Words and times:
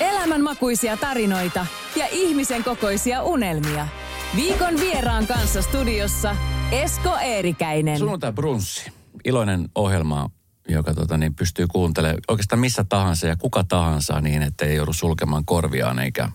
Elämänmakuisia 0.00 0.96
tarinoita 0.96 1.66
ja 1.96 2.06
ihmisen 2.10 2.64
kokoisia 2.64 3.22
unelmia. 3.22 3.88
Viikon 4.36 4.80
vieraan 4.80 5.26
kanssa 5.26 5.62
studiossa 5.62 6.36
Esko 6.72 7.16
Eerikäinen. 7.16 7.98
Sunnuntai 7.98 8.32
brunssi. 8.32 8.92
Iloinen 9.24 9.68
ohjelma, 9.74 10.30
joka 10.68 10.94
tota, 10.94 11.18
niin 11.18 11.34
pystyy 11.34 11.66
kuuntelemaan 11.66 12.20
oikeastaan 12.28 12.60
missä 12.60 12.84
tahansa 12.88 13.26
ja 13.26 13.36
kuka 13.36 13.64
tahansa 13.64 14.20
niin, 14.20 14.42
että 14.42 14.64
ei 14.64 14.76
joudu 14.76 14.92
sulkemaan 14.92 15.44
korviaan 15.44 15.98
eikä... 15.98 16.28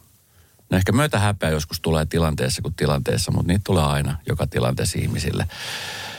No 0.69 0.77
ehkä 0.77 0.91
myötä 0.91 1.19
häpeä 1.19 1.49
joskus 1.49 1.81
tulee 1.81 2.05
tilanteessa 2.05 2.61
kuin 2.61 2.73
tilanteessa, 2.73 3.31
mutta 3.31 3.47
niitä 3.47 3.63
tulee 3.65 3.83
aina 3.83 4.17
joka 4.27 4.47
tilanteessa 4.47 4.99
ihmisille. 4.99 5.47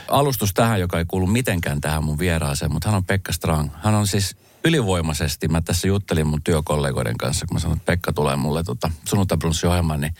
Alustus 0.08 0.54
tähän, 0.54 0.80
joka 0.80 0.98
ei 0.98 1.04
kuulu 1.04 1.26
mitenkään 1.26 1.80
tähän 1.80 2.04
mun 2.04 2.18
vieraaseen, 2.18 2.72
mutta 2.72 2.88
hän 2.88 2.96
on 2.96 3.04
Pekka 3.04 3.32
Strang. 3.32 3.70
Hän 3.82 3.94
on 3.94 4.06
siis 4.06 4.36
ylivoimaisesti, 4.66 5.48
mä 5.48 5.60
tässä 5.60 5.88
juttelin 5.88 6.26
mun 6.26 6.42
työkollegoiden 6.42 7.18
kanssa, 7.18 7.46
kun 7.46 7.54
mä 7.54 7.60
sanoin, 7.60 7.76
että 7.76 7.92
Pekka 7.92 8.12
tulee 8.12 8.36
mulle 8.36 8.64
tota, 8.64 8.90
sunnuntabrunssiohjelmaan, 9.04 10.00
niin 10.00 10.14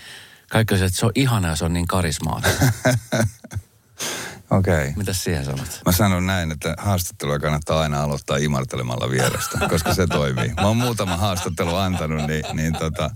kaikki 0.50 0.74
olisivat, 0.74 0.88
että 0.88 1.00
se 1.00 1.06
on 1.06 1.12
ihana 1.14 1.48
ja 1.48 1.56
se 1.56 1.64
on 1.64 1.72
niin 1.72 1.86
karismaattinen. 1.86 2.72
Okei. 4.50 4.74
Okay. 4.74 4.92
Mitä 4.96 5.12
siihen 5.12 5.44
sanot? 5.44 5.80
Mä 5.86 5.92
sanon 5.92 6.26
näin, 6.26 6.52
että 6.52 6.74
haastattelua 6.78 7.38
kannattaa 7.38 7.80
aina 7.80 8.02
aloittaa 8.02 8.36
imartelemalla 8.36 9.10
vierestä, 9.10 9.58
koska 9.68 9.94
se 9.94 10.06
toimii. 10.06 10.48
Mä 10.48 10.66
oon 10.66 10.76
muutama 10.76 11.16
haastattelu 11.16 11.76
antanut, 11.76 12.26
niin, 12.26 12.44
niin 12.52 12.72
tota, 12.72 13.10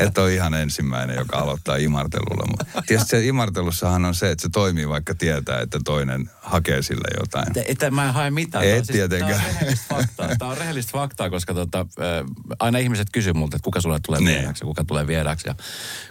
et 0.00 0.18
ole 0.18 0.34
ihan 0.34 0.54
ensimmäinen, 0.54 1.16
joka 1.16 1.38
aloittaa 1.38 1.76
imartelulla. 1.76 2.46
Mutta 2.46 2.82
tietysti 2.86 3.10
se 3.10 3.24
imartelussahan 3.24 4.04
on 4.04 4.14
se, 4.14 4.30
että 4.30 4.42
se 4.42 4.48
toimii, 4.52 4.88
vaikka 4.88 5.14
tietää, 5.14 5.60
että 5.60 5.78
toinen 5.84 6.30
hakee 6.40 6.82
sille 6.82 7.08
jotain. 7.20 7.46
Että 7.66 7.90
mä 7.90 8.06
en 8.06 8.14
hae 8.14 8.30
mitään. 8.30 8.64
Et 8.64 8.78
on 8.78 8.86
tietenkään. 8.86 9.40
Tämä 9.40 9.48
on 9.48 9.54
rehellistä 9.54 9.94
faktaa. 9.94 10.28
Tämä 10.38 10.50
on 10.50 10.58
rehellistä 10.58 10.92
faktaa, 10.92 11.30
koska 11.30 11.54
tota, 11.54 11.78
äh, 11.80 12.56
aina 12.58 12.78
ihmiset 12.78 13.08
kysyy 13.12 13.32
multa, 13.32 13.56
että 13.56 13.64
kuka 13.64 13.80
sulle 13.80 14.00
tulee 14.06 14.20
Niin. 14.20 14.38
vieraaksi 14.38 14.64
ja 14.64 14.66
kuka 14.66 14.84
tulee 14.84 15.06
vieraaksi. 15.06 15.48
Ja 15.48 15.54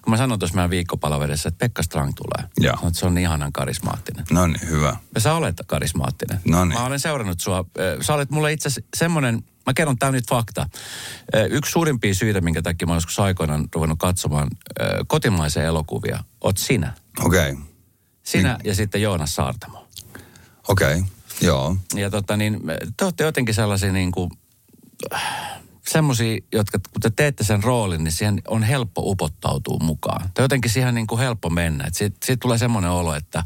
kun 0.02 0.12
mä 0.12 0.18
sanon 0.18 0.40
tuossa 0.40 0.56
meidän 0.56 0.70
viikkopalaverissa, 0.70 1.50
että 1.50 1.58
Pekka 1.60 1.84
Strang 1.84 2.12
tulee. 2.16 2.50
Joo. 2.60 2.90
Se 2.94 3.06
on 3.06 3.14
niin 3.14 3.24
ihanan 3.24 3.52
karismaattinen. 3.54 4.26
No 4.32 4.48
niin, 4.48 4.61
hyvä. 4.70 4.98
Ja 5.16 5.22
sä 5.22 5.34
olet 5.34 5.56
karismaattinen. 5.68 6.40
Noniin. 6.46 6.80
Mä 6.80 6.86
olen 6.86 7.00
seurannut 7.00 7.40
sua. 7.40 7.66
Sä 8.02 8.14
olet 8.14 8.30
mulle 8.30 8.52
itse 8.52 8.68
asiassa 8.68 8.90
semmoinen, 8.98 9.44
mä 9.66 9.74
kerron 9.74 9.98
tää 9.98 10.12
nyt 10.12 10.30
fakta. 10.30 10.70
Yksi 11.50 11.72
suurimpia 11.72 12.14
syitä, 12.14 12.42
minkä 12.42 12.62
takia 12.62 12.88
mä 12.88 12.94
joskus 12.94 13.20
aikoinaan 13.20 13.68
ruvennut 13.76 14.00
katsomaan 14.00 14.48
kotimaisia 15.08 15.64
elokuvia, 15.64 16.24
oot 16.42 16.58
sinä. 16.58 16.94
Okei, 17.20 17.52
okay. 17.52 17.64
Sinä 18.24 18.58
ja 18.64 18.76
sitten 18.76 19.02
Joonas 19.02 19.36
Saartamo. 19.36 19.88
okei, 20.68 20.96
okay. 20.96 21.04
joo. 21.42 21.78
Ja 21.96 22.10
tota 22.10 22.38
niin, 22.38 22.62
te 22.98 23.06
olette 23.06 23.24
jotenkin 23.24 23.56
sellaisia 23.56 23.92
niin 23.92 24.12
kuin, 24.12 24.32
semmoisia, 25.88 26.42
jotka 26.52 26.80
kun 26.94 27.02
te 27.02 27.10
teette 27.10 27.44
sen 27.44 27.64
roolin, 27.64 28.04
niin 28.04 28.12
siihen 28.12 28.42
on 28.48 28.64
helppo 28.64 29.02
upottautua 29.06 29.78
mukaan. 29.82 30.30
Tai 30.34 30.44
jotenkin 30.44 30.72
siihen 30.72 30.96
niin 30.96 31.08
kuin 31.08 31.20
helppo 31.20 31.50
mennä. 31.50 31.88
Siitä, 31.92 32.18
siitä 32.26 32.42
tulee 32.42 32.58
semmoinen 32.58 32.92
olo, 32.92 33.16
että 33.16 33.44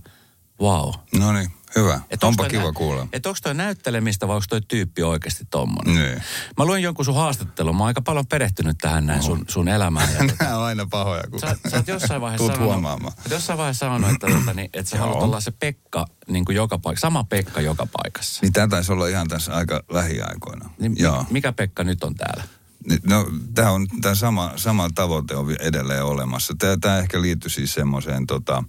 wow. 0.62 0.92
No 1.20 1.34
niin, 1.34 1.52
hyvä. 1.76 2.02
Et 2.10 2.24
Onpa 2.24 2.44
toi 2.44 2.50
kiva 2.50 2.64
nä- 2.64 2.72
kuulla. 2.72 3.08
Että 3.14 3.30
onko 3.30 3.40
toi 3.44 3.54
näyttelemistä 3.56 4.28
vai 4.28 4.36
onko 4.36 4.46
toi 4.50 4.62
tyyppi 4.68 5.04
oikeasti 5.04 5.44
tommonen? 5.50 5.96
Niin. 5.96 6.22
Mä 6.58 6.66
luin 6.66 6.84
jonkun 6.84 7.06
sun 7.06 7.16
haastattelun. 7.16 7.76
Mä 7.76 7.80
oon 7.84 7.88
aika 7.88 8.02
paljon 8.02 8.28
perehtynyt 8.28 8.78
tähän 8.82 9.06
näin 9.06 9.24
sun, 9.24 9.46
sun 9.48 9.68
elämään. 9.68 10.10
Ja 10.14 10.20
tota, 10.28 10.44
Nämä 10.44 10.58
on 10.58 10.64
aina 10.64 10.86
pahoja, 10.92 11.24
kun 11.32 11.40
sä, 11.40 11.56
sä 11.70 11.78
oot 11.78 11.88
jossain 11.88 12.22
vaiheessa 12.22 12.54
sanonut, 12.56 13.14
jossain 13.30 13.58
vaiheessa 13.58 13.86
sanonut, 13.86 14.10
että, 14.12 14.28
tota, 14.28 14.54
niin, 14.54 14.70
että 14.74 14.90
sä 14.92 14.98
Joo. 14.98 15.06
haluat 15.08 15.24
olla 15.24 15.40
se 15.40 15.52
Pekka 15.52 16.06
niin 16.28 16.46
kuin 16.46 16.56
joka 16.56 16.78
paikassa. 16.80 17.06
Sama 17.08 17.24
Pekka 17.24 17.62
joka 17.62 17.88
paikassa. 18.02 18.40
Niin 18.42 18.54
tämä 18.54 18.68
taisi 18.68 18.92
olla 18.92 19.08
ihan 19.08 19.28
tässä 19.28 19.54
aika 19.56 19.84
lähiaikoina. 19.90 20.70
Niin 20.80 20.96
Joo. 21.00 21.26
mikä 21.30 21.52
Pekka 21.52 21.84
nyt 21.84 22.04
on 22.04 22.16
täällä? 22.16 22.44
Niin, 22.90 23.00
No, 23.04 23.26
tämä 23.56 23.72
on 23.72 23.88
tämä 24.02 24.16
sama, 24.16 24.52
sama 24.56 24.90
tavoite 24.96 25.36
on 25.36 25.56
edelleen 25.60 26.04
olemassa. 26.06 26.54
Tämä, 26.60 26.78
tämä 26.82 26.98
ehkä 27.00 27.22
liittyy 27.22 27.50
siis 27.50 27.74
semmoiseen 27.74 28.28
tota, 28.28 28.64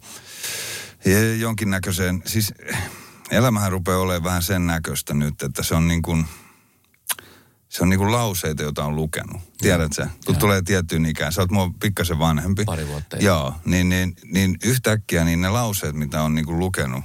jonkinnäköiseen, 1.39 2.23
siis 2.27 2.55
elämähän 3.31 3.73
rupeaa 3.73 3.99
olemaan 3.99 4.25
vähän 4.25 4.43
sen 4.43 4.67
näköistä 4.67 5.15
nyt, 5.15 5.43
että 5.43 5.63
se 5.63 5.75
on 5.75 5.89
niin 5.89 6.03
kuin, 6.03 6.27
se 7.69 7.83
on 7.83 7.89
niin 7.89 7.99
kuin 7.99 8.13
lauseita, 8.13 8.63
joita 8.63 8.85
on 8.85 8.97
lukenut. 8.97 9.43
Tiedät 9.59 9.93
sä? 9.93 10.09
Kun 10.27 10.35
Joo. 10.35 10.41
tulee 10.41 10.63
tiettyyn 10.63 11.07
ikään, 11.07 11.33
sä 11.33 11.41
oot 11.41 11.51
mua 11.51 11.71
pikkasen 11.81 12.19
vanhempi. 12.19 12.65
Pari 12.65 12.89
vuotta. 12.89 13.17
Joo, 13.17 13.55
niin, 13.65 13.89
niin, 13.89 14.17
niin 14.33 14.57
yhtäkkiä 14.65 15.25
niin 15.25 15.41
ne 15.41 15.49
lauseet, 15.49 15.95
mitä 15.95 16.23
on 16.23 16.35
niin 16.35 16.47
kuin 16.47 16.59
lukenut, 16.59 17.05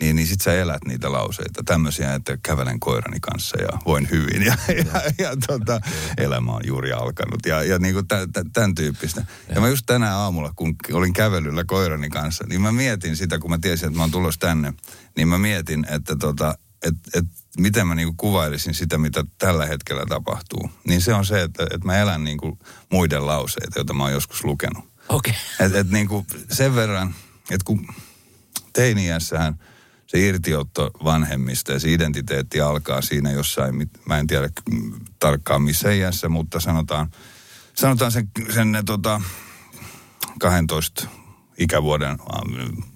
niin, 0.00 0.16
niin 0.16 0.26
sit 0.26 0.40
sä 0.40 0.52
elät 0.52 0.84
niitä 0.84 1.12
lauseita. 1.12 1.62
Tämmöisiä, 1.64 2.14
että 2.14 2.38
kävelen 2.42 2.80
koirani 2.80 3.20
kanssa 3.20 3.62
ja 3.62 3.68
voin 3.86 4.10
hyvin 4.10 4.42
ja, 4.42 4.56
ja, 4.68 5.02
ja 5.18 5.36
tota, 5.46 5.80
elämä 6.16 6.52
on 6.52 6.62
juuri 6.66 6.92
alkanut 6.92 7.46
ja, 7.46 7.62
ja 7.62 7.78
niin 7.78 7.94
kuin 7.94 8.08
tä, 8.08 8.28
tä, 8.32 8.44
tämän 8.52 8.74
tyyppistä. 8.74 9.26
Ja 9.54 9.60
mä 9.60 9.68
just 9.68 9.86
tänään 9.86 10.14
aamulla, 10.14 10.52
kun 10.56 10.74
olin 10.92 11.12
kävelyllä 11.12 11.64
koirani 11.64 12.10
kanssa, 12.10 12.44
niin 12.48 12.60
mä 12.60 12.72
mietin 12.72 13.16
sitä, 13.16 13.38
kun 13.38 13.50
mä 13.50 13.58
tiesin, 13.58 13.86
että 13.86 13.96
mä 13.96 14.02
oon 14.02 14.10
tulossa 14.10 14.40
tänne, 14.40 14.74
niin 15.16 15.28
mä 15.28 15.38
mietin, 15.38 15.86
että 15.90 16.16
tota, 16.16 16.58
et, 16.82 16.94
et, 17.14 17.24
miten 17.58 17.86
mä 17.86 17.94
niinku 17.94 18.14
kuvailisin 18.16 18.74
sitä, 18.74 18.98
mitä 18.98 19.24
tällä 19.38 19.66
hetkellä 19.66 20.06
tapahtuu. 20.08 20.70
Niin 20.86 21.00
se 21.00 21.14
on 21.14 21.26
se, 21.26 21.42
että, 21.42 21.62
että 21.62 21.86
mä 21.86 21.98
elän 21.98 22.24
niinku 22.24 22.58
muiden 22.92 23.26
lauseita, 23.26 23.78
joita 23.78 23.94
mä 23.94 24.02
oon 24.02 24.12
joskus 24.12 24.44
lukenut. 24.44 24.84
Okei. 25.08 25.34
Okay. 25.54 25.66
Et, 25.66 25.74
et 25.74 25.90
niinku 25.90 26.26
sen 26.50 26.74
verran, 26.74 27.14
että 27.50 27.64
kun 27.64 27.88
teiniässähän 28.72 29.58
se 30.08 30.18
irtiotto 30.18 30.90
vanhemmista 31.04 31.72
ja 31.72 31.78
se 31.78 31.92
identiteetti 31.92 32.60
alkaa 32.60 33.02
siinä 33.02 33.30
jossain, 33.30 33.90
mä 34.06 34.18
en 34.18 34.26
tiedä 34.26 34.48
tarkkaan 35.18 35.62
missä 35.62 35.92
iässä, 35.92 36.28
mutta 36.28 36.60
sanotaan, 36.60 37.10
sanotaan 37.74 38.12
sen, 38.12 38.28
sen 38.54 38.72
ne, 38.72 38.82
tota, 38.82 39.20
12 40.38 41.08
ikävuoden 41.58 42.18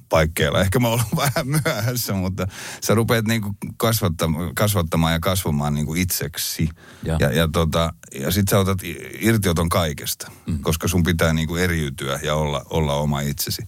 paikkeilla. 0.08 0.60
Ehkä 0.60 0.78
mä 0.78 0.88
ollut 0.88 1.16
vähän 1.24 1.46
myöhässä, 1.64 2.14
mutta 2.14 2.46
sä 2.80 2.94
rupeat 2.94 3.26
niinku 3.26 3.56
kasvattamaan, 3.76 4.54
kasvattamaan 4.54 5.12
ja 5.12 5.20
kasvamaan 5.20 5.74
niinku 5.74 5.94
itseksi. 5.94 6.68
Joo. 7.02 7.16
Ja, 7.20 7.32
ja, 7.32 7.48
tota, 7.48 7.92
ja 8.20 8.30
sit 8.30 8.48
sä 8.48 8.58
otat 8.58 8.78
irtioton 9.20 9.68
kaikesta, 9.68 10.30
mm. 10.46 10.58
koska 10.58 10.88
sun 10.88 11.02
pitää 11.02 11.32
niinku 11.32 11.56
eriytyä 11.56 12.20
ja 12.22 12.34
olla, 12.34 12.66
olla 12.70 12.94
oma 12.94 13.20
itsesi. 13.20 13.62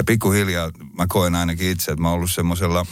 Ja 0.00 0.04
pikkuhiljaa 0.04 0.70
mä 0.98 1.06
koen 1.08 1.34
ainakin 1.34 1.70
itse, 1.70 1.92
että 1.92 2.02
mä 2.02 2.08
oon 2.08 2.14
ollut 2.14 2.30
semmoisella 2.30 2.86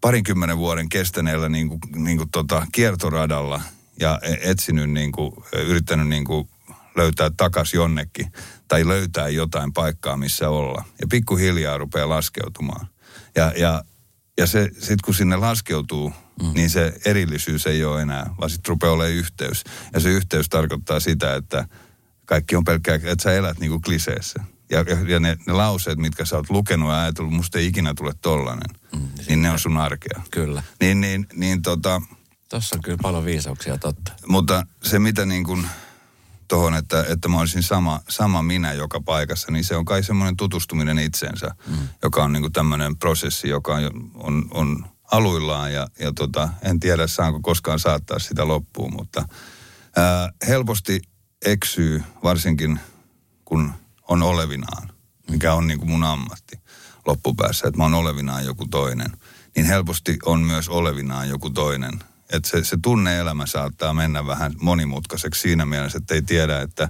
parinkymmenen 0.00 0.58
vuoden 0.58 0.88
kestäneellä 0.88 1.48
niin 1.48 1.68
kuin, 1.68 1.80
niin 1.96 2.16
kuin 2.16 2.30
tota 2.30 2.66
kiertoradalla 2.72 3.60
ja 4.00 4.20
etsinyt, 4.40 4.90
niin 4.90 5.12
kuin, 5.12 5.32
yrittänyt 5.66 6.08
niin 6.08 6.24
kuin 6.24 6.48
löytää 6.96 7.30
takas 7.36 7.74
jonnekin 7.74 8.32
tai 8.68 8.88
löytää 8.88 9.28
jotain 9.28 9.72
paikkaa, 9.72 10.16
missä 10.16 10.48
olla. 10.48 10.84
Ja 11.00 11.06
pikkuhiljaa 11.06 11.78
rupeaa 11.78 12.08
laskeutumaan. 12.08 12.86
Ja, 13.36 13.52
ja, 13.56 13.84
ja 14.38 14.46
se, 14.46 14.70
sit 14.78 15.02
kun 15.02 15.14
sinne 15.14 15.36
laskeutuu, 15.36 16.12
mm. 16.42 16.52
niin 16.54 16.70
se 16.70 16.94
erillisyys 17.04 17.66
ei 17.66 17.84
ole 17.84 18.02
enää, 18.02 18.30
vaan 18.40 18.50
sitten 18.50 18.68
rupeaa 18.68 18.92
olemaan 18.92 19.14
yhteys. 19.14 19.64
Ja 19.94 20.00
se 20.00 20.08
yhteys 20.08 20.48
tarkoittaa 20.48 21.00
sitä, 21.00 21.34
että 21.34 21.68
kaikki 22.24 22.56
on 22.56 22.64
pelkkää, 22.64 22.94
että 22.94 23.22
sä 23.22 23.32
elät 23.32 23.58
niin 23.58 23.70
kuin 23.70 23.82
kliseessä. 23.82 24.51
Ja, 24.72 24.84
ja, 25.08 25.20
ne, 25.20 25.36
ne 25.46 25.52
lauseet, 25.52 25.98
mitkä 25.98 26.24
sä 26.24 26.36
oot 26.36 26.50
lukenut 26.50 26.90
ja 26.90 27.02
ajatellut, 27.02 27.34
musta 27.34 27.58
ei 27.58 27.66
ikinä 27.66 27.94
tule 27.94 28.12
tollanen, 28.22 28.70
mm, 28.96 29.08
niin 29.28 29.42
ne 29.42 29.50
on 29.50 29.58
sun 29.58 29.76
arkea. 29.76 30.22
Kyllä. 30.30 30.62
Niin, 30.80 31.00
niin, 31.00 31.26
niin 31.34 31.62
tota, 31.62 32.02
Tossa 32.48 32.76
on 32.76 32.82
kyllä 32.82 32.98
paljon 33.02 33.24
viisauksia 33.24 33.78
totta. 33.78 34.12
mutta 34.26 34.66
se 34.82 34.98
mitä 34.98 35.26
niin 35.26 35.44
kuin 35.44 35.66
tohon, 36.48 36.74
että, 36.74 37.04
että 37.08 37.28
mä 37.28 37.38
olisin 37.38 37.62
sama, 37.62 38.00
sama 38.08 38.42
minä 38.42 38.72
joka 38.72 39.00
paikassa, 39.00 39.52
niin 39.52 39.64
se 39.64 39.76
on 39.76 39.84
kai 39.84 40.02
semmoinen 40.02 40.36
tutustuminen 40.36 40.98
itseensä, 40.98 41.54
mm. 41.66 41.88
joka 42.02 42.24
on 42.24 42.32
niin 42.32 42.42
kuin 42.42 42.52
tämmöinen 42.52 42.96
prosessi, 42.96 43.48
joka 43.48 43.74
on, 43.74 44.10
on, 44.14 44.48
on 44.50 44.86
aluillaan 45.12 45.72
ja, 45.72 45.86
ja 45.98 46.12
tota, 46.12 46.48
en 46.62 46.80
tiedä 46.80 47.06
saanko 47.06 47.40
koskaan 47.40 47.78
saattaa 47.78 48.18
sitä 48.18 48.48
loppuun, 48.48 48.92
mutta 48.92 49.24
ää, 49.96 50.32
helposti 50.48 51.00
eksyy 51.44 52.02
varsinkin 52.22 52.80
kun 53.44 53.72
on 54.12 54.22
olevinaan, 54.22 54.90
mikä 55.30 55.54
on 55.54 55.66
niin 55.66 55.78
kuin 55.78 55.90
mun 55.90 56.04
ammatti 56.04 56.60
loppupäässä, 57.06 57.68
että 57.68 57.78
mä 57.78 57.84
oon 57.84 57.94
olevinaan 57.94 58.44
joku 58.44 58.68
toinen, 58.68 59.10
niin 59.56 59.66
helposti 59.66 60.18
on 60.24 60.40
myös 60.40 60.68
olevinaan 60.68 61.28
joku 61.28 61.50
toinen. 61.50 61.92
että 62.32 62.48
se, 62.48 62.64
se 62.64 62.76
tunneelämä 62.82 63.46
saattaa 63.46 63.94
mennä 63.94 64.26
vähän 64.26 64.52
monimutkaiseksi 64.60 65.40
siinä 65.40 65.66
mielessä, 65.66 65.98
että 65.98 66.14
ei 66.14 66.22
tiedä, 66.22 66.60
että 66.60 66.88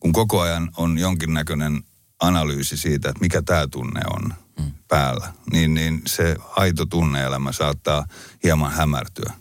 kun 0.00 0.12
koko 0.12 0.40
ajan 0.40 0.70
on 0.76 0.98
jonkinnäköinen 0.98 1.82
analyysi 2.20 2.76
siitä, 2.76 3.08
että 3.08 3.20
mikä 3.20 3.42
tämä 3.42 3.66
tunne 3.66 4.00
on 4.14 4.34
mm. 4.58 4.72
päällä, 4.88 5.32
niin, 5.52 5.74
niin 5.74 6.02
se 6.06 6.36
aito 6.56 6.86
tunneelämä 6.86 7.52
saattaa 7.52 8.06
hieman 8.42 8.72
hämärtyä. 8.72 9.32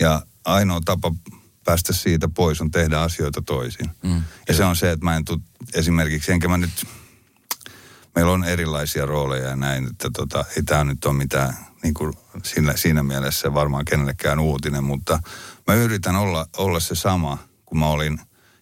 Ja 0.00 0.22
ainoa 0.44 0.80
tapa 0.84 1.14
päästä 1.64 1.92
siitä 1.92 2.28
pois 2.28 2.60
on 2.60 2.70
tehdä 2.70 3.00
asioita 3.00 3.42
toisin. 3.42 3.90
Mm. 4.02 4.22
Ja 4.48 4.54
se 4.54 4.64
on 4.64 4.76
se, 4.76 4.90
että 4.90 5.04
mä 5.04 5.16
en 5.16 5.24
tuu 5.24 5.38
esimerkiksi, 5.74 6.32
enkä 6.32 6.48
mä 6.48 6.58
nyt, 6.58 6.86
meillä 8.14 8.32
on 8.32 8.44
erilaisia 8.44 9.06
rooleja 9.06 9.48
ja 9.48 9.56
näin, 9.56 9.86
että 9.86 10.10
tota, 10.12 10.44
ei 10.56 10.62
tämä 10.62 10.84
nyt 10.84 11.04
ole 11.04 11.14
mitään 11.14 11.56
niin 11.82 11.94
kuin 11.94 12.12
siinä, 12.44 12.76
siinä 12.76 13.02
mielessä 13.02 13.54
varmaan 13.54 13.84
kenellekään 13.84 14.38
uutinen, 14.40 14.84
mutta 14.84 15.20
mä 15.66 15.74
yritän 15.74 16.16
olla, 16.16 16.46
olla 16.56 16.80
se 16.80 16.94
sama, 16.94 17.38
kun 17.66 17.78
mä 17.78 17.86
olin 17.86 18.20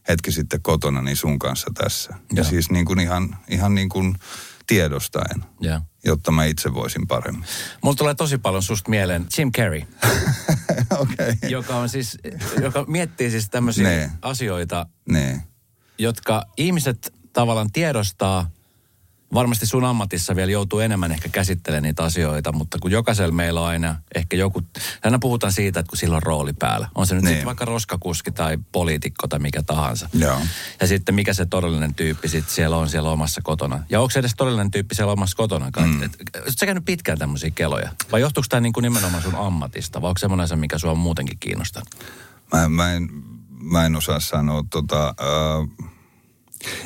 hetki 0.09 0.33
sitten 0.33 0.63
kotona 0.63 1.03
niin 1.03 1.17
sun 1.17 1.39
kanssa 1.39 1.71
tässä. 1.75 2.13
Ja, 2.13 2.19
ja 2.33 2.45
siis 2.45 2.71
niin 2.71 2.85
kuin 2.85 3.01
ihan, 3.01 3.37
ihan 3.49 3.75
niin 3.75 3.89
kuin 3.89 4.15
tiedostaen, 4.71 5.45
ja. 5.61 5.81
jotta 6.05 6.31
mä 6.33 6.45
itse 6.45 6.75
voisin 6.75 7.07
paremmin. 7.07 7.45
Mulla 7.83 7.97
tulee 7.97 8.15
tosi 8.15 8.39
paljon 8.39 8.63
susta 8.63 8.91
mieleen 8.91 9.27
Jim 9.39 9.53
Carrey, 9.53 9.83
okay. 11.03 11.35
joka, 11.49 11.77
on 11.77 11.89
siis, 11.89 12.19
joka 12.63 12.85
miettii 12.89 13.31
siis 13.31 13.51
tämmöisiä 13.51 14.11
asioita, 14.23 14.87
ne. 15.09 15.43
jotka 15.99 16.45
ihmiset 16.57 17.15
tavallaan 17.33 17.73
tiedostaa– 17.73 18.51
varmasti 19.35 19.67
sun 19.67 19.85
ammatissa 19.85 20.37
vielä 20.37 20.53
joutuu 20.53 20.81
enemmän 20.81 21.13
ehkä 21.13 21.29
käsittelemään 21.29 21.83
niitä 21.83 22.05
asioita, 22.05 22.53
mutta 22.53 22.79
kun 22.79 22.91
jokaisella 22.91 23.33
meillä 23.33 23.61
on 23.61 23.67
aina 23.67 23.97
ehkä 24.15 24.37
joku, 24.37 24.63
aina 25.05 25.19
puhutaan 25.19 25.53
siitä, 25.53 25.81
että 25.81 25.91
kun 25.91 25.99
sillä 25.99 26.17
on 26.17 26.23
rooli 26.23 26.53
päällä. 26.53 26.89
On 26.95 27.07
se 27.07 27.15
nyt 27.15 27.25
niin. 27.25 27.31
sitten 27.31 27.47
vaikka 27.47 27.65
roskakuski 27.65 28.33
tai 28.33 28.59
poliitikko 28.73 29.29
tai 29.29 29.39
mikä 29.39 29.63
tahansa. 29.63 30.09
Joo. 30.13 30.41
Ja 30.81 30.87
sitten 30.87 31.15
mikä 31.15 31.35
se 31.35 31.47
todellinen 31.47 31.95
tyyppi 31.95 32.29
sitten 32.29 32.55
siellä 32.55 32.77
on 32.77 32.89
siellä 32.89 33.11
omassa 33.11 33.41
kotona. 33.45 33.85
Ja 33.91 34.01
onko 34.01 34.11
se 34.11 34.19
edes 34.19 34.35
todellinen 34.37 34.71
tyyppi 34.71 34.95
siellä 34.95 35.13
omassa 35.13 35.37
kotona? 35.37 35.71
Mm. 35.81 36.03
Et, 36.03 36.13
sä 36.49 36.67
käynyt 36.67 36.85
pitkään 36.85 37.19
tämmöisiä 37.19 37.51
keloja? 37.51 37.91
Vai 38.13 38.21
johtuuko 38.21 38.47
tämä 38.49 38.61
niin 38.61 38.73
kuin 38.73 38.83
nimenomaan 38.83 39.23
sun 39.23 39.35
ammatista? 39.35 40.03
Vai 40.03 40.09
onko 40.09 40.19
semmoinen 40.19 40.45
asia, 40.45 40.57
mikä 40.57 40.79
sua 40.79 40.95
muutenkin 40.95 41.39
kiinnostaa? 41.41 41.83
Mä, 42.53 42.69
mä, 42.69 42.93
en, 42.93 43.09
mä 43.49 43.87
en 43.87 43.97
osaa 43.97 44.21
sanoa 44.21 44.65
tota... 44.71 45.15
Uh 45.21 45.91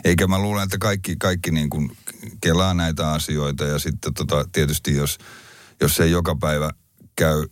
eikä 0.05 0.27
mä 0.27 0.39
luulen, 0.39 0.65
että 0.65 0.79
kaikki, 0.79 1.17
kaikki 1.17 1.51
niin 1.51 1.71
kuin 1.71 1.97
kelaa 2.41 2.75
näitä 2.75 3.13
asioita 3.13 3.65
ja 3.65 3.79
sitten 3.79 4.15
tota, 4.15 4.45
tietysti 4.53 4.97
jos, 4.97 5.19
jos 5.81 6.01
ei 6.01 6.11
joka 6.11 6.37
päivä 6.37 6.71
käy, 7.17 7.47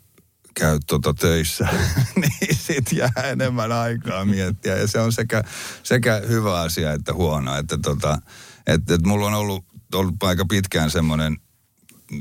käy 0.54 0.78
tota 0.86 1.14
töissä, 1.14 1.68
niin 2.20 2.56
sit 2.56 2.92
jää 2.92 3.22
enemmän 3.24 3.72
aikaa 3.72 4.24
miettiä. 4.24 4.76
Ja 4.76 4.86
se 4.86 5.00
on 5.00 5.12
sekä, 5.12 5.44
sekä 5.82 6.22
hyvä 6.28 6.60
asia 6.60 6.92
että 6.92 7.12
huono. 7.12 7.56
Että 7.56 7.78
tota, 7.82 8.18
et, 8.66 8.90
et 8.90 9.02
mulla 9.06 9.26
on 9.26 9.34
ollut, 9.34 9.64
ollut 9.94 10.22
aika 10.22 10.44
pitkään 10.44 10.90
semmoinen 10.90 11.36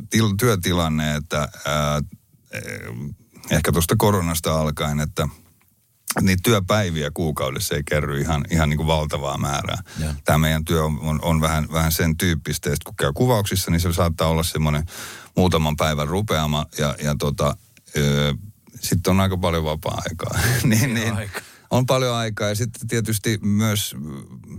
til, 0.09 0.29
työtilanne, 0.39 1.15
että 1.15 1.47
ää, 1.65 2.01
ehkä 3.51 3.71
tuosta 3.71 3.95
koronasta 3.97 4.59
alkaen, 4.59 4.99
että– 4.99 5.27
niitä 6.21 6.41
työpäiviä 6.43 7.11
kuukaudessa 7.13 7.75
ei 7.75 7.83
kerry 7.83 8.21
ihan, 8.21 8.45
ihan 8.49 8.69
niin 8.69 8.77
kuin 8.77 8.87
valtavaa 8.87 9.37
määrää. 9.37 9.83
Ja. 9.99 10.15
Tämä 10.23 10.37
meidän 10.37 10.65
työ 10.65 10.83
on, 10.83 10.99
on, 11.01 11.19
on 11.21 11.41
vähän, 11.41 11.67
vähän 11.73 11.91
sen 11.91 12.17
tyyppistä, 12.17 12.69
että 12.69 12.85
kun 12.85 12.95
käy 12.95 13.13
kuvauksissa, 13.13 13.71
niin 13.71 13.81
se 13.81 13.93
saattaa 13.93 14.27
olla 14.27 14.43
semmoinen 14.43 14.85
muutaman 15.35 15.75
päivän 15.75 16.07
rupeama 16.07 16.65
ja, 16.77 16.95
ja 17.03 17.15
tota, 17.19 17.57
sitten 18.79 19.11
on 19.11 19.19
aika 19.19 19.37
paljon 19.37 19.63
vapaa-aikaa. 19.63 20.39
niin, 20.63 20.93
niin, 20.95 21.13
aika. 21.13 21.41
On 21.69 21.85
paljon 21.85 22.15
aikaa 22.15 22.49
ja 22.49 22.55
sitten 22.55 22.87
tietysti 22.87 23.39
myös 23.41 23.95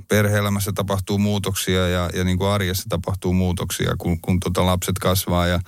perhe-elämässä 0.09 0.73
tapahtuu 0.73 1.19
muutoksia 1.19 1.89
ja, 1.89 2.11
ja 2.15 2.25
niin 2.25 2.39
kuin 2.39 2.51
arjessa 2.51 2.89
tapahtuu 2.89 3.33
muutoksia, 3.33 3.95
kun, 3.99 4.21
kun 4.21 4.41
tota 4.41 4.67
lapset 4.67 4.99
kasvaa 4.99 5.47
ja, 5.47 5.61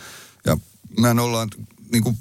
ja 0.47 0.57
mehän 1.01 1.19
ollaan 1.19 1.49
niin 1.93 2.03
kuin 2.03 2.19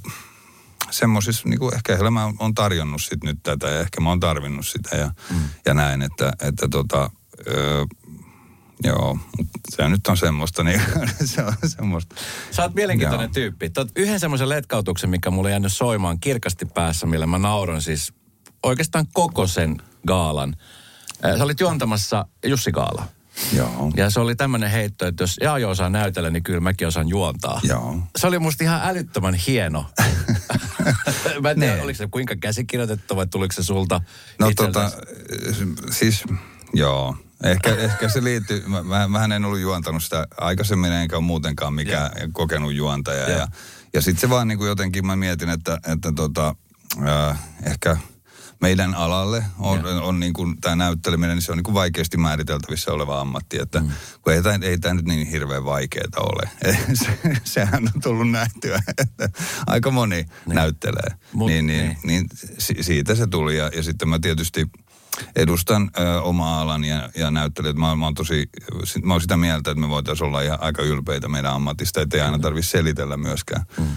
semmoisissa, 0.94 1.50
niin 1.50 1.60
kuin 1.60 1.76
ehkä 1.76 1.98
elämä 1.98 2.26
on, 2.26 2.36
on 2.40 2.54
tarjonnut 2.54 3.02
sit 3.02 3.24
nyt 3.24 3.38
tätä 3.44 3.70
ja 3.70 3.80
ehkä 3.80 4.02
mä 4.02 4.10
oon 4.10 4.20
tarvinnut 4.20 4.68
sitä 4.68 4.96
ja, 4.96 5.12
mm. 5.30 5.50
ja 5.66 5.74
näin, 5.74 6.02
että, 6.02 6.34
että 6.42 6.68
tota, 6.68 7.10
öö, 7.48 7.86
Joo, 8.86 9.18
se 9.70 9.90
nyt 9.90 10.08
on 10.08 10.18
semmoista, 10.18 10.64
niin 10.64 10.82
se 11.26 11.44
on 11.44 11.54
semmoista. 11.66 12.16
Sä 12.52 12.62
oot 12.62 12.74
mielenkiintoinen 12.74 13.26
Joo. 13.28 13.34
tyyppi. 13.34 13.70
Tuot 13.70 13.88
yhden 13.96 14.20
semmoisen 14.20 14.50
letkautuksen, 14.50 15.10
mikä 15.10 15.32
mulle 15.32 15.50
jäänyt 15.50 15.74
soimaan 15.74 16.20
kirkasti 16.20 16.66
päässä, 16.66 17.06
millä 17.06 17.26
mä 17.26 17.38
nauron 17.38 17.82
siis 17.82 18.14
oikeastaan 18.64 19.06
koko 19.14 19.48
sen 19.48 19.82
gaalan. 20.08 20.56
Sä 21.38 21.44
olit 21.44 21.60
juontamassa 21.60 22.26
Jussi 22.46 22.72
Gaala. 22.72 23.06
Joo. 23.54 23.92
Ja 23.98 24.10
se 24.10 24.20
oli 24.20 24.36
tämmöinen 24.36 24.72
heitto, 24.72 25.08
että 25.08 25.24
jos 25.24 25.38
Jaajo 25.42 25.70
osaa 25.70 25.90
näytellä, 25.90 26.30
niin 26.30 26.44
kyllä 26.44 26.60
mäkin 26.60 26.88
osaan 26.88 27.10
juontaa. 27.10 27.62
Joo. 27.64 28.00
Se 28.16 28.28
oli 28.28 28.40
musta 28.40 28.64
ihan 28.64 28.82
älyttömän 28.84 29.34
hieno. 29.34 29.86
Mä 31.42 31.52
en 31.52 31.60
tiedä, 31.60 31.84
oliko 31.84 31.98
se 31.98 32.08
kuinka 32.08 32.36
käsikirjoitettu 32.36 33.16
vai 33.16 33.28
tuliko 33.28 33.54
se 33.54 33.64
sulta 33.64 34.02
No 34.40 34.52
tota, 34.56 34.92
siis 35.92 36.24
joo. 36.74 37.16
Ehkä, 37.44 37.76
ehkä 37.76 38.10
se 38.10 38.24
liittyy, 38.24 38.64
mä, 38.68 38.84
mä, 38.84 39.08
mähän 39.08 39.32
en 39.32 39.46
ollut 39.46 39.60
juontanut 39.60 40.04
sitä 40.04 40.28
aikaisemmin 40.38 40.92
enkä 40.92 41.16
ole 41.16 41.24
muutenkaan 41.24 41.74
mikään 41.74 42.12
yeah. 42.16 42.30
kokenut 42.34 42.74
juontaja. 42.74 43.28
Yeah. 43.28 43.40
Ja, 43.40 43.48
ja 43.94 44.02
sitten 44.02 44.22
se 44.22 44.30
vaan 44.30 44.48
niin 44.48 44.58
kuin 44.58 44.68
jotenkin 44.68 45.06
mä 45.06 45.16
mietin, 45.16 45.50
että, 45.50 45.80
että 45.88 46.12
tota, 46.16 46.56
äh, 47.08 47.40
ehkä– 47.66 47.98
meidän 48.64 48.96
alalle 48.96 49.46
on, 49.60 49.86
on, 49.86 50.02
on 50.02 50.20
niin 50.20 50.34
kuin 50.34 50.62
tämä 50.62 50.76
näytteleminen, 50.76 51.36
niin 51.36 51.42
se 51.42 51.52
on 51.52 51.58
niin 51.58 51.64
kuin 51.64 51.74
vaikeasti 51.74 52.18
määriteltävissä 52.18 52.92
oleva 52.92 53.22
ammatti, 53.22 53.62
että 53.62 53.80
mm. 53.80 53.92
kun 54.22 54.34
ei 54.34 54.44
tämä, 54.44 54.60
ei 54.62 54.78
tämä 54.78 54.94
nyt 54.94 55.06
niin 55.06 55.28
hirveän 55.28 55.66
vaikeaa 55.66 56.08
ole. 56.18 56.50
se, 57.04 57.20
sehän 57.44 57.84
on 57.96 58.02
tullut 58.02 58.32
nähtyä, 58.32 58.80
että 58.98 59.30
aika 59.68 59.92
moni 59.92 60.16
niin. 60.16 60.56
näyttelee. 60.56 61.18
Mut, 61.34 61.48
niin, 61.48 61.68
niin, 61.68 61.98
niin. 62.04 62.28
niin 62.58 62.84
siitä 62.84 63.16
se 63.16 63.28
tuli 63.28 63.58
ja, 63.58 63.72
ja 63.76 63.84
sitten 63.84 64.10
mä 64.10 64.20
tietysti 64.20 64.68
edustan 65.36 65.90
ö, 66.00 66.22
omaa 66.22 66.62
alan 66.62 66.84
ja, 66.84 67.10
ja 67.16 67.32
näyttelijät. 67.32 67.76
Mä, 67.76 67.96
mä, 67.96 68.06
oon 68.06 68.14
tosi, 68.14 68.50
mä 69.04 69.14
oon 69.14 69.22
sitä 69.22 69.38
mieltä, 69.38 69.72
että 69.72 69.82
me 69.82 69.90
voitaisiin 69.90 70.28
olla 70.28 70.42
ihan 70.42 70.62
aika 70.62 70.82
ylpeitä 70.82 71.28
meidän 71.28 71.54
ammatista, 71.54 72.02
ettei 72.02 72.22
aina 72.22 72.40
tarvitse 72.40 72.70
selitellä 72.70 73.18
myöskään. 73.18 73.66
Mm. 73.78 73.88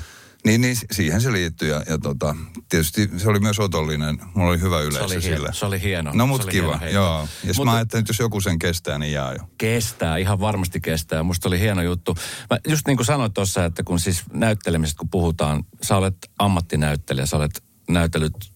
Niin, 0.47 0.61
niin 0.61 0.77
siihen 0.91 1.21
se 1.21 1.33
liittyy 1.33 1.69
ja, 1.69 1.83
ja 1.89 1.99
tota, 1.99 2.37
tietysti 2.69 3.11
se 3.17 3.29
oli 3.29 3.41
myös 3.41 3.59
otollinen. 3.59 4.19
Mulla 4.35 4.51
oli 4.51 4.61
hyvä 4.61 4.81
yleisö 4.81 4.99
se 4.99 5.05
oli 5.15 5.23
sille. 5.23 5.37
Hieno, 5.39 5.53
se 5.53 5.67
oli 5.67 5.83
hieno. 5.83 6.11
No 6.15 6.27
mut 6.27 6.45
kiva, 6.45 6.77
hieno 6.77 6.95
joo. 6.95 7.29
Ja 7.45 7.55
Mut, 7.57 7.65
mä 7.65 7.75
ajattelin, 7.75 8.01
että 8.01 8.11
jos 8.11 8.19
joku 8.19 8.41
sen 8.41 8.59
kestää, 8.59 8.99
niin 8.99 9.13
jää 9.13 9.33
jo. 9.33 9.49
Kestää, 9.59 10.17
ihan 10.17 10.41
varmasti 10.41 10.81
kestää. 10.81 11.23
Musta 11.23 11.49
oli 11.49 11.61
hieno 11.61 11.83
juttu. 11.83 12.17
Mä 12.51 12.59
just 12.69 12.87
niin 12.87 12.97
kuin 12.97 13.07
sanoit 13.07 13.35
tuossa, 13.35 13.65
että 13.65 13.83
kun 13.83 14.01
siis 14.01 14.23
näyttelemisestä 14.33 14.99
kun 14.99 15.09
puhutaan, 15.09 15.65
sä 15.83 15.97
olet 15.97 16.17
ammattinäyttelijä, 16.39 17.27
sä 17.27 17.37
olet 17.37 17.65
näytellyt 17.89 18.53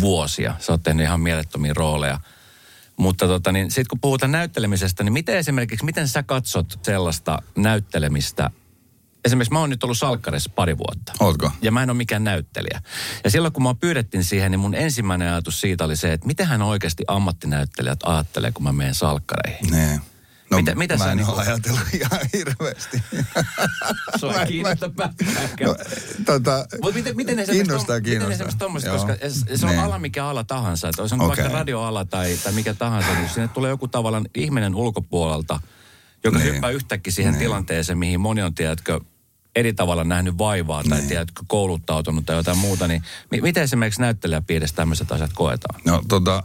vuosia. 0.00 0.56
Sä 0.58 0.72
oot 0.72 0.82
tehnyt 0.82 1.04
ihan 1.04 1.20
mielettömiä 1.20 1.72
rooleja. 1.74 2.20
Mutta 2.96 3.26
tota, 3.26 3.52
niin 3.52 3.70
sitten 3.70 3.88
kun 3.90 4.00
puhutaan 4.00 4.32
näyttelemisestä, 4.32 5.04
niin 5.04 5.12
miten 5.12 5.36
esimerkiksi, 5.36 5.84
miten 5.84 6.08
sä 6.08 6.22
katsot 6.22 6.78
sellaista 6.82 7.42
näyttelemistä, 7.56 8.50
esimerkiksi 9.24 9.52
mä 9.52 9.60
oon 9.60 9.70
nyt 9.70 9.84
ollut 9.84 9.98
salkkarissa 9.98 10.50
pari 10.54 10.78
vuotta. 10.78 11.12
Ootko? 11.20 11.50
Ja 11.62 11.72
mä 11.72 11.82
en 11.82 11.90
ole 11.90 11.96
mikään 11.96 12.24
näyttelijä. 12.24 12.80
Ja 13.24 13.30
silloin 13.30 13.52
kun 13.52 13.62
mä 13.62 13.74
pyydettiin 13.74 14.24
siihen, 14.24 14.50
niin 14.50 14.60
mun 14.60 14.74
ensimmäinen 14.74 15.28
ajatus 15.28 15.60
siitä 15.60 15.84
oli 15.84 15.96
se, 15.96 16.12
että 16.12 16.26
miten 16.26 16.46
hän 16.46 16.62
oikeasti 16.62 17.04
ammattinäyttelijät 17.06 18.00
ajattelee, 18.04 18.52
kun 18.52 18.62
mä 18.62 18.72
menen 18.72 18.94
salkkareihin. 18.94 19.70
Nee. 19.70 20.00
No, 20.52 20.58
mitä, 20.58 20.74
mitä 20.74 20.96
mä 20.96 21.12
en 21.12 21.16
niin 21.16 21.28
ole 21.28 21.42
ajatellut 21.42 21.94
ihan 21.94 22.20
hirveästi. 22.32 23.02
Se 24.20 24.26
on 24.26 24.34
kiinnostaa 24.46 24.90
no, 25.60 25.76
tota, 26.26 26.66
Mutta 26.82 26.96
miten, 26.96 27.16
miten 27.16 27.36
kiinnostaa, 27.50 28.00
kiinnostaa. 28.00 28.00
Miten 28.00 28.32
esimerkiksi 28.32 28.58
tuommoista, 28.58 28.90
koska 28.90 29.16
se 29.56 29.66
on 29.66 29.72
ne. 29.72 29.82
ala 29.82 29.98
mikä 29.98 30.26
ala 30.26 30.44
tahansa. 30.44 30.88
Että 30.88 31.02
olisi 31.02 31.14
on 31.14 31.20
okay. 31.20 31.36
vaikka 31.36 31.58
radioala 31.58 32.04
tai, 32.04 32.36
tai 32.44 32.52
mikä 32.52 32.74
tahansa, 32.74 33.14
niin 33.14 33.28
sinne 33.28 33.48
tulee 33.48 33.70
joku 33.70 33.88
tavallaan 33.88 34.28
ihminen 34.34 34.74
ulkopuolelta, 34.74 35.60
joka 36.24 36.38
ne. 36.38 36.44
hyppää 36.44 36.70
yhtäkkiä 36.70 37.12
siihen 37.12 37.32
ne. 37.32 37.38
tilanteeseen, 37.38 37.98
mihin 37.98 38.20
moni 38.20 38.42
on, 38.42 38.54
tiedätkö, 38.54 39.00
eri 39.56 39.72
tavalla 39.72 40.04
nähnyt 40.04 40.38
vaivaa 40.38 40.82
tai 40.88 40.98
niin. 40.98 41.08
tiedätkö, 41.08 41.42
kouluttautunut 41.46 42.26
tai 42.26 42.36
jotain 42.36 42.58
muuta, 42.58 42.88
niin 42.88 43.02
miten 43.30 43.62
esimerkiksi 43.62 44.00
näyttelijäpiirissä 44.00 44.76
tämmöiset 44.76 45.12
asiat 45.12 45.30
koetaan? 45.34 45.80
No 45.86 46.02
tota, 46.08 46.42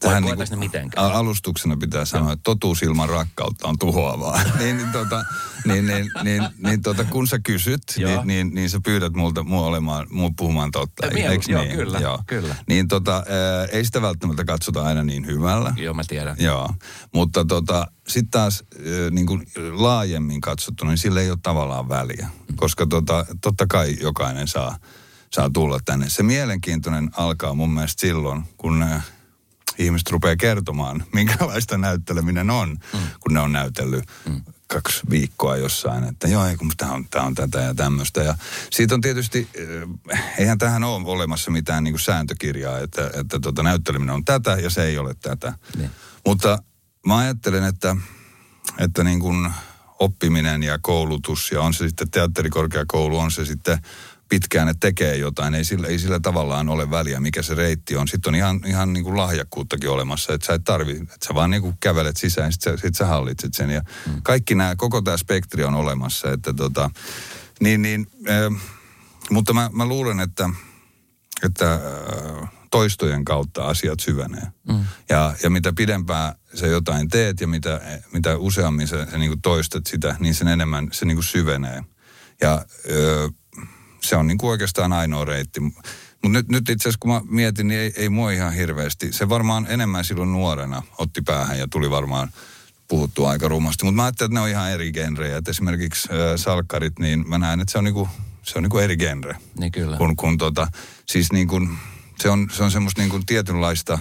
Tähän 0.00 0.22
niin 0.22 0.36
kuin, 0.36 0.58
mitenkään? 0.58 1.12
Alustuksena 1.12 1.76
pitää 1.76 2.04
sanoa, 2.04 2.32
että 2.32 2.42
totuus 2.44 2.82
ilman 2.82 3.08
rakkautta 3.08 3.68
on 3.68 3.78
tuhoavaa. 3.78 4.40
niin, 4.58 4.76
niin, 4.76 4.92
tota, 4.92 5.24
niin, 5.64 5.86
niin, 5.86 6.10
niin, 6.22 6.48
niin 6.58 6.82
tota, 6.82 7.04
kun 7.04 7.26
sä 7.26 7.38
kysyt, 7.38 7.82
niin, 7.96 8.20
niin, 8.24 8.54
niin 8.54 8.70
sä 8.70 8.80
pyydät 8.84 9.12
multa 9.12 9.42
mua 9.42 9.66
olemaan, 9.66 10.06
mua 10.10 10.30
puhumaan 10.36 10.70
totta. 10.70 11.06
Ja 11.06 11.12
mielu, 11.12 11.40
joo, 11.48 11.62
niin? 11.62 11.76
kyllä, 11.76 11.98
joo. 11.98 12.22
kyllä. 12.26 12.54
Niin 12.68 12.88
tota, 12.88 13.14
ää, 13.14 13.64
ei 13.72 13.84
sitä 13.84 14.02
välttämättä 14.02 14.44
katsota 14.44 14.84
aina 14.84 15.02
niin 15.02 15.26
hyvällä. 15.26 15.74
Joo, 15.76 15.94
mä 15.94 16.02
tiedän. 16.08 16.36
Joo, 16.38 16.70
mutta 17.14 17.44
tota, 17.44 17.86
sitten 18.08 18.30
taas 18.30 18.64
ää, 18.74 19.10
niin 19.10 19.26
kuin 19.26 19.46
laajemmin 19.72 20.40
katsottuna, 20.40 20.90
niin 20.90 20.98
sillä 20.98 21.20
ei 21.20 21.30
ole 21.30 21.38
tavallaan 21.42 21.88
väliä. 21.88 22.28
Mm. 22.48 22.56
Koska 22.56 22.86
tota, 22.86 23.26
totta 23.40 23.66
kai 23.66 23.96
jokainen 24.00 24.48
saa 24.48 24.78
saa 25.32 25.50
tulla 25.50 25.78
tänne. 25.84 26.08
Se 26.08 26.22
mielenkiintoinen 26.22 27.10
alkaa 27.16 27.54
mun 27.54 27.70
mielestä 27.70 28.00
silloin, 28.00 28.44
kun 28.56 28.82
äh, 28.82 29.04
ihmiset 29.78 30.10
rupeaa 30.10 30.36
kertomaan, 30.36 31.04
minkälaista 31.14 31.78
näytteleminen 31.78 32.50
on, 32.50 32.68
mm. 32.70 32.98
kun 33.20 33.34
ne 33.34 33.40
on 33.40 33.52
näytellyt 33.52 34.04
mm. 34.28 34.40
kaksi 34.66 35.00
viikkoa 35.10 35.56
jossain, 35.56 36.04
että 36.04 36.28
joo, 36.28 36.46
ei, 36.46 36.56
kun 36.56 36.72
tämä 36.76 36.92
on, 36.92 37.06
tää 37.10 37.22
on 37.22 37.34
tätä 37.34 37.60
ja 37.60 37.74
tämmöistä. 37.74 38.22
Ja 38.22 38.34
siitä 38.70 38.94
on 38.94 39.00
tietysti, 39.00 39.48
äh, 40.12 40.22
eihän 40.38 40.58
tähän 40.58 40.84
ole 40.84 41.06
olemassa 41.06 41.50
mitään 41.50 41.84
niin 41.84 41.92
kuin 41.92 42.00
sääntökirjaa, 42.00 42.78
että, 42.78 43.10
että 43.14 43.40
tota, 43.40 43.62
näytteleminen 43.62 44.14
on 44.14 44.24
tätä 44.24 44.50
ja 44.50 44.70
se 44.70 44.84
ei 44.84 44.98
ole 44.98 45.14
tätä. 45.14 45.52
Niin. 45.76 45.90
Mutta 46.26 46.62
mä 47.06 47.16
ajattelen, 47.16 47.64
että, 47.64 47.96
että 48.78 49.04
niin 49.04 49.20
kuin 49.20 49.52
oppiminen 49.98 50.62
ja 50.62 50.78
koulutus, 50.82 51.50
ja 51.52 51.62
on 51.62 51.74
se 51.74 51.88
sitten 51.88 52.10
teatterikorkeakoulu, 52.10 53.18
on 53.18 53.30
se 53.30 53.44
sitten 53.44 53.78
pitkään, 54.28 54.68
että 54.68 54.86
tekee 54.86 55.16
jotain. 55.16 55.54
Ei 55.54 55.64
sillä, 55.64 55.86
ei 55.86 55.98
sillä 55.98 56.20
tavallaan 56.20 56.68
ole 56.68 56.90
väliä, 56.90 57.20
mikä 57.20 57.42
se 57.42 57.54
reitti 57.54 57.96
on. 57.96 58.08
Sitten 58.08 58.30
on 58.30 58.34
ihan, 58.34 58.60
ihan 58.66 58.92
niin 58.92 59.04
kuin 59.04 59.16
lahjakkuuttakin 59.16 59.90
olemassa, 59.90 60.34
että 60.34 60.46
sä 60.46 60.54
et 60.54 60.64
tarvi, 60.64 60.92
että 60.92 61.26
sä 61.28 61.34
vaan 61.34 61.50
niin 61.50 61.62
kuin 61.62 61.76
kävelet 61.80 62.16
sisään, 62.16 62.52
sitten 62.52 62.78
sä, 62.78 62.82
sit 62.82 62.94
sä 62.94 63.06
hallitset 63.06 63.54
sen. 63.54 63.70
Ja 63.70 63.82
mm. 64.06 64.22
kaikki 64.22 64.54
nämä, 64.54 64.76
koko 64.76 65.02
tämä 65.02 65.16
spektri 65.16 65.64
on 65.64 65.74
olemassa, 65.74 66.32
että 66.32 66.52
tota, 66.52 66.90
niin, 67.60 67.82
niin, 67.82 68.06
äh, 68.28 68.62
mutta 69.30 69.52
mä, 69.52 69.70
mä 69.72 69.86
luulen, 69.86 70.20
että, 70.20 70.50
että 71.42 71.74
äh, 71.74 72.50
toistojen 72.70 73.24
kautta 73.24 73.64
asiat 73.64 74.00
syvenee. 74.00 74.46
Mm. 74.68 74.84
Ja, 75.08 75.34
ja 75.42 75.50
mitä 75.50 75.72
pidempään 75.72 76.34
sä 76.54 76.66
jotain 76.66 77.08
teet 77.08 77.40
ja 77.40 77.48
mitä, 77.48 77.80
mitä 78.12 78.36
useammin 78.36 78.88
sä, 78.88 79.06
sä 79.10 79.18
niin 79.18 79.30
kuin 79.30 79.42
toistat 79.42 79.86
sitä, 79.86 80.16
niin 80.18 80.34
sen 80.34 80.48
enemmän 80.48 80.88
se 80.92 81.04
niin 81.04 81.16
kuin 81.16 81.24
syvenee. 81.24 81.84
Ja 82.40 82.64
ö, 82.90 83.28
se 84.00 84.16
on 84.16 84.26
niin 84.26 84.38
kuin 84.38 84.50
oikeastaan 84.50 84.92
ainoa 84.92 85.24
reitti. 85.24 85.60
Mutta 85.60 85.82
nyt, 86.22 86.48
nyt 86.48 86.68
itse 86.68 86.82
asiassa 86.82 86.98
kun 87.00 87.10
mä 87.10 87.20
mietin, 87.28 87.68
niin 87.68 87.80
ei, 87.80 87.92
ei 87.96 88.08
mua 88.08 88.30
ihan 88.30 88.52
hirveästi. 88.52 89.12
Se 89.12 89.28
varmaan 89.28 89.66
enemmän 89.68 90.04
silloin 90.04 90.32
nuorena 90.32 90.82
otti 90.98 91.22
päähän 91.22 91.58
ja 91.58 91.68
tuli 91.70 91.90
varmaan 91.90 92.32
puhuttu 92.88 93.24
aika 93.24 93.48
rumasti. 93.48 93.84
Mutta 93.84 93.96
mä 93.96 94.04
ajattelin, 94.04 94.30
että 94.30 94.40
ne 94.40 94.44
on 94.44 94.48
ihan 94.48 94.70
eri 94.70 94.92
genrejä. 94.92 95.36
Et 95.36 95.48
esimerkiksi 95.48 96.08
äh, 96.12 96.18
salkkarit, 96.36 96.98
niin 96.98 97.28
mä 97.28 97.38
näen, 97.38 97.60
että 97.60 97.72
se 97.72 97.78
on 97.78 97.84
niinku, 97.84 98.08
se 98.42 98.58
on 98.58 98.62
niinku 98.62 98.78
eri 98.78 98.96
genre. 98.96 99.36
Niin 99.58 99.72
kyllä. 99.72 99.96
Kun, 99.96 100.16
kun 100.16 100.38
tota, 100.38 100.68
siis 101.06 101.32
niinku, 101.32 101.60
se 102.18 102.30
on, 102.30 102.48
se 102.52 102.62
on 102.62 102.70
semmoista 102.70 103.00
niinku 103.00 103.20
tietynlaista, 103.26 103.98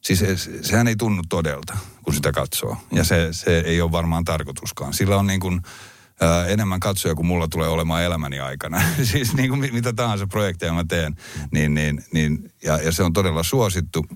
siis 0.00 0.18
se, 0.18 0.36
sehän 0.62 0.88
ei 0.88 0.96
tunnu 0.96 1.22
todelta, 1.28 1.78
kun 2.02 2.14
sitä 2.14 2.32
katsoo. 2.32 2.76
Ja 2.92 3.04
se, 3.04 3.28
se 3.30 3.58
ei 3.58 3.80
ole 3.80 3.92
varmaan 3.92 4.24
tarkoituskaan. 4.24 4.94
Sillä 4.94 5.16
on 5.16 5.26
niin 5.26 5.62
kuin, 6.18 6.52
enemmän 6.52 6.80
katsoja 6.80 7.14
kuin 7.14 7.26
mulla 7.26 7.48
tulee 7.48 7.68
olemaan 7.68 8.02
elämäni 8.02 8.40
aikana. 8.40 8.82
siis 9.12 9.34
niin 9.34 9.50
kuin 9.50 9.74
mitä 9.74 9.92
tahansa 9.92 10.26
projekteja 10.26 10.72
mä 10.72 10.84
teen. 10.88 11.16
Niin, 11.50 11.74
niin, 11.74 12.04
niin, 12.12 12.52
ja, 12.64 12.76
ja 12.76 12.92
se 12.92 13.02
on 13.02 13.12
todella 13.12 13.42
suosittu. 13.42 14.06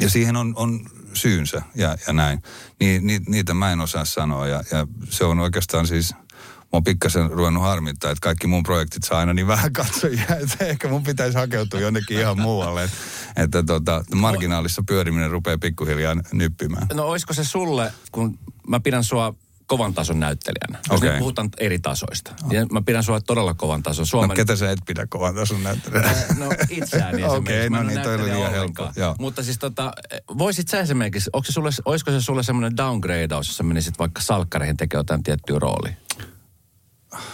Ja 0.00 0.10
siihen 0.10 0.36
on, 0.36 0.52
on 0.56 0.80
syynsä 1.14 1.62
ja, 1.74 1.96
ja 2.06 2.12
näin. 2.12 2.42
Ni, 2.80 2.98
ni, 2.98 3.20
niitä 3.28 3.54
mä 3.54 3.72
en 3.72 3.80
osaa 3.80 4.04
sanoa. 4.04 4.48
Ja, 4.48 4.64
ja 4.72 4.86
se 5.10 5.24
on 5.24 5.38
oikeastaan 5.38 5.86
siis, 5.86 6.14
mä 6.14 6.68
oon 6.72 6.84
pikkasen 6.84 7.30
ruvennut 7.30 7.62
harmittaa, 7.62 8.10
että 8.10 8.22
kaikki 8.22 8.46
mun 8.46 8.62
projektit 8.62 9.04
saa 9.04 9.18
aina 9.18 9.34
niin 9.34 9.46
vähän 9.46 9.72
katsojia, 9.82 10.36
että 10.42 10.64
ehkä 10.64 10.88
mun 10.88 11.02
pitäisi 11.02 11.38
hakeutua 11.38 11.80
jonnekin 11.80 12.18
ihan 12.18 12.40
muualle. 12.40 12.84
Että, 12.84 12.96
että 13.36 13.62
tota, 13.62 14.04
marginaalissa 14.14 14.82
pyöriminen 14.86 15.30
rupeaa 15.30 15.58
pikkuhiljaa 15.58 16.16
nyppimään. 16.32 16.86
No 16.94 17.04
olisiko 17.04 17.32
se 17.32 17.44
sulle, 17.44 17.92
kun 18.12 18.38
mä 18.68 18.80
pidän 18.80 19.04
sua 19.04 19.34
kovan 19.66 19.94
tason 19.94 20.20
näyttelijänä. 20.20 20.78
Jos 20.90 20.98
okay. 20.98 21.10
nyt 21.10 21.18
puhutaan 21.18 21.48
eri 21.58 21.78
tasoista. 21.78 22.34
Okay. 22.44 22.58
Ja 22.58 22.66
mä 22.66 22.82
pidän 22.82 23.02
sua 23.02 23.20
todella 23.20 23.54
kovan 23.54 23.82
tason. 23.82 24.06
Suomen... 24.06 24.28
No 24.28 24.34
ketä 24.34 24.56
sä 24.56 24.70
et 24.70 24.78
pidä 24.86 25.06
kovan 25.06 25.34
tason 25.34 25.62
näyttelijänä? 25.62 26.12
no 26.38 26.48
itseäni 26.70 27.24
Okei, 27.24 27.66
okay, 27.66 27.70
no 27.70 27.82
niin, 27.82 28.00
toi 28.00 28.14
oli 28.14 28.24
liian 28.24 28.52
helppo. 28.52 28.92
Mutta 29.18 29.42
siis 29.42 29.58
tota, 29.58 29.92
voisit 30.38 30.68
sä 30.68 30.80
esimerkiksi, 30.80 31.30
onko 31.32 31.44
se 31.44 31.52
sulle, 31.52 31.70
olisiko 31.84 32.10
se 32.10 32.20
sulle 32.20 32.42
semmoinen 32.42 32.76
downgradeaus, 32.76 33.48
jos 33.48 33.56
sä 33.56 33.62
menisit 33.62 33.98
vaikka 33.98 34.20
salkkareihin 34.20 34.76
tekemään 34.76 35.00
jotain 35.00 35.22
tiettyä 35.22 35.58
roolia? 35.58 35.94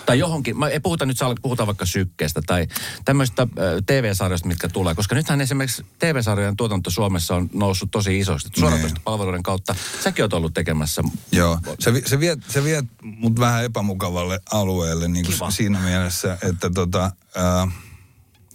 Tai 0.07 0.19
johonkin, 0.19 0.59
mä 0.59 0.69
ei 0.69 0.81
puhuta 0.81 1.07
nyt, 1.07 1.17
puhutaan 1.43 1.67
vaikka 1.67 1.87
sykkeestä 1.87 2.41
tai 2.47 2.67
tämmöistä 3.05 3.47
TV-sarjoista, 3.87 4.49
mitkä 4.49 4.69
tulee. 4.69 4.95
Koska 4.95 5.15
nythän 5.15 5.41
esimerkiksi 5.41 5.87
TV-sarjojen 5.99 6.57
tuotanto 6.57 6.91
Suomessa 6.91 7.37
on 7.37 7.51
noussut 7.55 7.91
tosi 7.91 8.19
isosti. 8.19 8.61
Suoratoista 8.61 8.95
niin. 8.95 9.05
palveluiden 9.05 9.43
kautta. 9.43 9.75
Säkin 10.03 10.25
oot 10.25 10.33
ollut 10.33 10.55
tekemässä. 10.55 11.03
Joo, 11.33 11.59
se, 11.79 12.03
se 12.07 12.21
vie, 12.21 12.37
se 12.49 12.65
vie 12.65 12.83
mut 13.03 13.41
vähän 13.41 13.65
epämukavalle 13.65 14.41
alueelle 14.53 15.09
niin 15.09 15.27
kuin 15.27 15.53
siinä 15.53 15.79
mielessä, 15.79 16.39
että 16.43 16.71
tota, 16.71 17.05
äh, 17.37 17.75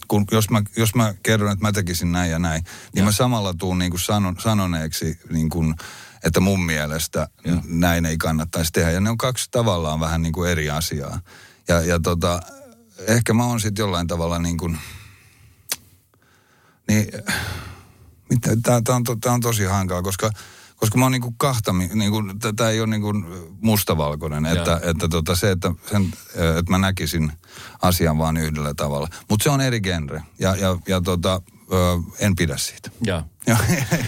kun, 0.08 0.24
jos, 0.30 0.50
mä, 0.50 0.62
jos 0.76 0.94
mä 0.94 1.14
kerron, 1.22 1.52
että 1.52 1.62
mä 1.62 1.72
tekisin 1.72 2.12
näin 2.12 2.30
ja 2.30 2.38
näin, 2.38 2.62
niin 2.64 3.00
ja. 3.00 3.04
mä 3.04 3.12
samalla 3.12 3.54
tuun 3.54 3.78
niin 3.78 3.90
kuin 3.90 4.00
sanon, 4.00 4.36
sanoneeksi 4.40 5.18
niin 5.30 5.48
kuin, 5.48 5.74
että 6.26 6.40
mun 6.40 6.66
mielestä 6.66 7.28
ja. 7.44 7.56
näin 7.64 8.06
ei 8.06 8.16
kannattaisi 8.18 8.72
tehdä. 8.72 8.90
Ja 8.90 9.00
ne 9.00 9.10
on 9.10 9.18
kaksi 9.18 9.48
tavallaan 9.50 10.00
vähän 10.00 10.22
niin 10.22 10.32
kuin 10.32 10.50
eri 10.50 10.70
asiaa. 10.70 11.20
Ja, 11.68 11.80
ja 11.80 12.00
tota, 12.00 12.40
ehkä 13.06 13.34
mä 13.34 13.44
oon 13.44 13.60
sitten 13.60 13.82
jollain 13.82 14.06
tavalla 14.06 14.38
niin 14.38 14.58
kuin, 14.58 14.78
niin, 16.88 17.06
tämä 18.62 18.76
on, 18.76 19.04
tää 19.20 19.32
on 19.32 19.40
tosi 19.40 19.64
hankala, 19.64 20.02
koska, 20.02 20.30
koska 20.76 20.98
mä 20.98 21.04
oon 21.04 21.12
niin 21.12 21.22
kuin 21.22 21.34
kahta, 21.38 21.72
niin 21.72 22.10
kuin, 22.10 22.32
tämä 22.56 22.70
ei 22.70 22.80
ole 22.80 22.90
niin 22.90 23.02
kuin 23.02 23.26
mustavalkoinen, 23.60 24.46
että, 24.46 24.80
että 24.82 25.08
tota 25.08 25.36
se, 25.36 25.50
että, 25.50 25.72
sen, 25.90 26.12
että 26.58 26.70
mä 26.70 26.78
näkisin 26.78 27.32
asian 27.82 28.18
vaan 28.18 28.36
yhdellä 28.36 28.74
tavalla. 28.74 29.08
Mutta 29.30 29.44
se 29.44 29.50
on 29.50 29.60
eri 29.60 29.80
genre. 29.80 30.22
Ja, 30.38 30.56
ja, 30.56 30.78
ja 30.86 31.00
tota, 31.00 31.42
ö, 31.72 31.76
en 32.18 32.36
pidä 32.36 32.56
siitä. 32.56 32.90
Ja, 33.50 33.56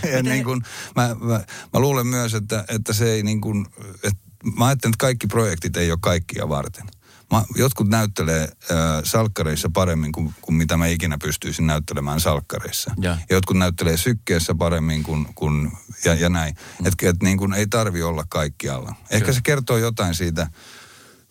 ja, 0.03 0.11
ja 0.11 0.23
niin 0.23 0.45
kun, 0.45 0.63
mä, 0.97 1.17
mä, 1.21 1.45
mä, 1.73 1.81
luulen 1.81 2.07
myös, 2.07 2.35
että, 2.35 2.65
että 2.69 2.93
se 2.93 3.13
ei 3.13 3.23
niin 3.23 3.41
kuin, 3.41 3.67
että 4.03 4.21
mä 4.57 4.67
ajattelen, 4.67 4.93
että 4.93 5.01
kaikki 5.01 5.27
projektit 5.27 5.77
ei 5.77 5.91
ole 5.91 5.99
kaikkia 6.03 6.49
varten. 6.49 6.87
Mä, 7.33 7.45
jotkut 7.55 7.89
näyttelee 7.89 8.43
äh, 8.43 8.79
salkkareissa 9.05 9.71
paremmin 9.73 10.13
kuin, 10.13 10.35
kuin 10.41 10.57
mitä 10.57 10.77
mä 10.77 10.87
ikinä 10.87 11.19
pystyisin 11.23 11.67
näyttelemään 11.67 12.21
salkkareissa. 12.21 12.95
Ja, 13.01 13.11
ja 13.11 13.37
jotkut 13.37 13.59
näyttelee 13.59 13.97
sykkeessä 13.97 14.55
paremmin 14.55 15.03
kuin, 15.03 15.29
kuin 15.35 15.73
ja, 16.05 16.15
ja 16.15 16.29
näin. 16.29 16.55
Mm. 16.81 16.87
Että 16.87 17.09
et, 17.09 17.23
niin 17.23 17.39
kuin 17.39 17.53
ei 17.53 17.67
tarvi 17.67 18.03
olla 18.03 18.25
kaikkialla. 18.29 18.95
Ehkä 19.11 19.19
Kyllä. 19.19 19.33
se 19.33 19.41
kertoo 19.43 19.77
jotain 19.77 20.15
siitä, 20.15 20.51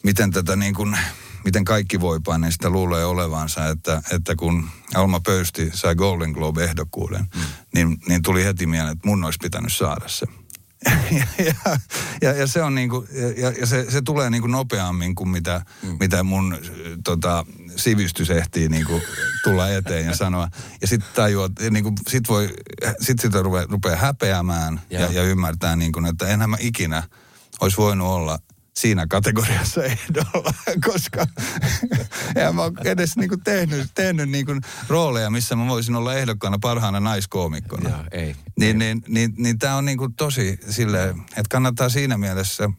miten 0.04 0.32
tätä 0.32 0.56
niin 0.56 0.74
kuin, 0.74 0.98
miten 1.46 1.66
kaikki 1.66 2.00
sitä 2.50 2.70
luulee 2.70 3.06
olevansa, 3.06 3.70
että, 3.70 4.02
että 4.12 4.36
kun 4.36 4.70
Alma 4.96 5.20
Pöysti 5.20 5.72
sai 5.74 5.96
Golden 5.96 6.32
Globe-ehdokkuuden, 6.32 7.26
mm. 7.36 7.42
niin, 7.74 7.98
niin 8.08 8.22
tuli 8.22 8.44
heti 8.44 8.68
mieleen, 8.68 8.92
että 8.92 9.08
mun 9.08 9.24
olisi 9.24 9.40
pitänyt 9.42 9.74
saada 9.74 10.08
se. 10.08 10.26
ja, 11.12 11.46
ja, 11.46 11.54
ja, 12.22 12.32
ja, 12.34 12.48
se 12.48 12.64
on 12.64 12.76
niin 12.76 12.90
kuin, 12.90 13.08
ja, 13.38 13.52
ja 13.52 13.66
se, 13.66 13.92
se 13.92 14.02
tulee 14.02 14.30
niin 14.30 14.42
kuin 14.42 14.52
nopeammin 14.52 15.16
kuin 15.16 15.30
mitä, 15.30 15.66
mm. 15.84 15.98
mitä 16.00 16.24
mun 16.24 16.58
tota, 17.04 17.46
sivistys 17.76 18.30
ehtii 18.30 18.70
niin 18.70 18.86
kuin 18.86 19.02
tulla 19.44 19.70
eteen 19.70 20.06
ja 20.06 20.16
sanoa. 20.16 20.50
Ja 20.82 20.88
sitten 20.88 21.10
tajua, 21.14 21.50
niin 21.72 21.84
kuin, 21.84 21.96
sit 22.08 22.30
voi, 22.30 22.50
sit 23.00 23.20
sitä 23.20 23.42
rupeaa, 23.42 23.66
rupeaa 23.70 23.96
häpeämään 23.96 24.82
ja, 24.90 25.00
ja, 25.00 25.12
ja 25.12 25.24
ymmärtää 25.24 25.76
niin 25.76 25.92
kuin, 25.92 26.06
että 26.06 26.28
enhän 26.28 26.50
mä 26.50 26.58
ikinä 26.60 27.04
olisi 27.60 27.78
voinut 27.78 28.08
olla 28.08 28.40
siinä 28.78 29.08
kategoriassa 29.10 29.84
ehdolla, 29.84 30.54
koska 30.86 31.28
en 32.36 32.56
mä 32.56 32.62
edes 32.86 33.18
niinku 33.18 33.38
tehnyt, 33.38 33.92
tehnyt 33.96 34.30
niinku 34.30 34.52
rooleja, 34.88 35.30
missä 35.30 35.56
mä 35.56 35.68
voisin 35.68 35.96
olla 35.96 36.14
ehdokkaana 36.14 36.58
parhaana 36.62 37.00
naiskoomikkona. 37.00 37.90
Joo, 37.90 38.00
ei. 38.12 38.36
Niin, 38.60 38.82
ei. 38.82 38.94
niin, 38.96 39.04
niin, 39.08 39.34
niin 39.38 39.60
tämä 39.60 39.76
on 39.76 39.86
niinku 39.86 40.10
tosi 40.10 40.60
silleen, 40.70 41.10
että 41.20 41.50
kannattaa 41.50 41.90
siinä 41.90 42.18
mielessä 42.18 42.70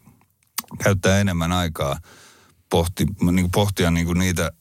käyttää 0.82 1.20
enemmän 1.20 1.52
aikaa 1.52 1.98
pohti, 2.70 3.06
niinku 3.32 3.50
pohtia 3.54 3.90
niinku 3.90 4.12
niitä 4.12 4.52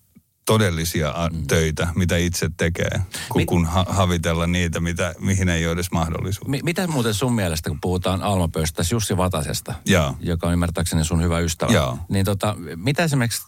todellisia 0.48 1.14
mm. 1.34 1.48
töitä, 1.48 1.88
mitä 1.96 2.18
itse 2.18 2.50
tekee, 2.58 3.02
kun, 3.30 3.42
Mit, 3.42 3.48
kun 3.48 3.66
ha- 3.66 3.86
havitella 3.90 4.48
niitä, 4.48 4.80
mitä, 4.80 5.16
mihin 5.20 5.50
ei 5.50 5.66
ole 5.66 5.74
edes 5.74 5.92
mahdollisuus. 5.92 6.48
Mi, 6.48 6.60
mitä 6.64 6.88
muuten 6.88 7.14
sun 7.14 7.34
mielestä, 7.34 7.70
kun 7.70 7.82
puhutaan 7.82 8.22
Almapöystä, 8.22 8.84
Jussi 8.92 9.18
Vatasesta, 9.18 9.74
ja. 9.86 10.14
joka 10.20 10.48
on 10.48 10.54
ymmärtääkseni 10.54 11.06
sun 11.06 11.24
hyvä 11.24 11.40
ystävä, 11.40 11.74
ja. 11.74 11.98
niin 12.10 12.26
tota, 12.26 12.56
mitä 12.76 13.04
esimerkiksi 13.04 13.42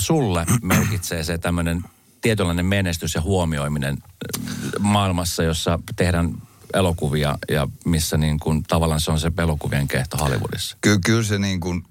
sulle 0.00 0.46
merkitsee 0.62 1.24
se 1.24 1.38
tämmöinen 1.38 1.84
tietynlainen 2.20 2.66
menestys 2.66 3.14
ja 3.14 3.20
huomioiminen 3.20 3.98
maailmassa, 4.78 5.42
jossa 5.42 5.78
tehdään 5.96 6.34
elokuvia 6.74 7.38
ja 7.50 7.68
missä 7.84 8.16
niin 8.16 8.38
kuin, 8.38 8.62
tavallaan 8.62 9.00
se 9.00 9.10
on 9.10 9.20
se 9.20 9.32
elokuvien 9.38 9.88
kehto 9.88 10.16
Hollywoodissa? 10.16 10.76
Ky- 10.80 10.98
kyllä 11.04 11.22
se 11.22 11.38
niin 11.38 11.60
kuin 11.60 11.84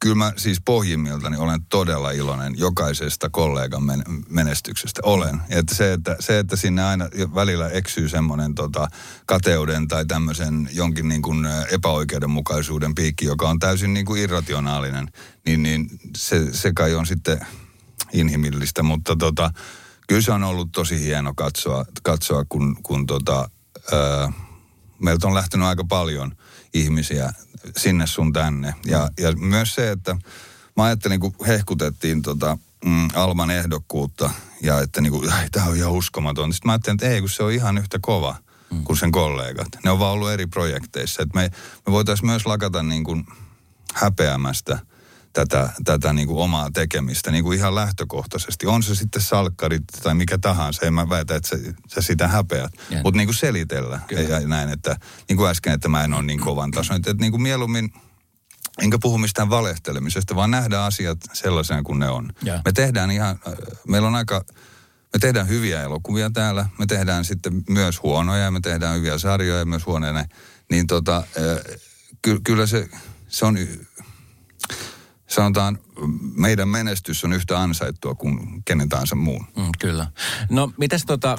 kyllä 0.00 0.14
mä 0.14 0.32
siis 0.36 0.58
pohjimmiltani 0.64 1.36
olen 1.36 1.60
todella 1.68 2.10
iloinen 2.10 2.58
jokaisesta 2.58 3.30
kollegan 3.30 3.82
menestyksestä. 4.28 5.00
Olen. 5.04 5.40
Että 5.48 5.74
se, 5.74 5.92
että, 5.92 6.16
se, 6.20 6.38
että 6.38 6.56
sinne 6.56 6.84
aina 6.84 7.08
välillä 7.34 7.68
eksyy 7.68 8.08
semmoinen 8.08 8.54
tota, 8.54 8.88
kateuden 9.26 9.88
tai 9.88 10.06
tämmöisen 10.06 10.68
jonkin 10.72 11.08
niin 11.08 11.22
kuin 11.22 11.46
epäoikeudenmukaisuuden 11.70 12.94
piikki, 12.94 13.24
joka 13.24 13.48
on 13.48 13.58
täysin 13.58 13.94
niin 13.94 14.06
kuin 14.06 14.22
irrationaalinen, 14.22 15.08
niin, 15.46 15.62
niin 15.62 15.90
se, 16.16 16.52
se 16.52 16.72
kai 16.72 16.94
on 16.94 17.06
sitten 17.06 17.46
inhimillistä. 18.12 18.82
Mutta 18.82 19.16
tota, 19.16 19.50
kyllä 20.08 20.22
se 20.22 20.32
on 20.32 20.44
ollut 20.44 20.72
tosi 20.72 21.00
hieno 21.00 21.34
katsoa, 21.34 21.84
katsoa 22.02 22.44
kun, 22.48 22.76
kun 22.82 23.06
tota, 23.06 23.50
ää, 23.92 24.32
meiltä 24.98 25.26
on 25.26 25.34
lähtenyt 25.34 25.66
aika 25.66 25.84
paljon 25.84 26.36
ihmisiä 26.74 27.32
sinne 27.76 28.06
sun 28.06 28.32
tänne. 28.32 28.74
Ja, 28.86 29.08
ja 29.20 29.32
myös 29.32 29.74
se, 29.74 29.90
että 29.90 30.16
mä 30.76 30.84
ajattelin, 30.84 31.20
kun 31.20 31.34
hehkutettiin 31.46 32.22
tota, 32.22 32.58
mm, 32.84 33.08
Alman 33.14 33.50
ehdokkuutta 33.50 34.30
ja 34.62 34.80
että 34.80 35.00
niin 35.00 35.12
kuin, 35.12 35.32
tämä 35.52 35.66
on 35.66 35.76
ihan 35.76 35.92
uskomaton. 35.92 36.52
Sitten 36.52 36.68
mä 36.68 36.72
ajattelin, 36.72 36.96
että 36.96 37.08
ei, 37.08 37.20
kun 37.20 37.30
se 37.30 37.42
on 37.42 37.52
ihan 37.52 37.78
yhtä 37.78 37.98
kova 38.00 38.36
mm. 38.70 38.84
kuin 38.84 38.96
sen 38.96 39.12
kollegat. 39.12 39.68
Ne 39.84 39.90
on 39.90 39.98
vaan 39.98 40.12
ollut 40.12 40.30
eri 40.30 40.46
projekteissa. 40.46 41.22
Että 41.22 41.34
me, 41.34 41.50
me 41.86 41.92
voitaisiin 41.92 42.26
myös 42.26 42.46
lakata 42.46 42.82
niin 42.82 43.04
kuin 43.04 43.26
häpeämästä 43.94 44.78
tätä, 45.36 45.70
tätä 45.84 46.12
niin 46.12 46.28
kuin 46.28 46.38
omaa 46.38 46.70
tekemistä 46.70 47.30
niin 47.30 47.44
kuin 47.44 47.58
ihan 47.58 47.74
lähtökohtaisesti. 47.74 48.66
On 48.66 48.82
se 48.82 48.94
sitten 48.94 49.22
salkkarit 49.22 49.82
tai 50.02 50.14
mikä 50.14 50.38
tahansa, 50.38 50.86
en 50.86 50.94
mä 50.94 51.08
väitä, 51.08 51.36
että 51.36 51.48
sä, 51.48 51.56
sä 51.88 52.02
sitä 52.02 52.28
häpeät. 52.28 52.72
Mutta 53.02 53.16
niin 53.16 53.26
kuin 53.26 53.34
selitellä 53.36 54.00
Kyllä. 54.08 54.22
ja 54.22 54.48
näin, 54.48 54.68
että 54.68 54.96
niin 55.28 55.36
kuin 55.36 55.50
äsken, 55.50 55.72
että 55.72 55.88
mä 55.88 56.04
en 56.04 56.14
ole 56.14 56.22
niin 56.22 56.40
kovan 56.40 56.70
tason. 56.70 56.96
Että, 56.96 57.10
että 57.10 57.20
niin 57.20 57.30
kuin 57.30 57.42
mieluummin 57.42 57.92
enkä 58.82 58.98
puhu 59.02 59.18
mistään 59.18 59.50
valehtelemisesta, 59.50 60.36
vaan 60.36 60.50
nähdä 60.50 60.84
asiat 60.84 61.18
sellaisena 61.32 61.82
kuin 61.82 61.98
ne 61.98 62.08
on. 62.08 62.32
Ja. 62.42 62.62
Me 62.64 62.72
tehdään 62.72 63.10
ihan, 63.10 63.30
äh, 63.48 63.54
meillä 63.88 64.08
on 64.08 64.14
aika, 64.14 64.44
me 65.12 65.18
tehdään 65.20 65.48
hyviä 65.48 65.82
elokuvia 65.82 66.30
täällä, 66.30 66.68
me 66.78 66.86
tehdään 66.86 67.24
sitten 67.24 67.62
myös 67.68 68.02
huonoja 68.02 68.44
ja 68.44 68.50
me 68.50 68.60
tehdään 68.60 68.96
hyviä 68.96 69.18
sarjoja 69.18 69.64
myös 69.64 69.86
huoneena. 69.86 70.24
Niin 70.70 70.86
tota, 70.86 71.16
äh, 71.16 71.78
ky, 72.22 72.40
kyllä 72.44 72.66
se, 72.66 72.88
se 73.28 73.46
on, 73.46 73.58
sanotaan, 75.36 75.78
meidän 76.34 76.68
menestys 76.68 77.24
on 77.24 77.32
yhtä 77.32 77.60
ansaittua 77.60 78.14
kuin 78.14 78.62
kenen 78.64 78.88
tahansa 78.88 79.16
muun. 79.16 79.46
Mm, 79.56 79.70
kyllä. 79.78 80.06
No, 80.50 80.72
mites 80.76 81.04
tota, 81.04 81.38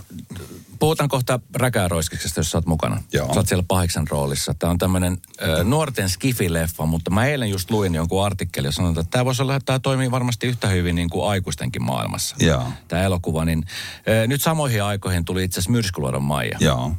puhutaan 0.80 1.10
kohta 1.10 1.39
Räkääroiskiksesta, 1.56 2.39
jos 2.39 2.51
sä 2.51 2.58
oot 2.58 2.66
mukana. 2.66 3.04
Joo. 3.13 3.34
Sä 3.34 3.39
oot 3.39 3.48
siellä 3.48 3.66
pahiksen 3.68 4.08
roolissa. 4.08 4.54
Tämä 4.54 4.72
on 4.72 4.77
tämmöinen 4.77 5.18
äh, 5.42 5.66
nuorten 5.66 6.10
skifileffa, 6.10 6.86
mutta 6.86 7.12
mä 7.12 7.25
eilen 7.25 7.50
just 7.50 7.72
luin 7.72 7.96
jonkun 7.96 8.25
artikkeli, 8.25 8.68
jossa 8.68 8.82
sanotaan, 8.82 9.01
että 9.04 9.12
tämä 9.12 9.25
voisi 9.25 9.42
olla, 9.42 9.56
että 9.56 9.66
tämä 9.66 9.80
toimii 9.80 10.12
varmasti 10.12 10.48
yhtä 10.48 10.68
hyvin 10.68 10.96
niin 10.96 11.10
kuin 11.10 11.30
aikuistenkin 11.30 11.84
maailmassa. 11.84 12.36
Joo. 12.39 12.63
Tämä 12.88 13.01
elokuva, 13.01 13.46
niin 13.46 13.63
äh, 13.68 14.27
nyt 14.27 14.42
samoihin 14.42 14.84
aikoihin 14.84 15.25
tuli 15.25 15.44
itse 15.44 15.60
asiassa 15.60 15.72
Myrskyluodon 15.72 16.24
Maija. 16.24 16.58
Joo. 16.62 16.92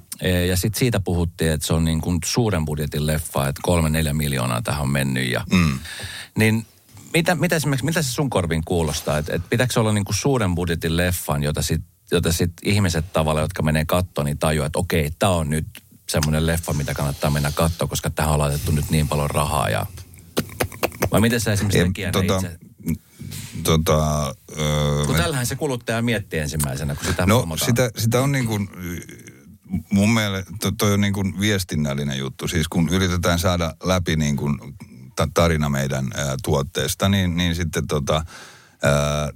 Ja 0.49 0.57
sitten 0.57 0.79
siitä 0.79 1.01
puhuttiin, 1.01 1.53
että 1.53 1.67
se 1.67 1.73
on 1.75 1.85
niin 1.85 2.01
kuin 2.01 2.19
suuren 2.25 2.65
budjetin 2.65 3.07
leffa, 3.07 3.49
että 3.49 3.61
kolme 3.63 3.91
neljä 3.91 4.15
miljoonaa 4.15 4.63
tähän 4.63 4.83
on 4.83 4.91
mennyt. 4.91 5.31
Ja, 5.31 5.45
Mm. 5.53 5.79
Niin 6.39 6.67
mitä, 7.13 7.35
mitä, 7.35 7.57
esimerkiksi, 7.57 7.85
mitä 7.85 8.03
se 8.03 8.13
sun 8.13 8.31
korviin 8.31 8.63
kuulostaa? 8.65 9.19
Että 9.19 9.35
et 9.35 9.43
pitääkö 9.51 9.73
se 9.73 9.81
olla 9.81 9.93
niin 9.93 10.05
kuin 10.05 10.17
suuren 10.17 10.55
budjetin 10.55 10.97
leffan, 10.97 11.43
jota 11.43 11.63
sitten 11.63 11.99
jota 12.11 12.33
sit 12.33 12.53
ihmiset 12.63 13.13
tavalla, 13.13 13.41
jotka 13.41 13.63
menee 13.63 13.85
kattoon, 13.85 14.25
niin 14.25 14.39
tajuaa, 14.39 14.67
että 14.67 14.79
okei, 14.79 15.11
tämä 15.19 15.33
on 15.33 15.51
nyt 15.51 15.67
semmoinen 16.09 16.47
leffa, 16.47 16.73
mitä 16.73 16.95
kannattaa 16.95 17.31
mennä 17.31 17.53
katsoa, 17.55 17.89
koska 17.89 18.11
tähän 18.11 18.33
on 18.33 18.39
laitettu 18.39 18.73
nyt 18.73 18.91
niin 18.91 19.09
paljon 19.09 19.31
rahaa. 19.31 19.69
Ja... 19.69 19.87
Vai 21.11 21.21
miten 21.21 21.41
sä 21.41 21.53
esimerkiksi 21.53 21.85
tekijänä 21.85 22.13
tota, 22.13 22.37
itse? 22.37 22.59
Tota, 23.63 24.27
öö, 24.59 25.07
Kun 25.07 25.17
tällähän 25.17 25.47
se 25.47 25.57
kuluttaja 25.57 26.03
miettii 26.03 26.41
ensimmäisenä, 26.41 26.95
kun 26.95 27.05
sitä 27.07 27.27
No 27.27 27.37
huomataan. 27.37 27.67
sitä, 27.67 27.91
sitä 27.97 28.21
on 28.21 28.33
niin 28.33 28.47
kuin, 28.47 28.69
mun 29.91 30.15
mielestä 30.15 30.53
to, 30.61 30.73
toi 30.79 30.93
on 30.93 31.01
niin 31.01 31.13
kuin 31.13 31.41
viestinnällinen 31.41 32.19
juttu. 32.19 32.49
Siis 32.49 32.69
kun 32.69 32.89
yritetään 32.89 33.39
saada 33.39 33.75
läpi 33.83 34.17
niin 34.17 34.37
kuin 34.37 34.59
tarina 35.35 35.69
meidän 35.69 36.11
ää, 36.15 36.37
tuotteesta, 36.45 37.09
niin, 37.09 37.37
niin 37.37 37.55
sitten 37.55 37.87
tota, 37.87 38.25
ää, 38.83 39.31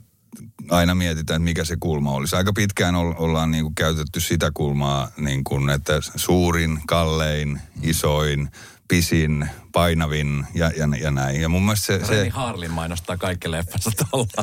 aina 0.70 0.94
mietitään, 0.94 1.36
että 1.36 1.44
mikä 1.44 1.64
se 1.64 1.76
kulma 1.80 2.12
olisi. 2.12 2.36
Aika 2.36 2.52
pitkään 2.52 2.94
olla, 2.94 3.14
ollaan 3.14 3.50
niin 3.50 3.64
kuin 3.64 3.74
käytetty 3.74 4.20
sitä 4.20 4.50
kulmaa, 4.54 5.08
niin 5.16 5.44
kuin, 5.44 5.70
että 5.70 5.92
suurin, 6.16 6.80
kallein, 6.86 7.60
isoin, 7.82 8.50
pisin, 8.88 9.48
painavin 9.72 10.46
ja, 10.54 10.70
ja, 10.76 10.88
ja 11.00 11.10
näin. 11.10 11.40
Ja 11.40 11.48
mun 11.48 11.62
mielestä 11.62 11.86
se... 11.86 11.92
Reni 11.98 12.24
se 12.24 12.28
Harlin 12.28 12.70
mainostaa 12.70 13.16
kaikki 13.16 13.50
leffassa. 13.50 13.90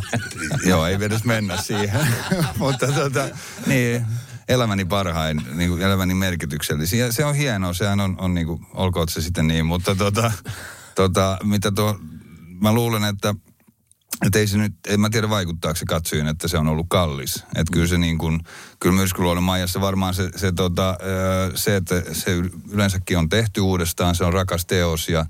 Joo, 0.70 0.86
ei 0.86 0.98
edes 1.02 1.24
mennä 1.24 1.58
siihen. 1.58 2.08
Mutta 2.58 2.88
tota, 2.92 3.30
niin, 3.66 4.06
elämäni 4.48 4.86
parhain, 4.86 5.42
niin 5.54 5.70
kuin 5.70 5.82
elämäni 5.82 6.14
merkityksellisiä. 6.14 7.06
Ja 7.06 7.12
se 7.12 7.26
on 7.26 7.36
hienoa, 7.36 7.74
sehän 7.74 8.00
on, 8.00 8.16
on 8.20 8.34
niin 8.34 8.48
kuin, 8.48 8.66
olkoon 8.74 9.10
se 9.10 9.22
sitten 9.22 9.48
niin. 9.48 9.66
Mutta 9.66 9.96
tota, 9.96 10.32
tota, 11.00 11.38
mitä 11.44 11.72
tuo, 11.72 12.00
mä 12.62 12.74
luulen, 12.74 13.04
että 13.04 13.36
että 14.26 14.40
ei 14.40 14.48
se 14.48 14.58
nyt, 14.58 14.74
en 14.88 15.00
mä 15.00 15.10
tiedä 15.10 15.30
vaikuttaako 15.30 15.76
se 15.76 15.86
katsojiin, 15.86 16.28
että 16.28 16.48
se 16.48 16.58
on 16.58 16.68
ollut 16.68 16.86
kallis. 16.90 17.36
Että 17.36 17.74
kyllä 17.74 17.88
se 17.88 17.98
niin 17.98 18.18
kuin, 18.18 18.40
kyllä 18.80 18.96
Myrskyluodon 18.96 19.44
Maijassa 19.44 19.82
varmaan 19.82 20.14
se, 20.14 20.30
se, 20.36 20.52
tota, 20.52 20.98
se, 21.56 21.76
että 21.76 22.04
se 22.12 22.32
yleensäkin 22.72 23.18
on 23.18 23.30
tehty 23.30 23.62
uudestaan, 23.62 24.16
se 24.16 24.26
on 24.26 24.34
rakas 24.34 24.66
teos 24.66 25.10
ja, 25.10 25.26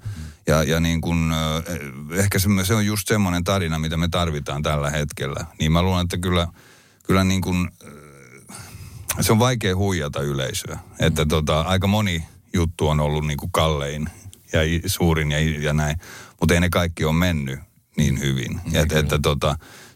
ja, 0.48 0.64
ja 0.64 0.80
niin 0.80 1.02
kuin, 1.02 1.32
ehkä 2.14 2.40
se, 2.40 2.50
se 2.64 2.74
on 2.74 2.86
just 2.86 3.08
semmoinen 3.08 3.44
tarina, 3.44 3.80
mitä 3.80 3.98
me 3.98 4.08
tarvitaan 4.08 4.64
tällä 4.64 4.90
hetkellä. 4.90 5.46
Niin 5.60 5.72
mä 5.72 5.84
luulen, 5.84 6.04
että 6.04 6.18
kyllä, 6.18 6.48
kyllä 7.04 7.24
niin 7.24 7.42
kuin, 7.42 7.70
se 9.22 9.32
on 9.32 9.40
vaikea 9.40 9.76
huijata 9.76 10.22
yleisöä. 10.22 10.80
Että 11.00 11.26
tota, 11.26 11.62
aika 11.62 11.88
moni 11.88 12.26
juttu 12.54 12.88
on 12.88 13.00
ollut 13.00 13.28
niin 13.28 13.38
kuin 13.38 13.52
kallein 13.52 14.10
ja 14.54 14.60
suurin 14.86 15.32
ja, 15.32 15.40
ja 15.40 15.74
näin, 15.74 15.98
mutta 16.40 16.54
ei 16.54 16.60
ne 16.60 16.70
kaikki 16.70 17.06
ole 17.06 17.14
mennyt 17.14 17.60
niin 17.98 18.20
hyvin. 18.20 18.62
Et, 18.74 18.92
että 18.92 19.20
tota, 19.20 19.56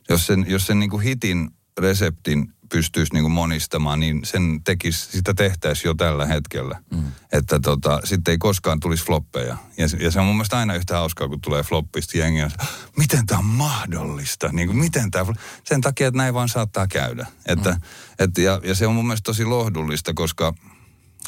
jos 0.09 0.27
sen, 0.27 0.45
jos 0.47 0.67
sen 0.67 0.79
niin 0.79 0.89
kuin 0.89 1.03
hitin 1.03 1.49
reseptin 1.77 2.53
pystyisi 2.71 3.13
niin 3.13 3.23
kuin 3.23 3.31
monistamaan, 3.31 3.99
niin 3.99 4.25
sen 4.25 4.61
tekisi, 4.63 5.11
sitä 5.11 5.33
tehtäisiin 5.33 5.89
jo 5.89 5.93
tällä 5.93 6.25
hetkellä. 6.25 6.81
Mm. 6.91 7.03
Että 7.31 7.59
tota, 7.59 7.99
sitten 8.03 8.31
ei 8.31 8.37
koskaan 8.37 8.79
tulisi 8.79 9.05
floppeja. 9.05 9.57
Ja, 9.77 9.87
se- 9.87 9.97
ja 9.97 10.11
se 10.11 10.19
on 10.19 10.25
mun 10.25 10.35
mielestä 10.35 10.57
aina 10.57 10.75
yhtä 10.75 10.97
hauskaa, 10.97 11.27
kun 11.27 11.41
tulee 11.41 11.63
floppista 11.63 12.17
jengiä. 12.17 12.51
Miten 12.97 13.25
tämä 13.25 13.39
on 13.39 13.45
mahdollista? 13.45 14.49
Niin 14.51 14.67
kuin, 14.67 14.77
miten 14.77 15.11
tää, 15.11 15.25
sen 15.63 15.81
takia, 15.81 16.07
että 16.07 16.17
näin 16.17 16.33
vaan 16.33 16.49
saattaa 16.49 16.87
käydä. 16.87 17.27
Että, 17.45 17.71
mm. 17.71 17.81
et, 18.19 18.37
ja, 18.37 18.61
ja 18.63 18.75
se 18.75 18.87
on 18.87 18.95
mun 18.95 19.05
mielestä 19.05 19.25
tosi 19.25 19.45
lohdullista, 19.45 20.13
koska 20.13 20.53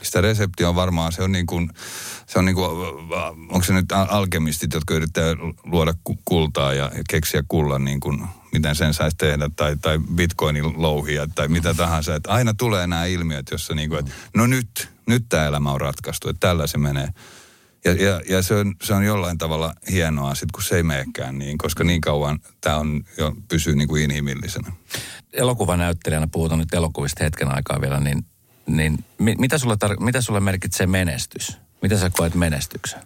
sitä 0.04 0.22
reseptiä 0.22 0.70
on 0.70 0.76
varmaan, 0.76 1.12
se 1.12 1.24
on 1.24 1.32
niin 1.32 1.46
kuin, 1.46 1.70
se 2.28 2.40
on 2.40 2.46
niin 2.46 2.56
kuin, 2.56 2.70
onko 3.50 3.64
se 3.64 3.74
nyt 3.74 3.92
al- 3.92 4.08
alkemistit, 4.10 4.74
jotka 4.74 4.94
yrittää 4.94 5.36
luoda 5.64 5.94
ku- 6.04 6.20
kultaa 6.26 6.74
ja 6.74 6.92
keksiä 7.10 7.44
kullan 7.48 7.86
niin 7.86 8.00
kuin, 8.00 8.24
miten 8.52 8.76
sen 8.76 8.94
saisi 8.94 9.18
tehdä, 9.18 9.50
tai, 9.56 9.78
tai 9.82 10.00
bitcoinin 10.16 10.82
louhia, 10.82 11.28
tai 11.36 11.48
mitä 11.48 11.74
tahansa. 11.74 12.16
Että 12.16 12.32
aina 12.32 12.54
tulee 12.54 12.88
nämä 12.88 13.06
ilmiöt, 13.06 13.52
jossa 13.52 13.76
niin 13.76 13.90
kuin, 13.90 14.00
että 14.00 14.12
no 14.36 14.48
nyt, 14.48 14.90
nyt 15.08 15.26
tämä 15.30 15.46
elämä 15.46 15.72
on 15.72 15.82
ratkaistu, 15.82 16.30
että 16.30 16.48
tällä 16.48 16.68
se 16.68 16.78
menee. 16.78 17.08
Ja, 17.86 17.92
ja, 17.92 18.22
ja 18.30 18.42
se, 18.42 18.56
on, 18.56 18.76
se 18.84 18.94
on 18.94 19.04
jollain 19.04 19.38
tavalla 19.38 19.74
hienoa 19.92 20.36
sit, 20.36 20.52
kun 20.52 20.64
se 20.64 20.76
ei 20.76 20.84
meekään 20.84 21.40
niin, 21.40 21.58
koska 21.58 21.84
niin 21.84 22.02
kauan 22.02 22.40
tämä 22.62 22.78
on 22.78 23.04
jo, 23.18 23.36
pysyy 23.48 23.76
niin 23.76 23.88
kuin 23.88 24.04
inhimillisenä. 24.04 24.72
elokuvanäyttelijänä, 25.34 26.28
puhutaan 26.32 26.60
nyt 26.60 26.74
elokuvista 26.74 27.24
hetken 27.24 27.56
aikaa 27.56 27.82
vielä, 27.82 28.00
niin, 28.00 28.26
niin 28.68 29.06
mi, 29.18 29.36
mitä, 29.38 29.58
sulle 29.58 29.78
tar- 29.86 30.04
mitä 30.04 30.22
sulle 30.22 30.40
merkitsee 30.40 30.88
menestys? 30.88 31.58
Mitä 31.82 31.98
sä 31.98 32.10
koet 32.10 32.36
menestyksen? 32.36 33.02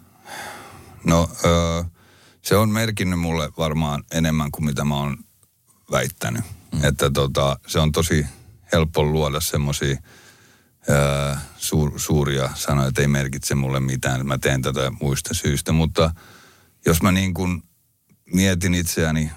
No 1.04 1.30
öö, 1.44 1.82
se 2.42 2.56
on 2.56 2.70
merkinnyt 2.70 3.20
mulle 3.20 3.50
varmaan 3.58 4.04
enemmän 4.12 4.50
kuin 4.50 4.64
mitä 4.64 4.84
mä 4.84 4.96
oon 4.96 5.18
väittänyt. 5.90 6.44
Mm. 6.72 6.84
Että 6.84 7.10
tota, 7.10 7.58
se 7.66 7.78
on 7.78 7.92
tosi 7.92 8.26
helppo 8.72 9.04
luoda 9.04 9.40
semmoisia 9.40 9.96
öö, 10.88 11.34
suur, 11.56 11.92
suuria 11.96 12.50
sanoja, 12.54 12.88
että 12.88 13.00
ei 13.00 13.08
merkitse 13.08 13.54
mulle 13.54 13.80
mitään. 13.80 14.26
Mä 14.26 14.38
teen 14.38 14.62
tätä 14.62 14.92
muista 15.00 15.34
syistä, 15.34 15.72
mutta 15.72 16.10
jos 16.86 17.02
mä 17.02 17.12
niin 17.12 17.34
kuin 17.34 17.62
mietin 18.32 18.74
itseäni 18.74 19.30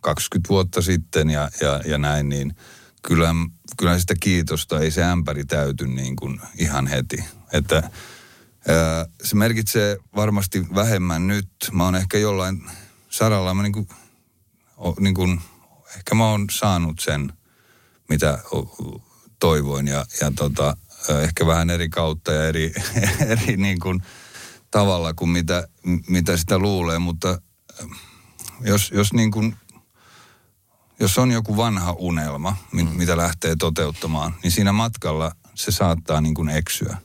20 0.00 0.48
vuotta 0.48 0.82
sitten 0.82 1.30
ja, 1.30 1.50
ja, 1.60 1.80
ja 1.84 1.98
näin, 1.98 2.28
niin 2.28 2.56
kyllä, 3.02 3.34
kyllä 3.76 3.98
sitä 3.98 4.14
kiitosta 4.20 4.80
ei 4.80 4.90
se 4.90 5.04
ämpäri 5.04 5.44
täyty 5.44 5.86
niin 5.86 6.16
kuin 6.16 6.40
ihan 6.58 6.86
heti. 6.86 7.24
Että 7.52 7.76
ää, 8.68 9.06
se 9.24 9.36
merkitsee 9.36 9.98
varmasti 10.16 10.66
vähemmän 10.74 11.26
nyt. 11.26 11.48
Mä 11.72 11.84
oon 11.84 11.94
ehkä 11.94 12.18
jollain 12.18 12.70
saralla, 13.08 13.54
mä 13.54 13.62
niin 13.62 13.72
kuin, 13.72 13.88
o, 14.76 14.94
niin 15.00 15.14
kuin, 15.14 15.40
ehkä 15.96 16.14
mä 16.14 16.30
oon 16.30 16.46
saanut 16.50 17.00
sen, 17.00 17.32
mitä 18.08 18.38
toivoin 19.40 19.88
ja, 19.88 20.06
ja 20.20 20.32
tota, 20.36 20.76
ehkä 21.22 21.46
vähän 21.46 21.70
eri 21.70 21.88
kautta 21.88 22.32
ja 22.32 22.44
eri, 22.44 22.72
eri 23.32 23.56
niin 23.56 23.80
kuin 23.80 24.02
tavalla 24.70 25.14
kuin 25.14 25.30
mitä, 25.30 25.68
mitä 26.08 26.36
sitä 26.36 26.58
luulee, 26.58 26.98
mutta 26.98 27.42
jos, 28.60 28.90
jos 28.94 29.12
niin 29.12 29.30
kuin 29.30 29.56
jos 31.02 31.18
on 31.18 31.30
joku 31.30 31.56
vanha 31.56 31.92
unelma, 31.98 32.56
mm. 32.72 32.88
mitä 32.88 33.16
lähtee 33.16 33.56
toteuttamaan, 33.58 34.34
niin 34.42 34.50
siinä 34.50 34.72
matkalla 34.72 35.32
se 35.54 35.70
saattaa 35.70 36.20
niin 36.20 36.34
kuin 36.34 36.48
eksyä. 36.48 36.96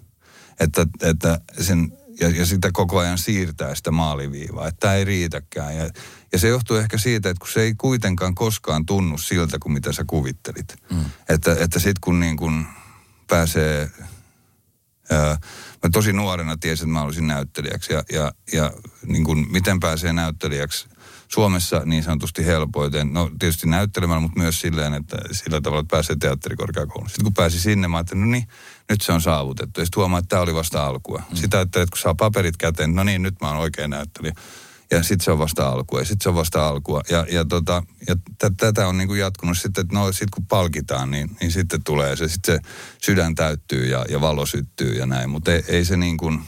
Että, 0.60 0.88
että 1.02 1.40
sen 1.62 1.98
ja, 2.20 2.30
ja 2.30 2.46
sitä 2.46 2.70
koko 2.74 3.00
ajan 3.00 3.18
siirtää 3.18 3.76
sitä 3.76 3.92
maaliviivaa, 3.92 4.68
että 4.68 4.80
tämä 4.80 4.94
ei 4.94 5.06
riitäkään. 5.06 5.78
Ja, 5.78 5.90
ja 6.32 6.40
se 6.40 6.48
johtuu 6.48 6.78
ehkä 6.78 6.98
siitä, 6.98 7.30
että 7.30 7.40
kun 7.40 7.54
se 7.54 7.62
ei 7.62 7.76
kuitenkaan 7.78 8.36
koskaan 8.36 8.86
tunnu 8.86 9.18
siltä 9.18 9.58
kuin 9.60 9.74
mitä 9.74 9.92
sä 9.92 10.04
kuvittelit. 10.08 10.76
Mm. 10.92 11.06
Että, 11.30 11.56
että 11.60 11.80
sitten 11.80 12.02
kun 12.02 12.20
niin 12.20 12.38
kun 12.38 12.66
pääsee... 13.28 13.92
Ää, 15.10 15.38
mä 15.84 15.90
tosi 15.92 16.14
nuorena 16.14 16.58
tiesin, 16.58 16.84
että 16.84 16.94
mä 16.94 17.02
olisin 17.02 17.28
näyttelijäksi 17.28 17.94
ja, 17.94 18.04
ja, 18.12 18.32
ja 18.54 18.74
niin 19.06 19.24
kun, 19.24 19.48
miten 19.52 19.80
pääsee 19.80 20.14
näyttelijäksi 20.14 20.88
Suomessa 21.28 21.82
niin 21.86 22.04
sanotusti 22.04 22.46
helpoiten. 22.46 23.14
No 23.14 23.32
tietysti 23.40 23.68
näyttelemällä, 23.68 24.22
mutta 24.22 24.40
myös 24.40 24.62
silleen, 24.62 24.94
että 24.94 25.18
sillä 25.32 25.62
tavalla, 25.62 25.82
että 25.82 25.96
pääsee 25.96 26.16
teatterikorkeakouluun. 26.20 27.10
Sitten 27.10 27.24
kun 27.24 27.34
pääsi 27.34 27.60
sinne, 27.60 27.88
mä 27.88 27.98
ajattelin, 27.98 28.22
no 28.22 28.28
niin, 28.28 28.48
nyt 28.90 29.02
se 29.02 29.12
on 29.12 29.22
saavutettu. 29.22 29.82
Ja 29.82 29.86
sitten 29.86 30.02
huomaa, 30.02 30.20
että 30.20 30.30
tämä 30.30 30.42
oli 30.42 30.56
vasta 30.56 30.86
alkua. 30.86 31.24
Mm. 31.30 31.36
Sitä, 31.36 31.62
että 31.62 31.80
kun 31.80 31.98
saa 31.98 32.16
paperit 32.16 32.58
käteen, 32.58 32.96
no 32.96 33.04
niin, 33.04 33.22
nyt 33.22 33.36
mä 33.42 33.48
oon 33.48 33.58
oikein 33.58 33.90
näyttelijä. 33.90 34.34
Ja 34.92 35.04
sitten 35.04 35.26
se 35.26 35.32
on 35.32 35.40
vasta 35.40 35.70
alkua, 35.70 36.00
ja 36.00 36.06
sitten 36.06 36.24
se 36.24 36.30
on 36.30 36.36
vasta 36.36 36.68
alkua. 36.68 37.02
Ja, 37.10 37.26
ja, 37.32 37.46
tota, 37.46 37.84
ja 38.08 38.16
t- 38.16 38.58
tätä 38.58 38.88
on 38.88 38.98
niinku 38.98 39.14
jatkunut 39.14 39.58
sitten, 39.58 39.82
että 39.82 39.96
no 39.96 40.12
sit 40.12 40.30
kun 40.30 40.46
palkitaan, 40.46 41.12
niin, 41.12 41.38
niin 41.42 41.52
sitten 41.52 41.84
tulee 41.84 42.16
se, 42.16 42.28
sitten 42.28 42.56
se 42.56 42.70
sydän 43.06 43.36
täyttyy 43.36 43.86
ja, 43.86 44.06
ja 44.10 44.22
valo 44.22 44.46
syttyy 44.46 44.94
ja 44.94 45.06
näin. 45.06 45.30
Mutta 45.30 45.54
ei, 45.54 45.64
ei 45.68 45.86
se 45.86 45.98
niin 45.98 46.18
kuin, 46.18 46.42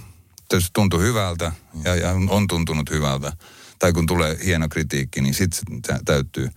se 0.60 0.68
tuntuu 0.74 1.00
hyvältä 1.00 1.52
ja, 1.84 1.96
ja 1.96 2.12
on 2.30 2.48
tuntunut 2.48 2.90
hyvältä 2.90 3.34
tai 3.80 3.94
kun 3.94 4.06
tulee 4.06 4.38
hieno 4.46 4.70
kritiikki, 4.70 5.22
niin 5.22 5.34
sitten 5.34 5.80
se 5.88 6.00
täyttyy. 6.06 6.50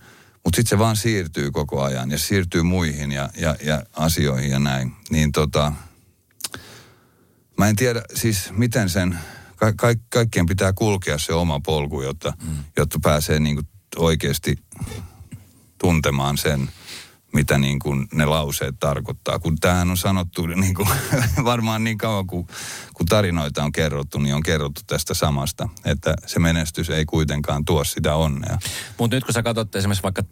Mutta 0.43 0.55
sitten 0.55 0.69
se 0.69 0.79
vaan 0.79 0.95
siirtyy 0.95 1.51
koko 1.51 1.81
ajan 1.81 2.11
ja 2.11 2.17
siirtyy 2.17 2.63
muihin 2.63 3.11
ja, 3.11 3.29
ja, 3.37 3.55
ja 3.63 3.83
asioihin 3.93 4.51
ja 4.51 4.59
näin. 4.59 4.91
Niin 5.09 5.31
tota, 5.31 5.71
mä 7.57 7.67
en 7.67 7.75
tiedä 7.75 8.01
siis 8.15 8.51
miten 8.51 8.89
sen, 8.89 9.19
ka- 9.55 9.73
ka- 9.73 9.95
kaikkien 10.09 10.45
pitää 10.45 10.73
kulkea 10.73 11.17
se 11.17 11.33
oma 11.33 11.59
polku, 11.65 12.01
jotta, 12.01 12.33
mm. 12.43 12.63
jotta 12.77 12.99
pääsee 13.03 13.39
niinku 13.39 13.61
oikeasti 13.95 14.57
tuntemaan 15.77 16.37
sen– 16.37 16.69
mitä 17.33 17.57
niin 17.57 17.79
kuin 17.79 18.07
ne 18.13 18.25
lauseet 18.25 18.75
tarkoittaa. 18.79 19.39
Kun 19.39 19.57
tämähän 19.61 19.89
on 19.89 19.97
sanottu 19.97 20.45
niin 20.45 20.73
kuin, 20.75 20.87
varmaan 21.43 21.83
niin 21.83 21.97
kauan 21.97 22.27
kuin, 22.27 22.47
kun 22.93 23.05
tarinoita 23.05 23.63
on 23.63 23.71
kerrottu, 23.71 24.19
niin 24.19 24.35
on 24.35 24.43
kerrottu 24.43 24.81
tästä 24.87 25.13
samasta, 25.13 25.69
että 25.85 26.13
se 26.25 26.39
menestys 26.39 26.89
ei 26.89 27.05
kuitenkaan 27.05 27.65
tuo 27.65 27.83
sitä 27.83 28.15
onnea. 28.15 28.57
Mutta 28.97 29.15
nyt 29.15 29.23
kun 29.23 29.33
sä 29.33 29.43
katsot 29.43 29.75
esimerkiksi 29.75 30.03
vaikka 30.03 30.23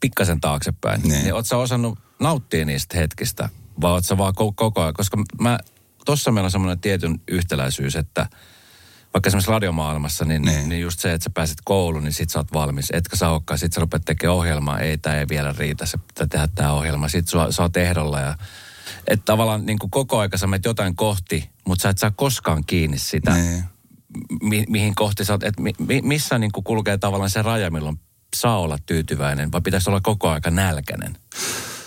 pikkasen 0.00 0.40
taaksepäin, 0.40 1.02
niin, 1.02 1.22
niin 1.22 1.34
oot 1.34 1.46
sä 1.46 1.56
osannut 1.56 1.98
nauttia 2.20 2.64
niistä 2.64 2.98
hetkistä, 2.98 3.48
vai 3.80 3.90
oot 3.90 4.04
sä 4.04 4.18
vaan 4.18 4.34
koko 4.34 4.80
ajan, 4.80 4.94
koska 4.94 5.18
mä, 5.40 5.58
tossa 6.04 6.30
meillä 6.30 6.46
on 6.46 6.50
semmoinen 6.50 6.80
tietyn 6.80 7.20
yhtäläisyys, 7.28 7.96
että– 7.96 8.26
vaikka 9.14 9.28
esimerkiksi 9.28 9.50
radiomaailmassa, 9.50 10.24
niin, 10.24 10.42
niin. 10.42 10.68
niin 10.68 10.80
just 10.80 11.00
se, 11.00 11.12
että 11.12 11.24
sä 11.24 11.30
pääset 11.34 11.58
kouluun, 11.64 12.04
niin 12.04 12.12
sit 12.12 12.30
sä 12.30 12.38
oot 12.38 12.52
valmis. 12.52 12.88
Etkä 12.92 13.16
sä 13.16 13.28
olekaan, 13.28 13.58
sit 13.58 13.72
sä 13.72 13.80
rupeat 13.80 14.04
tekemään 14.04 14.36
ohjelmaa, 14.36 14.80
ei 14.80 14.98
tämä 14.98 15.16
ei 15.16 15.26
vielä 15.28 15.54
riitä, 15.58 15.86
se 15.86 15.98
pitää 15.98 16.26
tehdä 16.26 16.48
tämä 16.54 16.72
ohjelma. 16.72 17.08
Sit 17.08 17.28
sä, 17.28 17.38
sä 17.50 17.62
oot 17.62 17.76
ehdolla 17.76 18.20
ja 18.20 18.36
että 19.06 19.24
tavallaan 19.24 19.66
niin 19.66 19.78
kuin 19.78 19.90
koko 19.90 20.18
aika 20.18 20.38
sä 20.38 20.46
menet 20.46 20.64
jotain 20.64 20.96
kohti, 20.96 21.50
mutta 21.66 21.82
sä 21.82 21.88
et 21.88 21.98
saa 21.98 22.10
koskaan 22.10 22.64
kiinni 22.64 22.98
sitä, 22.98 23.34
niin. 23.34 23.64
mi, 24.42 24.64
mihin 24.68 24.94
kohti 24.94 25.24
sä 25.24 25.32
oot, 25.32 25.42
että 25.42 25.62
mi, 25.62 25.72
missä 26.02 26.38
niin 26.38 26.52
kuin 26.52 26.64
kulkee 26.64 26.98
tavallaan 26.98 27.30
se 27.30 27.42
raja, 27.42 27.70
milloin 27.70 28.00
saa 28.36 28.58
olla 28.58 28.78
tyytyväinen, 28.86 29.52
vai 29.52 29.60
pitäisi 29.60 29.90
olla 29.90 30.00
koko 30.00 30.30
aika 30.30 30.50
nälkäinen? 30.50 31.18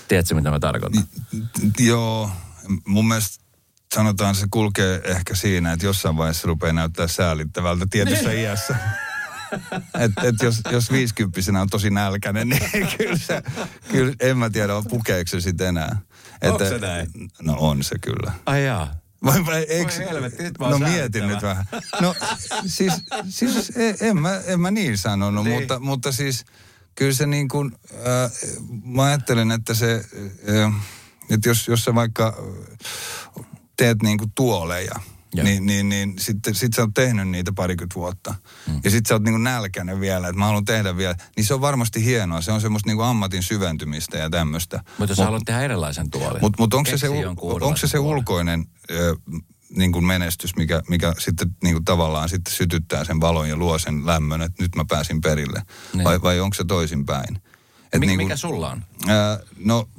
Tiedätkö, 0.07 0.35
mitä 0.35 0.51
mä 0.51 0.59
tarkoitan? 0.59 1.03
Joo, 1.79 2.29
mun 2.85 3.07
mielestä 3.07 3.44
sanotaan 3.95 4.35
se 4.35 4.47
kulkee 4.51 5.01
ehkä 5.03 5.35
siinä, 5.35 5.73
että 5.73 5.85
jossain 5.85 6.17
vaiheessa 6.17 6.47
rupeaa 6.47 6.73
näyttää 6.73 7.07
säälittävältä 7.07 7.85
tietyssä 7.89 8.29
niin. 8.29 8.41
iässä. 8.41 8.75
Että 9.99 10.21
et 10.21 10.35
jos, 10.43 10.61
jos 10.71 10.91
viisikymppisenä 10.91 11.61
on 11.61 11.69
tosi 11.69 11.89
nälkäinen, 11.89 12.49
niin 12.49 12.87
kyllä, 12.97 13.17
se, 13.17 13.43
kyllä 13.91 14.13
en 14.19 14.37
mä 14.37 14.49
tiedä, 14.49 14.73
pukeeko 14.89 15.27
se 15.27 15.41
sitten 15.41 15.67
enää. 15.67 16.01
Että, 16.33 16.51
Onko 16.51 16.65
se 16.65 16.77
näin? 16.77 17.07
No 17.41 17.55
on 17.59 17.83
se 17.83 17.95
kyllä. 18.01 18.31
Ai 18.45 18.65
jaa. 18.65 18.95
Vai, 19.25 19.45
vai, 19.45 19.65
eikö, 19.69 19.91
Voi 19.97 20.05
helvetti, 20.05 20.43
nyt 20.43 20.59
No 20.59 20.77
mietin 20.77 21.27
nyt 21.27 21.41
vähän. 21.41 21.65
No 22.01 22.15
siis, 22.65 22.93
siis 23.29 23.71
en, 23.75 23.95
en, 24.01 24.17
mä, 24.17 24.41
en 24.45 24.59
mä 24.59 24.71
niin 24.71 24.97
sanonut, 24.97 25.43
niin. 25.43 25.59
Mutta, 25.59 25.79
mutta 25.79 26.11
siis 26.11 26.45
kyllä 26.95 27.13
se 27.13 27.25
niin 27.25 27.47
kuin, 27.47 27.71
äh, 27.93 28.31
mä 28.83 29.03
ajattelen, 29.03 29.51
että 29.51 29.73
se, 29.73 30.05
äh, 30.65 30.73
että 31.29 31.49
jos, 31.49 31.67
jos 31.67 31.83
se 31.83 31.95
vaikka 31.95 32.37
teet 33.77 34.01
niin 34.03 34.17
kuin 34.17 34.31
tuoleja, 34.35 34.95
niin, 35.43 35.65
niin, 35.65 35.89
niin 35.89 36.13
sitten 36.19 36.55
sit 36.55 36.73
sä 36.73 36.81
oot 36.81 36.93
tehnyt 36.93 37.27
niitä 37.27 37.51
parikymmentä 37.55 37.95
vuotta. 37.95 38.35
Mm. 38.67 38.79
Ja 38.83 38.91
sitten 38.91 39.09
sä 39.09 39.15
oot 39.15 39.23
niin 39.23 39.33
kuin 39.33 39.43
nälkäinen 39.43 39.99
vielä, 39.99 40.27
että 40.27 40.39
mä 40.39 40.45
haluan 40.45 40.65
tehdä 40.65 40.97
vielä. 40.97 41.15
Niin 41.35 41.45
se 41.45 41.53
on 41.53 41.61
varmasti 41.61 42.05
hienoa. 42.05 42.41
Se 42.41 42.51
on 42.51 42.61
semmoista 42.61 42.89
niin 42.89 42.97
kuin 42.97 43.07
ammatin 43.07 43.43
syventymistä 43.43 44.17
ja 44.17 44.29
tämmöistä. 44.29 44.83
Mutta 44.97 45.11
jos 45.11 45.17
mut, 45.17 45.25
haluat 45.25 45.43
tehdä 45.45 45.61
erilaisen 45.61 46.09
tuolin. 46.09 46.41
Mutta 46.41 46.61
mut 46.63 46.73
onko 46.73 46.89
se 46.89 46.97
se, 46.97 47.09
onko 47.37 47.77
se 47.77 47.87
se 47.87 47.99
ulkoinen 47.99 48.65
ö, 48.91 49.15
niin 49.69 49.91
kuin 49.91 50.05
menestys, 50.05 50.55
mikä, 50.55 50.81
mikä 50.89 51.13
sitten 51.17 51.55
niin 51.63 51.75
kuin 51.75 51.85
tavallaan 51.85 52.29
sitten 52.29 52.53
sytyttää 52.53 53.03
sen 53.03 53.21
valon 53.21 53.49
ja 53.49 53.57
luo 53.57 53.79
sen 53.79 54.05
lämmön, 54.05 54.41
että 54.41 54.63
nyt 54.63 54.75
mä 54.75 54.85
pääsin 54.89 55.21
perille? 55.21 55.61
Niin. 55.93 56.03
Vai, 56.03 56.21
vai 56.21 56.39
onko 56.39 56.53
se 56.53 56.63
toisinpäin? 56.63 57.35
Et 57.93 57.99
Mik, 57.99 58.07
niin 58.07 58.17
kuin, 58.17 58.27
mikä 58.27 58.37
sulla 58.37 58.71
on? 58.71 58.85
Ää, 59.07 59.39
no, 59.57 59.89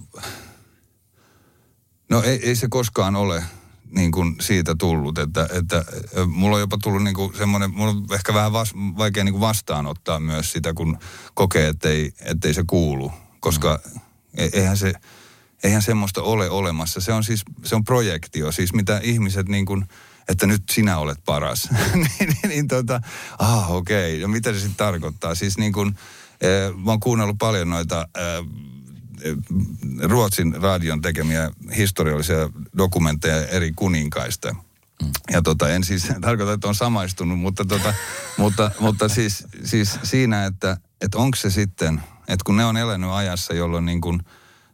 no 2.11 2.23
ei, 2.23 2.49
ei 2.49 2.57
se 2.57 2.69
koskaan 2.71 3.17
ole 3.17 3.45
niin 3.91 4.13
kuin 4.13 4.37
siitä 4.41 4.75
tullut, 4.79 5.19
että, 5.19 5.49
että 5.53 5.85
mulla 6.27 6.57
on 6.57 6.61
jopa 6.61 6.79
tullut 6.83 7.05
niin 7.05 7.15
kuin 7.15 7.37
semmoinen, 7.37 7.71
mulla 7.71 7.91
on 7.91 8.07
ehkä 8.15 8.35
vähän 8.35 8.53
vas, 8.53 8.73
vaikea 8.77 9.25
niin 9.25 9.33
kuin 9.33 9.41
vastaanottaa 9.41 10.21
myös 10.21 10.53
sitä, 10.53 10.75
kun 10.75 10.99
kokee, 11.35 11.69
ettei, 11.69 12.13
ettei 12.21 12.55
se 12.55 12.65
kuulu, 12.67 13.13
koska 13.41 13.81
mm. 13.95 14.01
E, 14.37 14.49
eihän 14.53 14.77
se, 14.77 14.93
eihän 15.65 15.83
semmoista 15.83 16.23
ole 16.23 16.51
olemassa. 16.51 17.01
Se 17.01 17.13
on 17.13 17.25
siis, 17.25 17.45
se 17.65 17.75
on 17.75 17.85
projektio, 17.85 18.53
siis 18.53 18.73
mitä 18.73 19.01
ihmiset 19.03 19.49
niin 19.49 19.67
kuin, 19.67 19.87
että 20.29 20.47
nyt 20.47 20.63
sinä 20.71 20.99
olet 20.99 21.19
paras. 21.25 21.69
niin, 21.95 22.09
niin, 22.19 22.49
niin 22.49 22.69
tota, 22.69 23.01
ah 23.39 23.71
okei, 23.71 24.11
okay. 24.11 24.21
ja 24.21 24.29
mitä 24.29 24.53
se 24.53 24.59
sitten 24.59 24.77
tarkoittaa? 24.77 25.35
Siis 25.35 25.59
niin 25.59 25.73
kuin, 25.73 25.97
eh, 26.41 26.75
mä 26.85 26.91
oon 26.91 27.01
kuunnellut 27.01 27.39
paljon 27.39 27.71
noita 27.71 28.09
eh, 28.17 28.47
Ruotsin 30.03 30.55
radion 30.63 31.03
tekemiä 31.03 31.51
historiallisia 31.77 32.51
dokumentteja 32.79 33.47
eri 33.47 33.73
kuninkaista. 33.77 34.53
Mm. 34.53 35.11
Ja 35.33 35.43
tota, 35.43 35.69
en 35.71 35.85
siis 35.85 36.09
tarkoita, 36.21 36.53
että 36.53 36.69
on 36.69 36.75
samaistunut, 36.75 37.39
mutta, 37.39 37.65
tota, 37.65 37.95
mutta, 38.39 38.71
mutta 38.81 39.09
siis, 39.09 39.45
siis 39.65 39.99
siinä, 40.03 40.47
että, 40.47 40.77
että 41.01 41.19
onko 41.19 41.37
se 41.37 41.51
sitten, 41.51 42.01
että 42.19 42.45
kun 42.47 42.57
ne 42.57 42.65
on 42.65 42.77
elänyt 42.77 43.11
ajassa, 43.11 43.55
jolloin 43.55 43.85
niin 43.85 44.01
kuin 44.01 44.21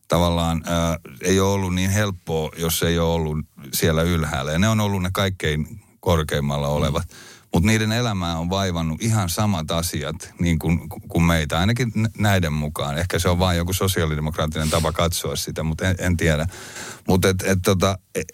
tavallaan 0.09 0.63
ää, 0.67 0.99
ei 1.21 1.41
ole 1.41 1.53
ollut 1.53 1.75
niin 1.75 1.91
helppoa, 1.91 2.51
jos 2.57 2.83
ei 2.83 2.99
ole 2.99 3.13
ollut 3.15 3.39
siellä 3.73 4.03
ylhäällä. 4.03 4.53
Ja 4.53 4.59
ne 4.59 4.69
on 4.69 4.81
ollut 4.81 5.03
ne 5.03 5.11
kaikkein 5.13 5.81
korkeimmalla 6.01 6.69
olevat. 6.69 7.09
Mm 7.09 7.32
mutta 7.53 7.67
niiden 7.67 7.93
elämää 7.93 8.39
on 8.39 8.51
vaivannut 8.51 9.03
ihan 9.03 9.29
samat 9.29 9.71
asiat 9.71 10.35
niin 10.41 10.59
kuin, 10.59 10.89
kuin 10.89 11.25
meitä, 11.25 11.59
ainakin 11.59 11.93
näiden 12.19 12.53
mukaan. 12.53 12.99
Ehkä 12.99 13.19
se 13.19 13.29
on 13.29 13.39
vain 13.39 13.59
joku 13.59 13.73
sosiaalidemokraattinen 13.73 14.71
tapa 14.71 14.93
katsoa 14.93 15.37
sitä, 15.37 15.63
mutta 15.63 15.89
en, 15.89 15.97
en 15.99 16.17
tiedä. 16.17 16.47
Mutta 17.09 17.29
et, 17.29 17.43
et, 17.47 17.59
tota, 17.65 17.99
et, 18.15 18.29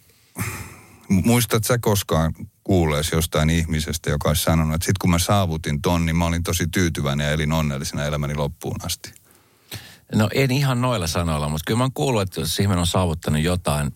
muistat 1.08 1.64
sä 1.64 1.78
koskaan 1.78 2.34
kuuleesi 2.64 3.14
jostain 3.14 3.50
ihmisestä, 3.50 4.10
joka 4.10 4.28
olisi 4.28 4.42
sanonut, 4.42 4.74
että 4.74 4.84
sitten 4.84 5.00
kun 5.00 5.10
mä 5.10 5.18
saavutin 5.18 5.82
ton, 5.82 6.06
niin 6.06 6.16
mä 6.16 6.26
olin 6.26 6.42
tosi 6.42 6.66
tyytyväinen 6.66 7.24
ja 7.24 7.32
elin 7.32 7.52
onnellisena 7.52 8.04
elämäni 8.04 8.34
loppuun 8.34 8.76
asti. 8.82 9.12
No 10.14 10.28
en 10.34 10.50
ihan 10.50 10.80
noilla 10.80 11.06
sanoilla, 11.06 11.48
mutta 11.48 11.62
kyllä 11.66 11.78
mä 11.78 11.84
oon 11.84 11.92
kuullut, 11.92 12.22
että 12.22 12.40
jos 12.40 12.60
ihminen 12.60 12.78
on 12.78 12.86
saavuttanut 12.86 13.42
jotain, 13.42 13.92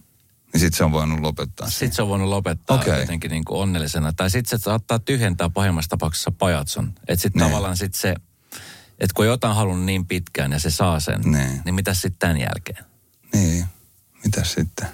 niin 0.52 0.60
sitten 0.60 0.78
se 0.78 0.84
on 0.84 0.92
voinut 0.92 1.20
lopettaa. 1.20 1.70
Sitten 1.70 1.92
se 1.92 2.02
on 2.02 2.08
voinut 2.08 2.28
lopettaa 2.28 2.80
okay. 2.80 3.00
jotenkin 3.00 3.30
niin 3.30 3.44
kuin 3.44 3.60
onnellisena. 3.60 4.12
Tai 4.12 4.30
sitten 4.30 4.58
se 4.58 4.62
saattaa 4.62 4.98
tyhjentää 4.98 5.50
pahimmassa 5.50 5.88
tapauksessa 5.88 6.30
pajatson. 6.30 6.92
Että 7.08 7.22
sitten 7.22 7.40
niin. 7.40 7.50
tavallaan 7.50 7.76
sitten 7.76 8.00
se, 8.00 8.14
että 8.98 9.14
kun 9.14 9.26
jotain 9.26 9.56
halunnut 9.56 9.86
niin 9.86 10.06
pitkään 10.06 10.52
ja 10.52 10.58
se 10.58 10.70
saa 10.70 11.00
sen, 11.00 11.20
niin, 11.20 11.60
niin 11.64 11.74
mitä 11.74 11.94
sitten 11.94 12.18
tämän 12.18 12.40
jälkeen? 12.40 12.84
Niin, 13.32 13.64
mitä 14.24 14.44
sitten? 14.44 14.88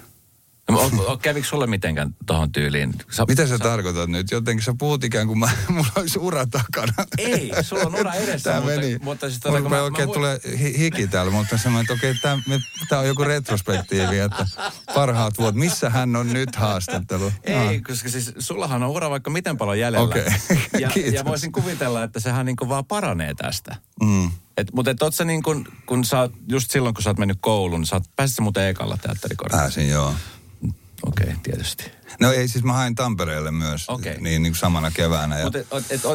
No, 0.69 1.17
kävikö 1.17 1.47
sulle 1.47 1.67
mitenkään 1.67 2.15
tuohon 2.25 2.51
tyyliin? 2.51 2.93
Sä, 3.11 3.25
Mitä 3.27 3.43
sä, 3.43 3.57
sä 3.57 3.63
tarkoitat 3.63 4.09
nyt? 4.09 4.31
Jotenkin 4.31 4.65
sä 4.65 4.73
puhut 4.79 5.03
ikään 5.03 5.27
kuin 5.27 5.39
mä, 5.39 5.49
mulla 5.69 5.89
olisi 5.95 6.19
ura 6.19 6.45
takana. 6.45 6.93
Ei, 7.17 7.51
sulla 7.61 7.83
on 7.83 7.95
ura 7.95 8.13
edessä. 8.13 8.49
Tämä 8.49 8.61
mutta, 8.61 8.75
meni. 8.75 8.97
Mutta 9.01 9.29
siis 9.29 9.45
mulla 9.45 9.69
mä, 9.69 9.81
oikein 9.81 10.09
mä, 10.09 10.13
tulee 10.13 10.39
hiki 10.79 11.07
täällä, 11.07 11.31
mutta 11.31 11.57
semmoinen, 11.57 11.81
että 11.81 11.93
okei, 11.93 12.15
tämä, 12.21 12.41
tämä 12.89 13.01
on 13.01 13.07
joku 13.07 13.23
retrospektiivi, 13.23 14.19
että 14.19 14.45
parhaat 14.93 15.37
vuodet. 15.37 15.55
Missä 15.55 15.89
hän 15.89 16.15
on 16.15 16.33
nyt 16.33 16.55
haastattelu? 16.55 17.31
Ei, 17.43 17.55
ah. 17.55 17.83
koska 17.87 18.09
siis 18.09 18.33
sullahan 18.39 18.83
on 18.83 18.89
ura 18.89 19.09
vaikka 19.09 19.29
miten 19.29 19.57
paljon 19.57 19.79
jäljellä. 19.79 20.07
Okei, 20.07 20.21
okay. 20.21 20.57
ja, 20.79 20.91
ja 21.11 21.25
voisin 21.25 21.51
kuvitella, 21.51 22.03
että 22.03 22.19
sehän 22.19 22.45
niin 22.45 22.55
vaan 22.69 22.85
paranee 22.85 23.33
tästä. 23.33 23.75
Mm. 24.03 24.31
Et, 24.57 24.67
mutta 24.73 24.91
et 24.91 24.97
sä 25.13 25.25
niin 25.25 25.43
kun, 25.43 25.67
kun 25.85 26.05
sä 26.05 26.29
just 26.47 26.71
silloin 26.71 26.95
kun 26.95 27.03
sä 27.03 27.09
oot 27.09 27.17
mennyt 27.17 27.37
kouluun, 27.41 27.81
niin 27.81 27.87
sä 27.87 27.95
oot, 27.95 28.03
pääsit 28.15 28.39
muuten 28.39 28.67
ekalla 28.67 28.97
teatterikortilla? 28.97 29.61
Pääsin, 29.61 29.89
joo. 29.89 30.13
Okei, 31.05 31.27
okay, 31.27 31.37
tietysti. 31.43 31.91
No 32.19 32.31
ei, 32.31 32.47
siis 32.47 32.63
mä 32.63 32.73
hain 32.73 32.95
Tampereelle 32.95 33.51
myös 33.51 33.89
Okei. 33.89 34.21
niin, 34.21 34.43
niin 34.43 34.53
kuin 34.53 34.59
samana 34.59 34.91
keväänä. 34.91 35.39
Ja, 35.39 35.43
Mutta 35.43 35.59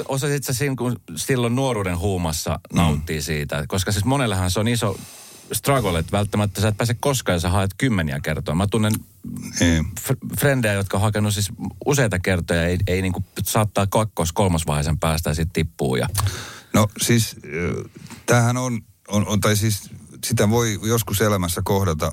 osasit 0.08 0.44
sä 0.44 0.52
siinä, 0.52 0.74
kun 0.78 1.00
silloin 1.16 1.54
nuoruuden 1.54 1.98
huumassa 1.98 2.60
nauttii 2.72 3.22
siitä? 3.22 3.64
Koska 3.68 3.92
siis 3.92 4.04
monellehan 4.04 4.50
se 4.50 4.60
on 4.60 4.68
iso 4.68 4.98
struggle, 5.52 5.98
että 5.98 6.12
välttämättä 6.12 6.60
sä 6.60 6.68
et 6.68 6.76
pääse 6.76 6.94
koskaan 6.94 7.36
ja 7.36 7.40
sä 7.40 7.48
haet 7.48 7.70
kymmeniä 7.78 8.20
kertoja. 8.20 8.54
Mä 8.54 8.66
tunnen 8.66 8.92
niin. 9.60 9.84
fr- 10.00 10.36
frendejä, 10.40 10.74
jotka 10.74 10.96
on 10.96 11.02
hakenut 11.02 11.34
siis 11.34 11.48
useita 11.86 12.18
kertoja, 12.18 12.66
ei, 12.66 12.78
ei 12.86 13.02
niinku 13.02 13.24
saattaa 13.44 13.86
kakkos 13.86 14.32
kolmosvaiheisen 14.32 14.98
päästä 14.98 15.30
ja 15.30 15.34
sitten 15.34 15.52
tippuu. 15.52 15.96
Ja, 15.96 16.08
No 16.74 16.88
siis 17.00 17.36
tämähän 18.26 18.56
on, 18.56 18.82
on, 19.08 19.26
on, 19.26 19.40
tai 19.40 19.56
siis 19.56 19.90
sitä 20.24 20.50
voi 20.50 20.78
joskus 20.82 21.20
elämässä 21.20 21.60
kohdata 21.64 22.12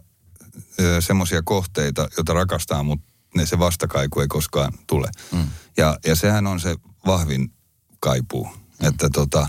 semmoisia 1.00 1.42
kohteita, 1.42 2.10
joita 2.18 2.34
rakastaa, 2.34 2.84
mutta 2.84 3.12
ne 3.36 3.46
se 3.46 3.60
vastakaiku 3.60 4.20
ei 4.20 4.28
koskaan 4.28 4.74
tule. 4.88 5.10
Mm. 5.32 5.48
Ja, 5.78 5.98
ja 6.06 6.16
sehän 6.16 6.48
on 6.48 6.60
se 6.60 6.76
vahvin 7.06 7.54
kaipuu, 8.00 8.46
mm. 8.46 8.88
että 8.88 9.10
tota, 9.10 9.48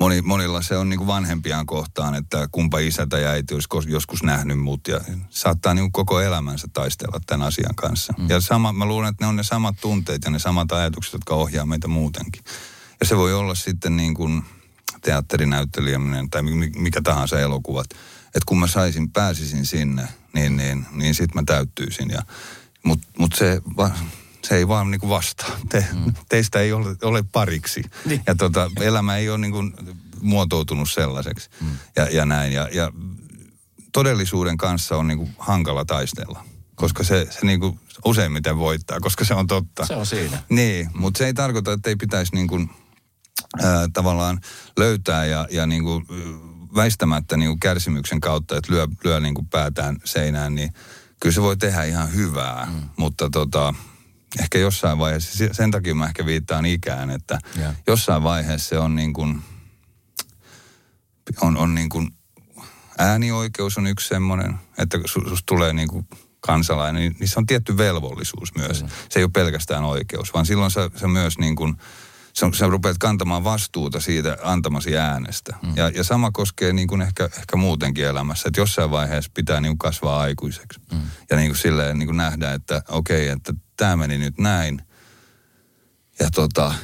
moni, 0.00 0.22
monilla 0.22 0.62
se 0.62 0.76
on 0.76 0.88
niin 0.88 0.98
kuin 0.98 1.06
vanhempiaan 1.06 1.66
kohtaan, 1.66 2.14
että 2.14 2.48
kumpa 2.52 2.78
isä 2.78 3.06
tai 3.06 3.24
äiti 3.24 3.54
olisi 3.54 3.68
joskus 3.86 4.22
nähnyt 4.22 4.58
mut 4.58 4.88
ja 4.88 5.00
saattaa 5.30 5.74
niin 5.74 5.84
kuin 5.84 5.92
koko 5.92 6.20
elämänsä 6.20 6.68
taistella 6.72 7.20
tämän 7.26 7.46
asian 7.46 7.74
kanssa. 7.74 8.14
Mm. 8.18 8.28
Ja 8.28 8.40
sama, 8.40 8.72
mä 8.72 8.86
luulen, 8.86 9.08
että 9.08 9.24
ne 9.24 9.28
on 9.28 9.36
ne 9.36 9.42
samat 9.42 9.76
tunteet 9.80 10.24
ja 10.24 10.30
ne 10.30 10.38
samat 10.38 10.72
ajatukset, 10.72 11.12
jotka 11.12 11.34
ohjaa 11.34 11.66
meitä 11.66 11.88
muutenkin. 11.88 12.42
Ja 13.00 13.06
se 13.06 13.16
voi 13.16 13.34
olla 13.34 13.54
sitten 13.54 13.96
niin 13.96 14.14
kuin 14.14 14.44
teatterinäyttelijäminen 15.02 16.30
tai 16.30 16.42
mi- 16.42 16.72
mikä 16.76 17.02
tahansa 17.02 17.40
elokuvat. 17.40 17.86
Että 18.26 18.46
kun 18.46 18.58
mä 18.58 18.66
saisin, 18.66 19.10
pääsisin 19.10 19.66
sinne, 19.66 20.08
niin, 20.36 20.56
niin, 20.56 20.86
niin 20.92 21.14
sit 21.14 21.34
mä 21.34 21.42
täyttyisin. 21.46 22.12
Mutta 22.82 23.06
mut 23.18 23.34
se, 23.34 23.62
se 24.44 24.56
ei 24.56 24.68
vaan 24.68 24.90
niinku 24.90 25.08
vastaa. 25.08 25.56
Te, 25.68 25.86
mm. 25.92 26.14
Teistä 26.28 26.60
ei 26.60 26.72
ole, 26.72 26.96
ole 27.02 27.24
pariksi. 27.32 27.82
Niin. 28.04 28.22
Ja 28.26 28.34
tota, 28.34 28.70
elämä 28.80 29.16
ei 29.16 29.28
ole 29.30 29.38
niinku 29.38 29.58
muotoutunut 30.20 30.90
sellaiseksi. 30.90 31.50
Mm. 31.60 31.76
Ja, 31.96 32.08
ja 32.10 32.26
näin. 32.26 32.52
Ja, 32.52 32.68
ja 32.72 32.92
todellisuuden 33.92 34.56
kanssa 34.56 34.96
on 34.96 35.08
niinku 35.08 35.28
hankala 35.38 35.84
taistella. 35.84 36.44
Koska 36.74 37.04
se, 37.04 37.26
se 37.30 37.46
niinku 37.46 37.78
useimmiten 38.04 38.58
voittaa, 38.58 39.00
koska 39.00 39.24
se 39.24 39.34
on 39.34 39.46
totta. 39.46 39.86
se 39.86 39.96
on 39.96 40.06
siinä. 40.06 40.42
Niin, 40.48 40.90
mutta 40.94 41.18
se 41.18 41.26
ei 41.26 41.34
tarkoita, 41.34 41.72
että 41.72 41.90
ei 41.90 41.96
pitäisi 41.96 42.34
niin 42.34 42.46
kuin, 42.46 42.70
ää, 43.62 43.88
tavallaan 43.92 44.40
löytää 44.76 45.26
ja, 45.26 45.48
ja 45.50 45.66
niin 45.66 45.84
kuin, 45.84 46.06
väistämättä 46.76 47.36
niin 47.36 47.48
kuin 47.48 47.60
kärsimyksen 47.60 48.20
kautta, 48.20 48.56
että 48.56 48.72
lyö, 48.72 48.86
lyö 49.04 49.20
niin 49.20 49.34
kuin 49.34 49.46
päätään 49.46 49.96
seinään, 50.04 50.54
niin 50.54 50.72
kyllä 51.20 51.34
se 51.34 51.42
voi 51.42 51.56
tehdä 51.56 51.84
ihan 51.84 52.14
hyvää. 52.14 52.66
Mm. 52.66 52.88
Mutta 52.96 53.30
tota, 53.30 53.74
ehkä 54.40 54.58
jossain 54.58 54.98
vaiheessa, 54.98 55.38
se- 55.38 55.54
sen 55.54 55.70
takia 55.70 55.94
mä 55.94 56.06
ehkä 56.06 56.26
viittaan 56.26 56.66
ikään, 56.66 57.10
että 57.10 57.38
Joo. 57.60 57.72
jossain 57.86 58.22
vaiheessa 58.22 58.68
se 58.68 58.78
on 58.78 58.96
niin 58.96 59.12
kuin, 59.12 59.42
on, 61.40 61.56
on 61.56 61.74
niin 61.74 61.88
kuin, 61.88 62.10
äänioikeus 62.98 63.78
on 63.78 63.86
yksi 63.86 64.08
semmoinen, 64.08 64.54
että 64.78 64.98
kun 64.98 65.06
su- 65.08 65.28
susta 65.28 65.46
tulee 65.46 65.72
niin 65.72 65.88
kuin 65.88 66.06
kansalainen, 66.40 67.02
niin, 67.02 67.16
niin 67.20 67.28
se 67.28 67.38
on 67.38 67.46
tietty 67.46 67.76
velvollisuus 67.76 68.54
myös. 68.54 68.82
Mm. 68.82 68.88
Se 68.88 69.18
ei 69.20 69.24
ole 69.24 69.30
pelkästään 69.34 69.84
oikeus, 69.84 70.34
vaan 70.34 70.46
silloin 70.46 70.70
sä, 70.70 70.90
sä 70.96 71.08
myös 71.08 71.38
niin 71.38 71.56
kuin, 71.56 71.76
sä, 72.38 72.46
sä 72.54 72.66
rupeat 72.66 72.98
kantamaan 72.98 73.44
vastuuta 73.44 74.00
siitä 74.00 74.36
antamasi 74.42 74.96
äänestä. 74.96 75.56
Mm. 75.62 75.72
Ja, 75.76 75.88
ja 75.88 76.04
sama 76.04 76.30
koskee 76.30 76.72
niin 76.72 76.88
kuin 76.88 77.02
ehkä, 77.02 77.24
ehkä 77.24 77.56
muutenkin 77.56 78.04
elämässä, 78.04 78.48
että 78.48 78.60
jossain 78.60 78.90
vaiheessa 78.90 79.30
pitää 79.34 79.60
niin 79.60 79.70
kuin 79.70 79.78
kasvaa 79.78 80.20
aikuiseksi. 80.20 80.80
Mm. 80.92 81.00
Ja 81.30 81.36
niin 81.36 81.48
kuin 81.48 81.58
silleen 81.58 81.98
niin 81.98 82.06
kuin 82.06 82.16
nähdä, 82.16 82.52
että 82.52 82.82
okei, 82.88 83.28
että 83.28 83.54
tämä 83.76 83.96
meni 83.96 84.18
nyt 84.18 84.38
näin. 84.38 84.82
Ja 86.20 86.30
tota, 86.30 86.74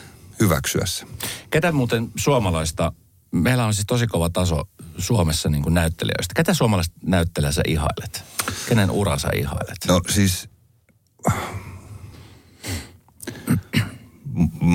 hyväksyä 0.40 0.86
se. 0.86 1.06
Ketä 1.50 1.72
muuten 1.72 2.10
suomalaista, 2.16 2.92
meillä 3.30 3.66
on 3.66 3.74
siis 3.74 3.86
tosi 3.86 4.06
kova 4.06 4.30
taso 4.30 4.64
Suomessa 4.98 5.48
niin 5.48 5.62
kuin 5.62 5.74
näyttelijöistä. 5.74 6.34
Ketä 6.36 6.54
suomalaista 6.54 6.94
näyttelijää 7.02 7.52
sä 7.52 7.62
ihailet? 7.66 8.24
Kenen 8.68 8.90
ura 8.90 9.18
sä 9.18 9.28
ihailet? 9.36 9.76
No 9.88 10.00
siis, 10.08 10.48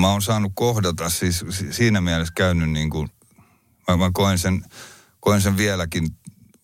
mä 0.00 0.10
oon 0.10 0.22
saanut 0.22 0.52
kohdata, 0.54 1.08
siis 1.10 1.44
si- 1.50 1.72
siinä 1.72 2.00
mielessä 2.00 2.34
käynyt 2.36 2.70
niin 2.70 2.90
kuin, 2.90 3.08
mä, 3.88 3.96
mä 3.96 4.10
koen, 4.12 4.38
sen, 4.38 4.64
koen 5.20 5.40
sen 5.40 5.56
vieläkin 5.56 6.08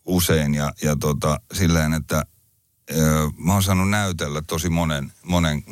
usein 0.05 0.55
ja, 0.55 0.73
ja 0.83 0.97
tota, 0.97 1.41
silleen, 1.53 1.95
että 1.95 2.23
ö, 2.91 3.29
mä 3.39 3.53
oon 3.53 3.63
saanut 3.63 3.91
näytellä 3.91 4.43
tosi 4.43 4.69
monen, 4.69 5.13
monen 5.23 5.63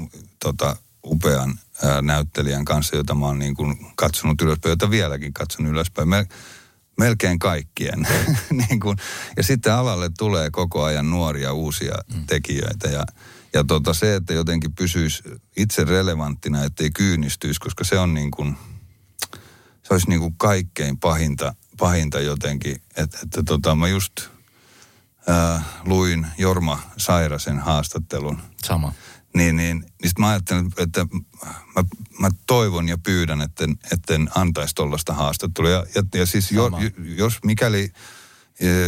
tota, 0.42 0.76
upean 1.04 1.58
ää, 1.82 2.02
näyttelijän 2.02 2.64
kanssa, 2.64 2.96
jota 2.96 3.14
mä 3.14 3.26
oon 3.26 3.38
niin 3.38 3.54
kuin 3.54 3.76
katsonut 3.96 4.42
ylöspäin, 4.42 4.70
jota 4.70 4.90
vieläkin 4.90 5.32
katson 5.32 5.66
ylöspäin. 5.66 6.08
Mel, 6.08 6.24
melkein 6.98 7.38
kaikkien. 7.38 8.08
niin 8.68 8.80
kuin, 8.80 8.98
ja 9.36 9.42
sitten 9.42 9.74
alalle 9.74 10.10
tulee 10.18 10.50
koko 10.50 10.84
ajan 10.84 11.10
nuoria 11.10 11.52
uusia 11.52 11.94
mm. 12.14 12.26
tekijöitä 12.26 12.88
ja, 12.88 13.04
ja 13.54 13.64
tota 13.64 13.94
se, 13.94 14.14
että 14.14 14.32
jotenkin 14.32 14.72
pysyisi 14.72 15.22
itse 15.56 15.84
relevanttina, 15.84 16.64
ettei 16.64 16.90
kyynistyisi, 16.90 17.60
koska 17.60 17.84
se 17.84 17.98
on 17.98 18.14
niin 18.14 18.30
kuin, 18.30 18.56
se 19.82 19.94
olisi 19.94 20.08
niin 20.08 20.20
kuin 20.20 20.34
kaikkein 20.36 20.98
pahinta, 20.98 21.54
pahinta 21.78 22.20
jotenkin. 22.20 22.82
Että, 22.96 23.18
että 23.22 23.42
tota, 23.42 23.74
mä 23.74 23.88
just 23.88 24.12
ää, 25.28 25.62
luin 25.84 26.26
Jorma 26.38 26.82
Sairasen 26.96 27.58
haastattelun 27.58 28.42
Sama. 28.64 28.92
niin, 29.34 29.56
niin, 29.56 29.86
niin 30.02 30.12
mä 30.18 30.28
ajattelin, 30.28 30.72
että 30.76 31.06
mä, 31.76 31.84
mä 32.18 32.28
toivon 32.46 32.88
ja 32.88 32.98
pyydän, 32.98 33.40
että 33.40 33.64
etten 33.92 34.28
antaisi 34.34 34.74
tuollaista 34.74 35.14
haastattelua. 35.14 35.70
Ja, 35.70 35.86
ja, 35.94 36.02
ja 36.14 36.26
siis 36.26 36.52
jo, 36.52 36.70
jos 37.16 37.38
mikäli 37.44 37.92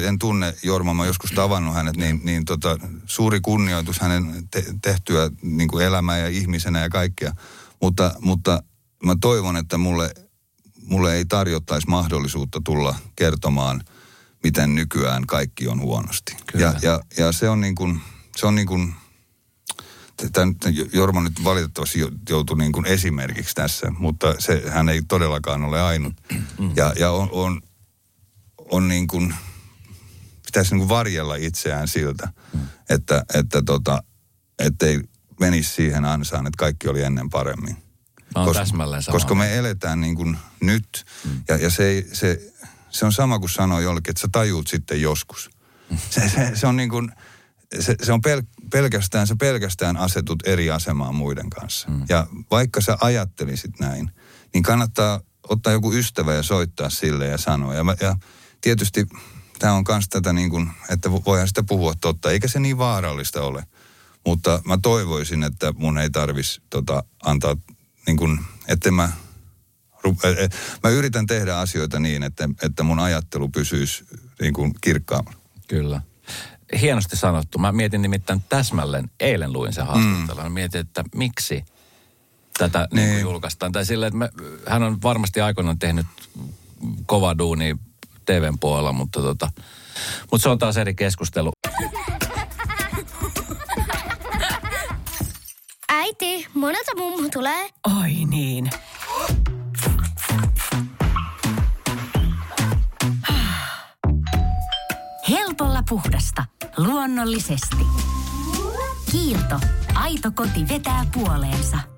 en 0.08 0.18
tunne 0.18 0.54
Jorma, 0.62 0.94
mä 0.94 1.06
joskus 1.06 1.30
tavannut 1.30 1.74
hänet, 1.74 1.96
niin, 1.96 2.20
niin 2.24 2.44
tota, 2.44 2.78
suuri 3.06 3.40
kunnioitus 3.40 4.00
hänen 4.00 4.48
te, 4.50 4.64
tehtyä 4.82 5.30
niin 5.42 5.68
kuin 5.68 5.84
elämää 5.84 6.18
ja 6.18 6.28
ihmisenä 6.28 6.80
ja 6.80 6.88
kaikkea. 6.88 7.32
Mutta, 7.80 8.14
mutta 8.20 8.62
mä 9.04 9.16
toivon, 9.20 9.56
että 9.56 9.78
mulle, 9.78 10.14
mulle 10.86 11.14
ei 11.14 11.24
tarjottaisi 11.24 11.88
mahdollisuutta 11.88 12.60
tulla 12.64 12.94
kertomaan, 13.16 13.80
miten 14.42 14.74
nykyään 14.74 15.26
kaikki 15.26 15.68
on 15.68 15.80
huonosti. 15.80 16.36
Kyllä. 16.46 16.64
Ja, 16.64 16.74
ja, 16.82 17.00
ja 17.18 17.32
se 17.32 17.48
on 17.48 17.60
niin 17.60 17.74
kuin, 17.74 18.00
se 18.36 18.46
on 18.46 18.54
niin 18.54 18.66
kuin, 18.66 18.94
Tämä 20.32 20.46
nyt, 20.46 20.92
Jorma 20.92 21.20
nyt 21.20 21.44
valitettavasti 21.44 22.00
jo- 22.00 22.10
joutui 22.28 22.58
niin 22.58 22.72
kuin 22.72 22.86
esimerkiksi 22.86 23.54
tässä, 23.54 23.90
mutta 23.98 24.34
se, 24.38 24.62
hän 24.70 24.88
ei 24.88 25.02
todellakaan 25.08 25.64
ole 25.64 25.82
ainut. 25.82 26.14
Ja, 26.76 26.92
ja 26.98 27.10
on, 27.10 27.28
on, 27.32 27.60
on 28.70 28.88
niin 28.88 29.06
kuin, 29.06 29.34
pitäisi 30.54 30.74
niin 30.74 30.78
kuin 30.80 30.88
varjella 30.88 31.36
itseään 31.36 31.88
siltä, 31.88 32.28
että, 32.90 33.24
että 33.34 33.62
tota, 33.62 34.02
ettei 34.58 35.00
menisi 35.40 35.70
siihen 35.70 36.04
ansaan, 36.04 36.46
että 36.46 36.56
kaikki 36.58 36.88
oli 36.88 37.02
ennen 37.02 37.30
paremmin. 37.30 37.76
Mä 38.34 38.42
oon 38.44 38.54
täsmälleen 38.54 39.02
koska 39.10 39.34
me 39.34 39.56
eletään 39.56 40.00
niin 40.00 40.16
kuin 40.16 40.38
nyt, 40.60 41.04
ja, 41.48 41.56
ja 41.56 41.70
se, 41.70 42.06
se, 42.12 42.52
se 42.90 43.06
on 43.06 43.12
sama 43.12 43.38
kuin 43.38 43.50
sanoo 43.50 43.80
jollekin, 43.80 44.10
että 44.10 44.20
sä 44.20 44.28
tajuut 44.32 44.68
sitten 44.68 45.00
joskus. 45.02 45.50
Se, 46.10 46.28
se, 46.28 46.50
se 46.54 46.66
on 46.66 46.76
niin 46.76 46.90
kuin, 46.90 47.12
se, 47.80 47.96
se 48.02 48.12
on 48.12 48.20
pel, 48.20 48.42
pelkästään, 48.70 49.26
sä 49.26 49.36
pelkästään 49.36 49.96
asetut 49.96 50.46
eri 50.46 50.70
asemaan 50.70 51.14
muiden 51.14 51.50
kanssa. 51.50 51.88
Mm. 51.88 52.04
Ja 52.08 52.26
vaikka 52.50 52.80
sä 52.80 52.98
ajattelisit 53.00 53.80
näin, 53.80 54.10
niin 54.54 54.62
kannattaa 54.62 55.20
ottaa 55.48 55.72
joku 55.72 55.92
ystävä 55.92 56.34
ja 56.34 56.42
soittaa 56.42 56.90
sille 56.90 57.26
ja 57.26 57.38
sanoa. 57.38 57.74
Ja, 57.74 57.84
mä- 57.84 57.96
ja 58.00 58.16
tietysti 58.60 59.06
tämä 59.58 59.72
on 59.72 59.84
myös 59.88 60.08
tätä 60.08 60.32
niin 60.32 60.50
kuin, 60.50 60.70
että 60.90 61.08
vo- 61.08 61.22
voihan 61.26 61.48
sitä 61.48 61.62
puhua 61.62 61.94
totta, 62.00 62.30
eikä 62.30 62.48
se 62.48 62.60
niin 62.60 62.78
vaarallista 62.78 63.42
ole. 63.42 63.66
Mutta 64.26 64.62
mä 64.64 64.78
toivoisin, 64.82 65.42
että 65.42 65.72
mun 65.76 65.98
ei 65.98 66.10
tarvis 66.10 66.60
tota, 66.70 67.04
antaa, 67.22 67.56
niin 68.06 68.16
kuin, 68.16 68.40
että 68.68 68.90
mä, 68.90 69.12
mä 70.82 70.90
yritän 70.90 71.26
tehdä 71.26 71.56
asioita 71.56 72.00
niin, 72.00 72.22
että, 72.22 72.48
että 72.62 72.82
mun 72.82 72.98
ajattelu 73.00 73.48
pysyisi 73.48 74.04
niin 74.40 74.54
kuin 74.54 74.74
kirkkaamalla. 74.80 75.38
Kyllä. 75.68 76.00
Hienosti 76.80 77.16
sanottu. 77.16 77.58
Mä 77.58 77.72
mietin 77.72 78.02
nimittäin 78.02 78.42
täsmälleen, 78.48 79.10
eilen 79.20 79.52
luin 79.52 79.72
sen 79.72 79.86
haastattelun. 79.86 80.42
Mä 80.42 80.48
mietin, 80.48 80.80
että 80.80 81.04
miksi 81.14 81.64
tätä 82.58 82.88
niin. 82.92 83.10
Niin. 83.10 83.20
Julkaistaan. 83.20 83.72
Tai 83.72 83.86
silleen, 83.86 84.08
että 84.08 84.18
me, 84.18 84.30
hän 84.68 84.82
on 84.82 85.02
varmasti 85.02 85.40
aikoinaan 85.40 85.78
tehnyt 85.78 86.06
kova 87.06 87.38
duuni 87.38 87.76
TVn 88.26 88.58
puolella, 88.60 88.92
mutta, 88.92 89.20
tota, 89.20 89.48
mutta 90.30 90.42
se 90.42 90.48
on 90.48 90.58
taas 90.58 90.76
eri 90.76 90.94
keskustelu. 90.94 91.50
Äiti, 95.88 96.46
monelta 96.54 96.92
mummu 96.96 97.28
tulee? 97.32 97.68
Oi 98.00 98.12
niin. 98.26 98.70
Helpolla 105.28 105.82
puhdasta. 105.88 106.44
Luonnollisesti. 106.76 107.86
Kiilto. 109.12 109.60
Aito 109.94 110.30
koti 110.34 110.68
vetää 110.68 111.06
puoleensa. 111.14 111.93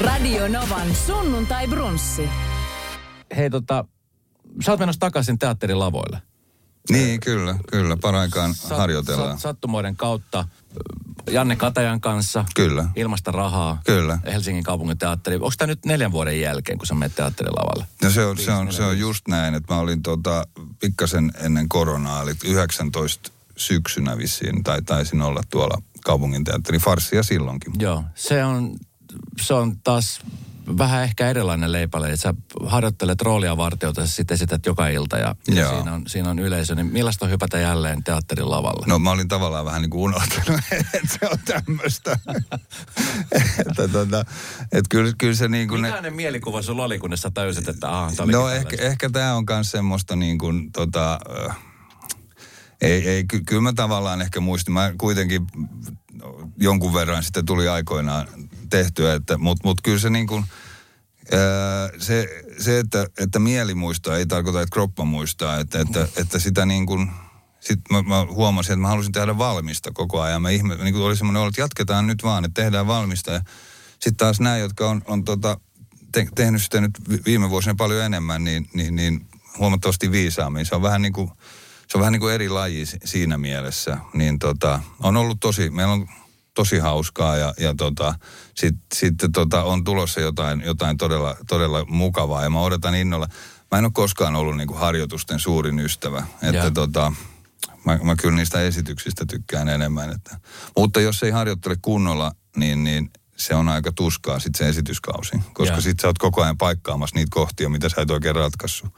Radio 0.00 0.48
Novan 0.48 0.94
sunnuntai 1.06 1.68
brunssi. 1.68 2.28
Hei 3.36 3.50
tota, 3.50 3.84
sä 4.64 4.70
oot 4.72 4.80
menossa 4.80 5.00
takaisin 5.00 5.38
teatterilavoille. 5.38 6.22
Niin, 6.90 7.20
kyllä, 7.20 7.54
kyllä. 7.70 7.96
Paraikaan 7.96 8.50
Sat- 8.50 8.76
harjoitellaan. 8.76 9.36
sat- 9.36 9.40
sattumoiden 9.40 9.96
kautta 9.96 10.48
Janne 11.30 11.56
Katajan 11.56 12.00
kanssa. 12.00 12.44
Kyllä. 12.56 12.84
Ilmasta 12.96 13.30
rahaa. 13.32 13.80
Kyllä. 13.86 14.18
Helsingin 14.26 14.64
kaupungin 14.64 14.98
teatteri. 14.98 15.36
Onko 15.36 15.50
tämä 15.58 15.66
nyt 15.66 15.84
neljän 15.84 16.12
vuoden 16.12 16.40
jälkeen, 16.40 16.78
kun 16.78 16.86
sä 16.86 16.94
menet 16.94 17.14
teatterilavalle? 17.14 17.86
No 18.02 18.10
se 18.10 18.24
on, 18.24 18.38
se 18.38 18.52
on, 18.52 18.72
se 18.72 18.82
on 18.82 18.98
just 18.98 19.28
näin, 19.28 19.54
että 19.54 19.74
mä 19.74 19.80
olin 19.80 20.02
tota, 20.02 20.46
pikkasen 20.80 21.32
ennen 21.40 21.68
koronaa, 21.68 22.22
eli 22.22 22.32
19 22.44 23.30
syksynä 23.56 24.18
vissiin, 24.18 24.62
tai 24.64 24.82
taisin 24.82 25.22
olla 25.22 25.40
tuolla 25.50 25.82
kaupungin 26.04 26.44
teatterin 26.44 26.80
farssia 26.80 27.22
silloinkin. 27.22 27.72
Joo, 27.78 28.04
se 28.14 28.44
on, 28.44 28.76
se 29.40 29.54
on 29.54 29.78
taas 29.78 30.20
vähän 30.78 31.02
ehkä 31.02 31.30
erilainen 31.30 31.72
leipäle, 31.72 32.06
että 32.06 32.16
sä 32.16 32.34
harjoittelet 32.66 33.22
roolia 33.22 33.56
vartiota 33.56 34.00
ja 34.00 34.06
sitten 34.06 34.34
esität 34.34 34.66
joka 34.66 34.88
ilta 34.88 35.18
ja, 35.18 35.34
ja 35.48 35.68
siinä, 35.68 35.92
on, 35.92 36.02
siinä 36.06 36.30
on 36.30 36.38
yleisö. 36.38 36.74
Niin 36.74 36.86
millaista 36.86 37.24
on 37.24 37.30
hypätä 37.30 37.58
jälleen 37.58 38.04
teatterin 38.04 38.50
lavalle? 38.50 38.86
No 38.86 38.98
mä 38.98 39.10
olin 39.10 39.28
tavallaan 39.28 39.64
vähän 39.64 39.82
niin 39.82 39.90
kuin 39.90 40.02
unohtanut, 40.02 40.60
että 40.94 41.18
se 41.20 41.28
on 41.32 41.38
tämmöistä. 41.44 42.18
että 43.66 43.88
tota, 43.92 44.24
että 44.62 44.88
kyllä, 44.88 45.12
kyllä 45.18 45.34
se 45.34 45.48
niin 45.48 45.68
kuin... 45.68 45.82
Ne, 45.82 45.88
Millainen 45.88 46.16
mielikuva 46.16 46.62
sulla 46.62 46.84
oli, 46.84 46.98
kun 46.98 47.18
sä 47.18 47.30
täysit, 47.30 47.68
että 47.68 47.90
aah, 47.90 48.14
tää 48.14 48.26
no 48.26 48.48
ehkä, 48.48 48.62
tällaista? 48.62 48.86
ehkä 48.86 49.10
tämä 49.10 49.34
on 49.34 49.44
myös 49.48 49.70
semmoista 49.70 50.16
niin 50.16 50.38
kuin 50.38 50.72
tota... 50.72 51.20
Ei, 52.80 53.08
ei 53.08 53.24
ky, 53.24 53.40
kyllä 53.46 53.62
mä 53.62 53.72
tavallaan 53.72 54.22
ehkä 54.22 54.40
muistin. 54.40 54.74
Mä 54.74 54.92
kuitenkin 54.98 55.46
jonkun 56.56 56.94
verran 56.94 57.22
sitten 57.22 57.46
tuli 57.46 57.68
aikoinaan 57.68 58.28
tehtyä, 58.70 59.14
että, 59.14 59.38
mutta 59.38 59.68
mut 59.68 59.80
kyllä 59.82 59.98
se 59.98 60.10
niin 60.10 60.26
kuin, 60.26 60.44
se, 61.98 62.44
se 62.58 62.78
että, 62.78 63.06
että 63.18 63.38
mieli 63.38 63.74
muistaa, 63.74 64.16
ei 64.16 64.26
tarkoita, 64.26 64.60
että 64.60 64.72
kroppa 64.72 65.04
muistaa, 65.04 65.60
että, 65.60 65.80
että, 65.80 66.08
että 66.16 66.38
sitä 66.38 66.66
niin 66.66 66.86
kuin, 66.86 67.10
sit 67.60 67.80
mä, 67.90 68.02
mä 68.02 68.26
huomasin, 68.30 68.72
että 68.72 68.80
mä 68.80 68.88
halusin 68.88 69.12
tehdä 69.12 69.38
valmista 69.38 69.92
koko 69.92 70.20
ajan. 70.20 70.42
Mä 70.42 70.50
ihme, 70.50 70.74
niin 70.74 70.94
kuin 70.94 71.04
oli 71.04 71.16
semmoinen 71.16 71.40
olo, 71.40 71.48
että 71.48 71.60
jatketaan 71.60 72.06
nyt 72.06 72.22
vaan, 72.22 72.44
että 72.44 72.62
tehdään 72.62 72.86
valmista. 72.86 73.30
Ja 73.30 73.40
sitten 73.90 74.16
taas 74.16 74.40
nämä, 74.40 74.56
jotka 74.56 74.90
on, 74.90 75.02
on 75.06 75.24
tota, 75.24 75.60
te, 76.12 76.26
tehnyt 76.34 76.62
sitä 76.62 76.80
nyt 76.80 76.90
vi- 77.08 77.22
viime 77.26 77.50
vuosina 77.50 77.74
paljon 77.74 78.04
enemmän, 78.04 78.44
niin, 78.44 78.68
niin, 78.74 78.96
niin 78.96 79.26
huomattavasti 79.58 80.10
viisaammin. 80.10 80.66
Se 80.66 80.74
on 80.74 80.82
vähän 80.82 81.02
niin 81.02 81.12
kuin, 81.12 81.30
se 81.88 81.98
on 81.98 82.00
vähän 82.00 82.12
niin 82.12 82.20
kuin 82.20 82.34
eri 82.34 82.48
laji 82.48 82.86
si- 82.86 82.98
siinä 83.04 83.38
mielessä. 83.38 83.98
Niin 84.14 84.38
tota, 84.38 84.80
on 85.00 85.16
ollut 85.16 85.40
tosi, 85.40 85.70
meillä 85.70 85.92
on 85.92 86.08
tosi 86.54 86.78
hauskaa 86.78 87.36
ja, 87.36 87.54
ja 87.58 87.74
tota, 87.74 88.14
sitten 88.54 88.86
sit, 88.94 89.14
tota, 89.32 89.64
on 89.64 89.84
tulossa 89.84 90.20
jotain, 90.20 90.60
jotain 90.60 90.96
todella, 90.96 91.36
todella 91.48 91.84
mukavaa 91.84 92.42
ja 92.42 92.50
mä 92.50 92.60
odotan 92.60 92.94
innolla. 92.94 93.28
Mä 93.70 93.78
en 93.78 93.84
ole 93.84 93.92
koskaan 93.94 94.36
ollut 94.36 94.56
niin 94.56 94.68
kuin 94.68 94.78
harjoitusten 94.78 95.40
suurin 95.40 95.78
ystävä. 95.78 96.26
Että 96.42 96.56
Joo. 96.56 96.70
tota, 96.70 97.12
mä, 97.84 97.98
mä 98.02 98.16
kyllä 98.16 98.36
niistä 98.36 98.60
esityksistä 98.60 99.24
tykkään 99.26 99.68
enemmän. 99.68 100.10
Että, 100.10 100.40
mutta 100.76 101.00
jos 101.00 101.22
ei 101.22 101.30
harjoittele 101.30 101.76
kunnolla, 101.82 102.32
niin, 102.56 102.84
niin 102.84 103.10
se 103.36 103.54
on 103.54 103.68
aika 103.68 103.92
tuskaa 103.92 104.38
sitten 104.38 104.58
se 104.58 104.68
esityskausi. 104.68 105.36
Koska 105.52 105.80
sitten 105.80 106.02
sä 106.02 106.06
oot 106.08 106.18
koko 106.18 106.42
ajan 106.42 106.58
paikkaamassa 106.58 107.16
niitä 107.16 107.30
kohtia, 107.34 107.68
mitä 107.68 107.88
sä 107.88 108.02
et 108.02 108.10
oikein 108.10 108.34
ratkaissut. 108.34 108.94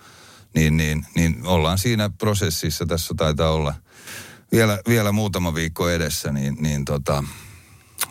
Niin, 0.54 0.76
niin, 0.76 1.06
niin 1.14 1.46
ollaan 1.46 1.78
siinä 1.78 2.10
prosessissa, 2.18 2.86
tässä 2.86 3.14
taitaa 3.16 3.50
olla 3.50 3.74
vielä, 4.52 4.78
vielä 4.88 5.12
muutama 5.12 5.54
viikko 5.54 5.90
edessä, 5.90 6.32
niin, 6.32 6.56
niin 6.60 6.84
tota, 6.84 7.24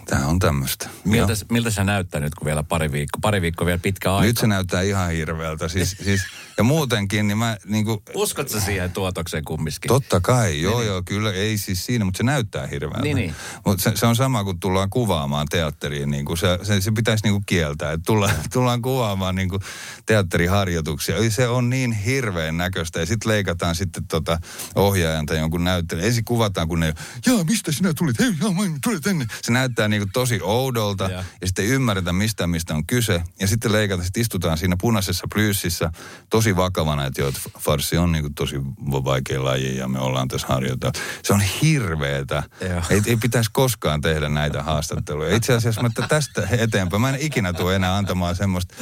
tämä 0.05 0.27
on 0.27 0.39
tämmöistä. 0.39 0.89
Miltä, 1.03 1.33
miltä 1.51 1.71
se 1.71 1.83
näyttää 1.83 2.21
nyt, 2.21 2.35
kun 2.35 2.45
vielä 2.45 2.63
pari 2.63 2.91
viikkoa, 2.91 3.19
pari 3.21 3.41
viikkoa 3.41 3.65
vielä 3.65 3.79
pitkä 3.83 4.15
aika? 4.15 4.25
Nyt 4.27 4.37
se 4.37 4.47
näyttää 4.47 4.81
ihan 4.81 5.11
hirveältä. 5.11 5.67
Siis, 5.67 5.95
siis, 6.03 6.21
ja 6.57 6.63
muutenkin, 6.63 7.27
niin 7.27 7.37
mä 7.37 7.57
niin 7.65 7.85
kuin, 7.85 7.99
Uskotko 8.13 8.59
siihen 8.59 8.91
tuotokseen 8.91 9.43
kumminkin? 9.45 9.87
Totta 9.87 10.19
kai, 10.21 10.61
joo 10.61 10.81
joo, 10.81 11.01
kyllä, 11.05 11.31
ei 11.31 11.57
siis 11.57 11.85
siinä, 11.85 12.05
mutta 12.05 12.17
se 12.17 12.23
näyttää 12.23 12.67
hirveältä. 12.67 13.01
Niin, 13.01 13.15
niin. 13.17 13.35
Mutta 13.65 13.83
se, 13.83 13.91
se, 13.95 14.05
on 14.05 14.15
sama, 14.15 14.43
kun 14.43 14.59
tullaan 14.59 14.89
kuvaamaan 14.89 15.47
teatteriin, 15.49 16.11
niin 16.11 16.25
kuin 16.25 16.37
se, 16.37 16.59
se, 16.63 16.81
se 16.81 16.91
pitäisi 16.91 17.23
niin 17.23 17.33
kuin 17.33 17.43
kieltää, 17.45 17.91
että 17.91 18.05
tullaan, 18.05 18.35
tullaan 18.53 18.81
kuvaamaan 18.81 19.35
niin 19.35 19.49
kuin 19.49 19.61
teatteriharjoituksia. 20.05 21.29
Se 21.29 21.47
on 21.47 21.69
niin 21.69 21.91
hirveän 21.91 22.57
näköistä 22.57 22.99
ja 22.99 23.05
sitten 23.05 23.31
leikataan 23.31 23.75
sitten 23.75 24.07
tota 24.07 24.39
ohjaajan 24.75 25.25
tai 25.25 25.37
jonkun 25.37 25.63
näyttelijän. 25.63 26.07
Ensin 26.07 26.25
kuvataan, 26.25 26.67
kun 26.67 26.79
ne, 26.79 26.93
jaa, 27.25 27.43
mistä 27.43 27.71
sinä 27.71 27.93
tulit? 27.93 28.19
Hei, 28.19 28.33
jaa, 28.41 28.51
mä 28.51 28.61
tule 28.83 28.99
tänne. 28.99 29.27
Se 29.41 29.51
näyttää 29.51 29.87
niin 29.87 30.01
kuin 30.01 30.11
tosi 30.13 30.39
oudolta 30.41 31.03
ja, 31.03 31.23
ja 31.41 31.47
sitten 31.47 31.65
ei 31.65 31.71
ymmärretä 31.71 32.13
mistä, 32.13 32.47
mistä 32.47 32.75
on 32.75 32.85
kyse. 32.85 33.23
Ja 33.39 33.47
sitten 33.47 33.71
leikataan, 33.71 34.05
sitten 34.05 34.21
istutaan 34.21 34.57
siinä 34.57 34.75
punaisessa 34.81 35.27
plyyssissä 35.33 35.91
tosi 36.29 36.44
vakavana, 36.55 37.05
että 37.05 37.21
joo, 37.21 37.29
että 37.29 37.41
farssi 37.59 37.97
on 37.97 38.11
niin 38.11 38.33
tosi 38.33 38.55
vaikea 38.91 39.43
laji 39.43 39.77
ja 39.77 39.87
me 39.87 39.99
ollaan 39.99 40.27
tässä 40.27 40.47
harjoitella. 40.47 40.93
Se 41.23 41.33
on 41.33 41.41
hirveetä. 41.41 42.43
Joo. 42.69 42.81
Ei, 42.89 43.01
ei 43.05 43.15
pitäisi 43.15 43.49
koskaan 43.53 44.01
tehdä 44.01 44.29
näitä 44.29 44.63
haastatteluja. 44.63 45.35
Itse 45.35 45.53
asiassa 45.53 45.81
mä 45.81 45.87
että 45.87 46.05
tästä 46.07 46.47
eteenpäin, 46.51 47.01
mä 47.01 47.09
en 47.09 47.17
ikinä 47.19 47.53
tule 47.53 47.75
enää 47.75 47.97
antamaan 47.97 48.35
semmoista 48.35 48.75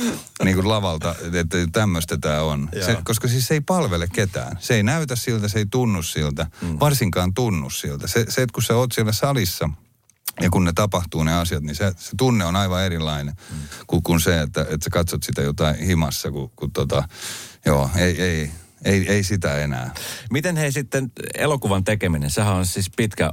niin 0.43 0.55
kuin 0.55 0.69
lavalta, 0.69 1.15
että 1.33 1.57
tämmöistä 1.71 2.17
tämä 2.17 2.41
on. 2.41 2.69
Se, 2.85 2.97
koska 3.03 3.27
siis 3.27 3.47
se 3.47 3.53
ei 3.53 3.61
palvele 3.61 4.07
ketään. 4.07 4.57
Se 4.59 4.75
ei 4.75 4.83
näytä 4.83 5.15
siltä, 5.15 5.47
se 5.47 5.59
ei 5.59 5.65
tunnu 5.71 6.03
siltä, 6.03 6.47
mm. 6.61 6.77
varsinkaan 6.79 7.33
tunnu 7.33 7.69
siltä. 7.69 8.07
Se, 8.07 8.25
se, 8.29 8.41
että 8.41 8.53
kun 8.53 8.63
sä 8.63 8.75
oot 8.75 8.91
siellä 8.91 9.11
salissa, 9.11 9.69
ja 10.41 10.49
kun 10.49 10.63
ne 10.63 10.73
tapahtuu 10.75 11.23
ne 11.23 11.33
asiat, 11.33 11.63
niin 11.63 11.75
se, 11.75 11.93
se 11.97 12.11
tunne 12.17 12.45
on 12.45 12.55
aivan 12.55 12.83
erilainen 12.83 13.33
mm. 13.51 13.57
kuin, 13.87 14.03
kuin 14.03 14.19
se, 14.19 14.41
että, 14.41 14.61
että 14.61 14.83
sä 14.83 14.89
katsot 14.89 15.23
sitä 15.23 15.41
jotain 15.41 15.75
himassa, 15.75 16.31
kun, 16.31 16.51
kun 16.55 16.71
tota, 16.71 17.07
joo, 17.65 17.89
ei, 17.95 18.21
ei, 18.21 18.51
ei, 18.85 19.09
ei 19.09 19.23
sitä 19.23 19.57
enää. 19.57 19.93
Miten 20.31 20.57
hei 20.57 20.71
sitten 20.71 21.11
elokuvan 21.35 21.83
tekeminen, 21.83 22.29
sehän 22.29 22.53
on 22.53 22.65
siis 22.65 22.91
pitkä 22.97 23.31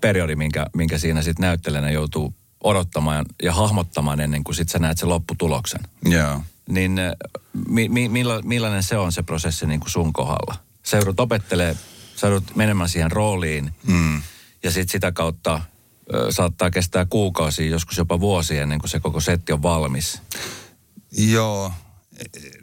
periodi, 0.00 0.36
minkä, 0.36 0.66
minkä 0.76 0.98
siinä 0.98 1.22
sitten 1.22 1.42
näyttelijänä 1.42 1.90
joutuu 1.90 2.34
odottamaan 2.64 3.26
ja 3.42 3.52
hahmottamaan 3.52 4.20
ennen 4.20 4.44
kuin 4.44 4.54
sitten 4.54 4.72
sä 4.72 4.78
näet 4.78 4.98
sen 4.98 5.08
lopputuloksen. 5.08 5.80
Joo. 6.04 6.42
Niin 6.68 6.98
eh, 6.98 7.12
mi, 7.68 7.88
mi, 7.88 8.08
milla, 8.08 8.42
millainen 8.42 8.82
se 8.82 8.96
on 8.96 9.12
se 9.12 9.22
prosessi 9.22 9.66
niin 9.66 9.80
kuin 9.80 9.90
sun 9.90 10.12
kohdalla? 10.12 10.54
Sä 10.82 10.96
joudut 10.96 11.20
opettelee, 11.20 11.76
sä 12.16 12.26
joudut 12.26 12.56
menemään 12.56 12.88
siihen 12.88 13.12
rooliin 13.12 13.72
Mm. 13.86 14.22
ja 14.62 14.70
sitten 14.70 14.92
sitä 14.92 15.12
kautta 15.12 15.60
saattaa 16.30 16.70
kestää 16.70 17.06
kuukausia, 17.10 17.70
joskus 17.70 17.96
jopa 17.96 18.20
vuosia 18.20 18.62
ennen 18.62 18.78
kuin 18.78 18.90
se 18.90 19.00
koko 19.00 19.20
setti 19.20 19.52
on 19.52 19.62
valmis. 19.62 20.22
Joo, 21.12 21.72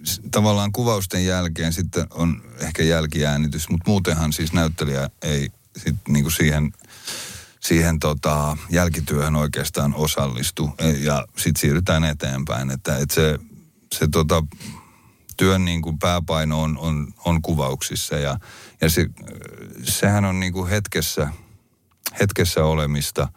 S- 0.04 0.22
tavallaan 0.32 0.72
kuvausten 0.72 1.26
jälkeen 1.26 1.74
sitten 1.74 2.08
on 2.12 2.42
ehkä 2.60 2.84
jälkiäänitys, 2.84 3.70
mutta 3.70 3.90
muutenhan 3.92 4.34
siis 4.34 4.54
näyttelijä 4.54 5.10
ei 5.22 5.50
sit 5.78 5.96
niinku 6.08 6.30
siihen, 6.30 6.74
siihen 7.60 8.00
tota 8.00 8.58
jälkityöhön 8.70 9.36
oikeastaan 9.36 9.96
osallistu 9.96 10.70
E- 10.78 10.90
ja 10.90 11.26
sitten 11.38 11.62
siirrytään 11.62 12.04
eteenpäin. 12.04 12.72
Että 12.72 12.98
et 12.98 13.12
se, 13.12 13.40
se 13.94 14.08
tota, 14.08 14.44
työn 15.38 15.66
niin 15.66 15.82
kuin 15.82 16.00
pääpaino 16.00 16.62
on, 16.62 16.78
on, 16.78 17.14
on 17.26 17.42
kuvauksissa 17.42 18.16
ja, 18.16 18.40
ja 18.82 18.90
se, 18.90 19.06
sehän 19.84 20.26
on 20.26 20.40
niin 20.40 20.54
kuin 20.54 20.70
hetkessä, 20.70 21.30
hetkessä 22.20 22.64
olemista 22.64 23.28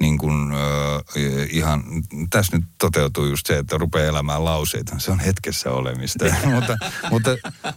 niin 0.00 0.18
kuin, 0.18 0.52
äh, 0.52 1.48
ihan, 1.50 1.84
tässä 2.30 2.56
nyt 2.56 2.66
toteutuu 2.78 3.26
just 3.26 3.46
se, 3.46 3.58
että 3.58 3.78
rupeaa 3.78 4.08
elämään 4.08 4.44
lauseita. 4.44 4.98
Se 4.98 5.10
on 5.10 5.20
hetkessä 5.20 5.70
olemista. 5.70 6.24
mutta, 6.54 6.76
mutta, 7.10 7.30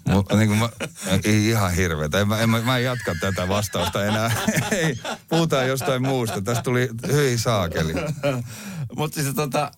mutta 0.10 0.36
niin 0.36 0.48
kuin 0.48 0.60
mä, 0.60 0.70
ihan 1.24 1.74
hirveätä. 1.74 2.20
En, 2.20 2.28
mä, 2.28 2.40
en, 2.40 2.50
mä, 2.50 2.62
mä 2.62 2.78
en 2.78 2.84
jatka 2.84 3.16
tätä 3.20 3.48
vastausta 3.48 4.06
enää. 4.06 4.32
ei, 4.72 5.00
puhutaan 5.30 5.68
jostain 5.68 6.02
muusta. 6.02 6.42
Tästä 6.42 6.64
tuli 6.64 6.90
hyi 7.12 7.38
saakeli. 7.38 7.94
Mutta 8.98 9.22
siis 9.22 9.36
tota, 9.36 9.72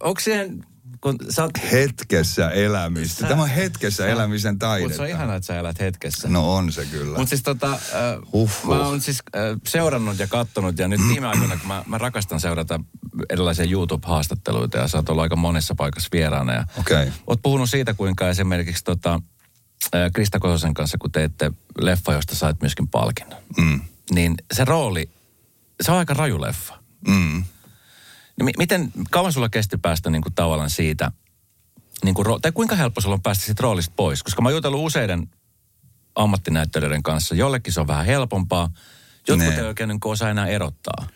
onko 0.00 0.20
siihen 0.20 0.64
kun 1.00 1.16
sä 1.30 1.42
oot... 1.42 1.50
Hetkessä 1.72 2.50
elämistä. 2.50 3.20
Sä... 3.20 3.26
Tämä 3.26 3.42
on 3.42 3.48
hetkessä 3.48 4.06
elämisen 4.06 4.58
taidetta. 4.58 4.88
Mutta 4.88 4.96
se 4.96 5.02
on 5.02 5.08
ihanaa, 5.08 5.36
että 5.36 5.46
sä 5.46 5.58
elät 5.58 5.80
hetkessä. 5.80 6.28
No 6.28 6.54
on 6.54 6.72
se 6.72 6.84
kyllä. 6.84 7.18
Mutta 7.18 7.28
siis 7.28 7.42
tota, 7.42 7.72
äh, 7.72 7.78
huh, 8.32 8.50
huh. 8.64 8.74
mä 8.74 8.86
oon 8.86 9.00
siis 9.00 9.22
äh, 9.36 9.42
seurannut 9.66 10.18
ja 10.18 10.26
kattonut 10.26 10.78
ja 10.78 10.88
nyt 10.88 11.00
viime 11.08 11.26
aikoina, 11.26 11.56
kun 11.56 11.68
mä, 11.68 11.84
mä 11.86 11.98
rakastan 11.98 12.40
seurata 12.40 12.80
erilaisia 13.30 13.64
YouTube-haastatteluita 13.64 14.78
ja 14.78 14.88
sä 14.88 14.98
oot 14.98 15.08
ollut 15.08 15.22
aika 15.22 15.36
monessa 15.36 15.74
paikassa 15.74 16.08
vieraana. 16.12 16.52
Ja 16.52 16.64
okay. 16.78 17.10
Oot 17.26 17.42
puhunut 17.42 17.70
siitä, 17.70 17.94
kuinka 17.94 18.28
esimerkiksi 18.28 18.84
tota, 18.84 19.20
äh, 19.94 20.10
Krista 20.14 20.38
Kososen 20.38 20.74
kanssa, 20.74 20.98
kun 20.98 21.12
teette 21.12 21.52
leffa, 21.80 22.12
josta 22.12 22.34
sait 22.34 22.60
myöskin 22.60 22.88
palkinnon. 22.88 23.40
Mm. 23.58 23.80
Niin 24.10 24.34
se 24.52 24.64
rooli, 24.64 25.10
se 25.80 25.92
on 25.92 25.98
aika 25.98 26.14
raju 26.14 26.40
leffa. 26.40 26.74
Mm. 27.08 27.44
Niin 28.42 28.54
miten 28.58 28.92
kauan 29.10 29.32
sulla 29.32 29.48
kesti 29.48 29.76
päästä 29.76 30.10
niin 30.10 30.22
kuin 30.22 30.34
tavallaan 30.34 30.70
siitä, 30.70 31.12
niin 32.04 32.14
kuin, 32.14 32.26
tai 32.42 32.52
kuinka 32.52 32.76
helppo 32.76 33.00
sulla 33.00 33.14
on 33.14 33.22
päästä 33.22 33.44
siitä 33.44 33.62
roolista 33.62 33.92
pois? 33.96 34.22
Koska 34.22 34.42
mä 34.42 34.48
oon 34.48 34.54
jutellut 34.54 34.86
useiden 34.86 35.30
ammattinäyttelijöiden 36.14 37.02
kanssa. 37.02 37.34
Jollekin 37.34 37.72
se 37.72 37.80
on 37.80 37.86
vähän 37.86 38.06
helpompaa. 38.06 38.70
Jotkut 39.28 39.54
ei 39.54 39.60
oikein 39.60 39.88
niin 39.88 40.00
osaa 40.04 40.30
enää 40.30 40.46
erottaa. 40.46 41.06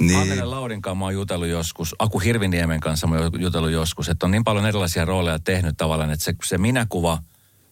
Niin. 0.00 0.18
Annele 0.18 0.44
Laudin 0.44 0.82
kanssa 0.82 0.94
mä 0.94 1.04
oon 1.04 1.14
jutellut 1.14 1.48
joskus, 1.48 1.94
Aku 1.98 2.18
Hirviniemen 2.18 2.80
kanssa 2.80 3.06
mä 3.06 3.16
oon 3.16 3.42
jutellut 3.42 3.70
joskus, 3.70 4.08
että 4.08 4.26
on 4.26 4.30
niin 4.30 4.44
paljon 4.44 4.66
erilaisia 4.66 5.04
rooleja 5.04 5.38
tehnyt 5.38 5.76
tavallaan, 5.76 6.10
että 6.10 6.24
se, 6.24 6.34
se 6.44 6.58
minäkuva 6.58 7.22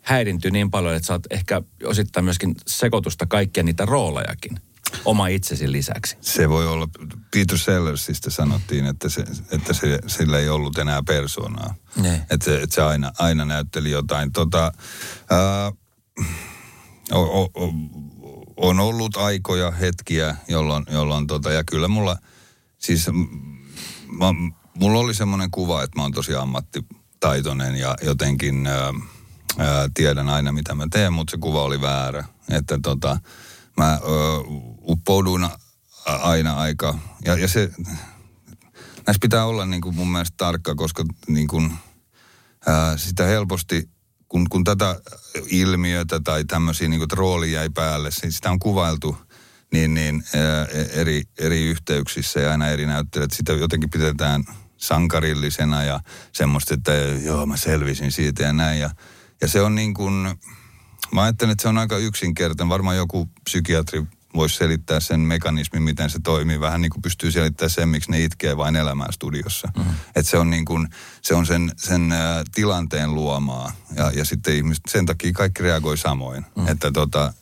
häirintyy 0.02 0.50
niin 0.50 0.70
paljon, 0.70 0.94
että 0.94 1.06
saat 1.06 1.22
ehkä 1.30 1.62
osittain 1.84 2.24
myöskin 2.24 2.54
sekoitusta 2.66 3.26
kaikkia 3.26 3.62
niitä 3.62 3.84
roolejakin 3.84 4.60
oma 5.05 5.28
itsesi 5.28 5.72
lisäksi. 5.72 6.16
Se 6.20 6.49
voi 6.49 6.66
olla, 6.66 6.89
Peter 7.34 7.59
Sellersistä 7.59 8.30
sanottiin, 8.30 8.86
että, 8.86 9.09
se, 9.09 9.24
että 9.51 9.72
se, 9.72 9.99
sillä 10.07 10.39
ei 10.39 10.49
ollut 10.49 10.78
enää 10.78 11.03
persoonaa. 11.03 11.74
Ne. 11.97 12.26
Että 12.30 12.45
se, 12.45 12.62
että 12.62 12.74
se 12.74 12.82
aina, 12.82 13.12
aina 13.18 13.45
näytteli 13.45 13.91
jotain. 13.91 14.32
Tota, 14.32 14.72
ää, 15.30 15.72
o, 17.12 17.43
o, 17.43 17.51
o, 17.55 17.72
on 18.57 18.80
ollut 18.80 19.16
aikoja, 19.16 19.70
hetkiä, 19.70 20.36
jolloin, 20.49 20.84
jolloin 20.91 21.26
tota, 21.26 21.53
ja 21.53 21.64
kyllä 21.64 21.89
mulla, 21.89 22.16
siis 22.78 23.07
mä, 24.07 24.26
mulla 24.74 24.99
oli 24.99 25.14
semmoinen 25.14 25.51
kuva, 25.51 25.82
että 25.82 25.99
mä 25.99 26.03
oon 26.03 26.12
tosi 26.12 26.34
ammattitaitoinen 26.34 27.76
ja 27.76 27.95
jotenkin 28.03 28.66
ää, 28.66 28.95
ää, 29.59 29.89
tiedän 29.95 30.28
aina, 30.28 30.53
mitä 30.53 30.74
mä 30.74 30.86
teen, 30.91 31.12
mutta 31.12 31.30
se 31.30 31.36
kuva 31.36 31.62
oli 31.62 31.80
väärä. 31.80 32.24
Että 32.51 32.78
tota, 32.82 33.20
mä 33.76 33.93
ö, 33.93 33.99
uppouduin 34.89 35.49
aina 36.07 36.55
aika, 36.55 36.99
ja, 37.24 37.36
ja 37.36 37.49
se, 37.49 37.70
näissä 39.07 39.20
pitää 39.20 39.45
olla 39.45 39.66
niin 39.66 39.80
kuin 39.80 39.95
mun 39.95 40.12
mielestä 40.12 40.34
tarkka, 40.36 40.74
koska 40.74 41.05
niin 41.28 41.49
kuin, 41.49 41.72
ää, 42.66 42.97
sitä 42.97 43.24
helposti, 43.24 43.91
kun, 44.28 44.49
kun 44.51 44.64
tätä 44.64 45.01
ilmiötä 45.47 46.20
tai 46.24 46.45
tämmöisiä 46.45 46.89
niin 46.89 47.11
rooli 47.12 47.53
jäi 47.53 47.70
päälle, 47.70 48.11
siis 48.11 48.36
sitä 48.36 48.51
on 48.51 48.59
kuvailtu 48.59 49.16
niin, 49.72 49.95
niin 49.95 50.24
ää, 50.34 50.64
eri, 50.93 51.22
eri 51.39 51.64
yhteyksissä 51.64 52.41
ja 52.41 52.51
aina 52.51 52.68
eri 52.68 52.86
näyttelijät, 52.86 53.30
sitä 53.30 53.53
jotenkin 53.53 53.91
pidetään 53.91 54.45
sankarillisena 54.76 55.84
ja 55.84 56.01
semmoista, 56.32 56.74
että 56.74 56.93
joo 57.24 57.47
mä 57.47 57.57
selvisin 57.57 58.12
siitä 58.12 58.43
ja 58.43 58.53
näin. 58.53 58.80
Ja, 58.80 58.91
ja 59.41 59.49
se 59.49 59.61
on 59.61 59.74
niin 59.74 59.95
kuin, 59.95 60.39
Mä 61.12 61.22
ajattelen, 61.22 61.53
että 61.53 61.62
se 61.62 61.68
on 61.68 61.78
aika 61.78 61.99
yksinkertainen. 61.99 62.68
Varmaan 62.68 62.97
joku 62.97 63.28
psykiatri 63.45 64.05
voisi 64.34 64.56
selittää 64.56 65.00
sen 65.00 65.20
mekanismin, 65.20 65.82
miten 65.82 66.10
se 66.10 66.18
toimii. 66.24 66.60
Vähän 66.60 66.80
niin 66.80 66.90
kuin 66.90 67.02
pystyy 67.02 67.32
selittämään 67.32 67.70
sen, 67.70 67.88
miksi 67.88 68.10
ne 68.10 68.24
itkee 68.24 68.56
vain 68.56 68.76
elämään 68.76 69.12
studiossa. 69.12 69.68
Mm-hmm. 69.76 69.92
Että 70.16 70.30
se 70.30 70.38
on, 70.38 70.50
niin 70.50 70.64
kuin, 70.64 70.88
se 71.22 71.34
on 71.34 71.46
sen, 71.46 71.72
sen 71.76 72.12
ä, 72.12 72.44
tilanteen 72.54 73.14
luomaa. 73.14 73.72
Ja, 73.96 74.10
ja 74.14 74.24
sitten 74.24 74.56
ihmiset, 74.56 74.84
sen 74.88 75.06
takia 75.06 75.32
kaikki 75.32 75.62
reagoi 75.62 75.98
samoin. 75.98 76.42
Mm-hmm. 76.42 76.72
Että 76.72 76.92
tota, 76.92 77.34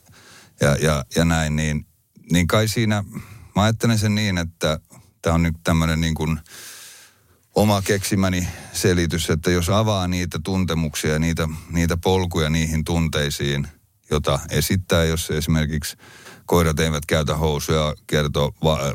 ja, 0.61 0.77
ja, 0.77 1.05
ja 1.17 1.25
näin, 1.25 1.57
niin, 1.57 1.87
niin 2.33 2.47
kai 2.47 2.69
siinä, 2.69 3.05
mä 3.57 3.63
ajattelen 3.63 3.99
sen 3.99 4.15
niin, 4.15 4.39
että 4.39 4.81
tämä 5.23 5.35
on 5.35 5.43
nyt 5.43 5.57
tämmöinen 5.65 6.01
niin 6.01 6.15
kuin, 6.15 6.41
oma 7.57 7.83
keksimäni 7.83 8.49
selitys, 8.73 9.31
että 9.31 9.51
jos 9.51 9.69
avaa 9.69 10.09
niitä 10.09 10.39
tuntemuksia 10.45 11.13
ja 11.13 11.19
niitä, 11.19 11.49
niitä 11.71 11.97
polkuja 11.97 12.51
niihin 12.51 12.85
tunteisiin, 12.85 13.69
jota 14.11 14.39
esittää, 14.51 15.05
jos 15.05 15.31
esimerkiksi 15.31 15.97
koirat 16.47 16.81
eivät 16.81 17.07
käytä 17.07 17.37
housuja, 17.37 17.95
kertoo 18.07 18.53
va- 18.65 18.95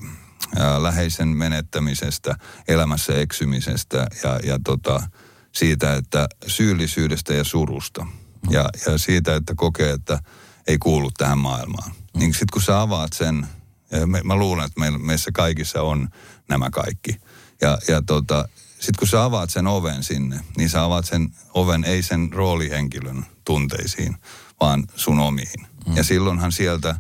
ää, 0.56 0.84
läheisen 0.84 1.28
menettämisestä, 1.28 2.36
elämässä 2.68 3.14
eksymisestä 3.14 4.08
ja, 4.24 4.40
ja 4.44 4.60
tota, 4.64 5.04
siitä, 5.52 5.96
että 5.96 6.28
syyllisyydestä 6.48 7.34
ja 7.34 7.44
surusta. 7.44 8.08
Ja, 8.50 8.70
ja 8.86 8.98
siitä, 8.98 9.36
että 9.36 9.54
kokee, 9.56 9.92
että 9.92 10.20
ei 10.68 10.78
kuulu 10.78 11.12
tähän 11.18 11.38
maailmaan. 11.38 11.92
Mm. 11.92 12.20
Niin 12.20 12.34
sitten 12.34 12.54
kun 12.54 12.62
sä 12.62 12.82
avaat 12.82 13.14
sen, 13.14 13.48
ja 13.92 14.08
me, 14.08 14.22
mä 14.24 14.36
luulen, 14.36 14.66
että 14.66 14.80
me, 14.80 14.98
meissä 14.98 15.32
kaikissa 15.34 15.82
on 15.82 16.10
nämä 16.50 16.70
kaikki– 16.70 17.16
ja, 17.62 17.78
ja 17.88 18.02
tota, 18.02 18.50
sitten 18.74 19.00
kun 19.00 19.08
sä 19.08 19.24
avaat 19.24 19.50
sen 19.50 19.68
oven 19.68 20.04
sinne, 20.04 20.40
niin 20.58 20.70
sä 20.70 20.84
avaat 20.84 21.06
sen 21.06 21.30
oven 21.54 21.84
ei 21.84 22.04
sen 22.04 22.30
roolihenkilön 22.34 23.26
tunteisiin, 23.46 24.18
vaan 24.62 24.84
sun 24.96 25.20
omiin. 25.20 25.68
Mm. 25.88 25.96
Ja 25.96 26.04
silloinhan 26.04 26.52
sieltä 26.52 26.96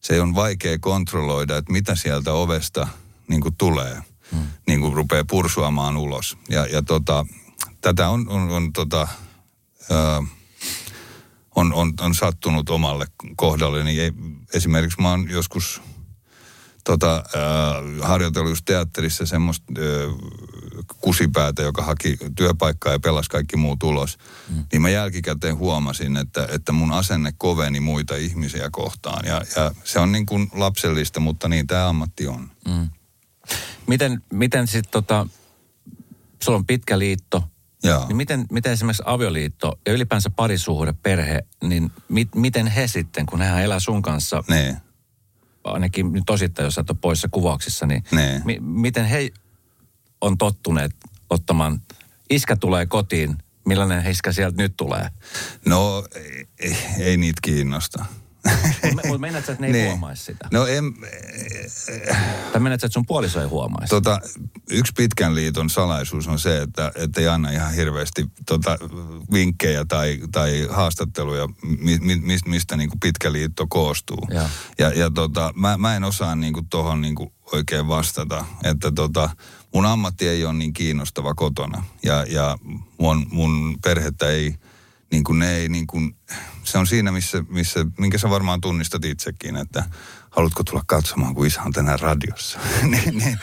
se 0.00 0.20
on 0.20 0.34
vaikea 0.34 0.78
kontrolloida, 0.78 1.56
että 1.56 1.72
mitä 1.72 1.96
sieltä 1.96 2.32
ovesta 2.32 2.88
niin 3.28 3.40
kuin 3.40 3.54
tulee, 3.58 4.02
mm. 4.32 4.38
niin 4.66 4.80
kuin 4.80 4.92
rupeaa 4.92 5.24
pursuamaan 5.28 5.96
ulos. 5.96 6.36
Ja, 6.48 6.66
ja 6.66 6.82
tota, 6.82 7.26
tätä 7.80 8.08
on, 8.08 8.28
on, 8.28 8.50
on, 8.50 8.72
tota, 8.72 9.08
ö, 9.90 9.94
on, 11.54 11.72
on, 11.74 11.92
on 12.00 12.14
sattunut 12.14 12.70
omalle 12.70 13.06
kohdalle. 13.36 13.84
Niin 13.84 14.14
esimerkiksi 14.54 15.00
mä 15.00 15.10
oon 15.10 15.30
joskus 15.30 15.82
tota, 16.84 17.16
äh, 17.16 18.08
harjoitellut 18.08 18.50
just 18.50 18.64
teatterissa 18.64 19.26
semmoista 19.26 19.72
kusipäätä, 21.00 21.62
joka 21.62 21.82
haki 21.82 22.16
työpaikkaa 22.36 22.92
ja 22.92 22.98
pelasi 22.98 23.30
kaikki 23.30 23.56
muut 23.56 23.82
ulos. 23.82 24.18
Mm. 24.48 24.64
Niin 24.72 24.82
mä 24.82 24.88
jälkikäteen 24.88 25.56
huomasin, 25.56 26.16
että, 26.16 26.48
että 26.50 26.72
mun 26.72 26.92
asenne 26.92 27.32
koveni 27.38 27.80
muita 27.80 28.16
ihmisiä 28.16 28.68
kohtaan. 28.72 29.26
Ja, 29.26 29.42
ja 29.56 29.72
se 29.84 29.98
on 29.98 30.12
niin 30.12 30.26
kuin 30.26 30.50
lapsellista, 30.54 31.20
mutta 31.20 31.48
niin 31.48 31.66
tämä 31.66 31.88
ammatti 31.88 32.28
on. 32.28 32.50
Mm. 32.68 32.88
Miten, 33.86 34.22
miten 34.32 34.66
sitten 34.66 34.92
tota, 34.92 35.26
sulla 36.42 36.58
on 36.58 36.66
pitkä 36.66 36.98
liitto, 36.98 37.44
Joo. 37.82 38.06
Niin 38.08 38.16
miten, 38.16 38.46
miten 38.52 38.72
esimerkiksi 38.72 39.02
avioliitto 39.06 39.78
ja 39.86 39.92
ylipäänsä 39.92 40.30
parisuhde, 40.30 40.92
perhe, 40.92 41.42
niin 41.62 41.92
mit, 42.08 42.28
miten 42.34 42.66
he 42.66 42.86
sitten, 42.86 43.26
kun 43.26 43.40
he 43.40 43.64
elää 43.64 43.80
sun 43.80 44.02
kanssa, 44.02 44.44
nee 44.48 44.76
ainakin 45.72 46.12
nyt 46.12 46.30
osittain, 46.30 46.64
jos 46.64 46.78
et 46.78 46.90
ole 46.90 46.98
poissa 47.00 47.28
kuvauksissa, 47.30 47.86
niin 47.86 48.04
mi- 48.44 48.60
miten 48.60 49.04
he 49.04 49.30
on 50.20 50.38
tottuneet 50.38 50.96
ottamaan, 51.30 51.82
iskä 52.30 52.56
tulee 52.56 52.86
kotiin, 52.86 53.38
millainen 53.64 54.06
iskä 54.06 54.32
sieltä 54.32 54.62
nyt 54.62 54.76
tulee? 54.76 55.08
No, 55.66 56.04
ei, 56.60 56.76
ei 56.98 57.16
niitä 57.16 57.40
kiinnosta. 57.42 58.04
Mutta 58.94 59.18
meinaat 59.18 59.48
että 59.48 59.60
ne 59.60 59.66
ei 59.66 59.72
niin. 59.76 59.86
huomaisi 59.86 60.24
sitä? 60.24 60.48
No 60.52 60.66
en... 60.66 60.84
Tai 62.52 62.60
meinaat 62.60 62.84
että 62.84 62.92
sun 62.92 63.06
puoliso 63.06 63.40
ei 63.40 63.46
huomaisi? 63.46 63.90
Tota, 63.90 64.20
yksi 64.70 64.92
pitkän 64.96 65.34
liiton 65.34 65.70
salaisuus 65.70 66.28
on 66.28 66.38
se, 66.38 66.62
että, 66.62 66.92
että 66.94 67.20
ei 67.20 67.28
anna 67.28 67.50
ihan 67.50 67.74
hirveästi 67.74 68.26
tota, 68.46 68.78
vinkkejä 69.32 69.84
tai, 69.84 70.20
tai 70.32 70.66
haastatteluja, 70.70 71.48
mi, 71.78 71.98
mi, 71.98 72.38
mistä 72.46 72.76
niin 72.76 72.88
kuin 72.88 73.00
pitkä 73.00 73.32
liitto 73.32 73.66
koostuu. 73.68 74.28
Ja, 74.30 74.48
ja, 74.78 74.92
ja 74.92 75.10
tota, 75.10 75.52
mä, 75.56 75.78
mä 75.78 75.96
en 75.96 76.04
osaa 76.04 76.36
niin 76.36 76.52
kuin 76.52 76.66
tohon 76.66 77.00
niin 77.00 77.14
kuin 77.14 77.32
oikein 77.52 77.88
vastata, 77.88 78.44
että 78.64 78.92
tota, 78.92 79.30
mun 79.74 79.86
ammatti 79.86 80.28
ei 80.28 80.44
ole 80.44 80.52
niin 80.52 80.72
kiinnostava 80.72 81.34
kotona. 81.34 81.84
Ja, 82.02 82.24
ja 82.28 82.58
mun, 82.98 83.26
mun 83.30 83.78
perhettä 83.82 84.28
ei 84.30 84.54
niin 85.12 85.24
kuin 85.24 85.38
ne 85.38 85.56
ei 85.56 85.68
niin 85.68 85.86
kuin, 85.86 86.16
se 86.64 86.78
on 86.78 86.86
siinä, 86.86 87.12
missä, 87.12 87.44
missä, 87.48 87.86
minkä 87.98 88.18
sä 88.18 88.30
varmaan 88.30 88.60
tunnistat 88.60 89.04
itsekin, 89.04 89.56
että 89.56 89.84
haluatko 90.30 90.64
tulla 90.64 90.82
katsomaan, 90.86 91.34
kun 91.34 91.46
isä 91.46 91.62
on 91.62 91.72
tänään 91.72 92.00
radiossa. 92.00 92.58
niin, 92.82 93.18
niin, 93.18 93.38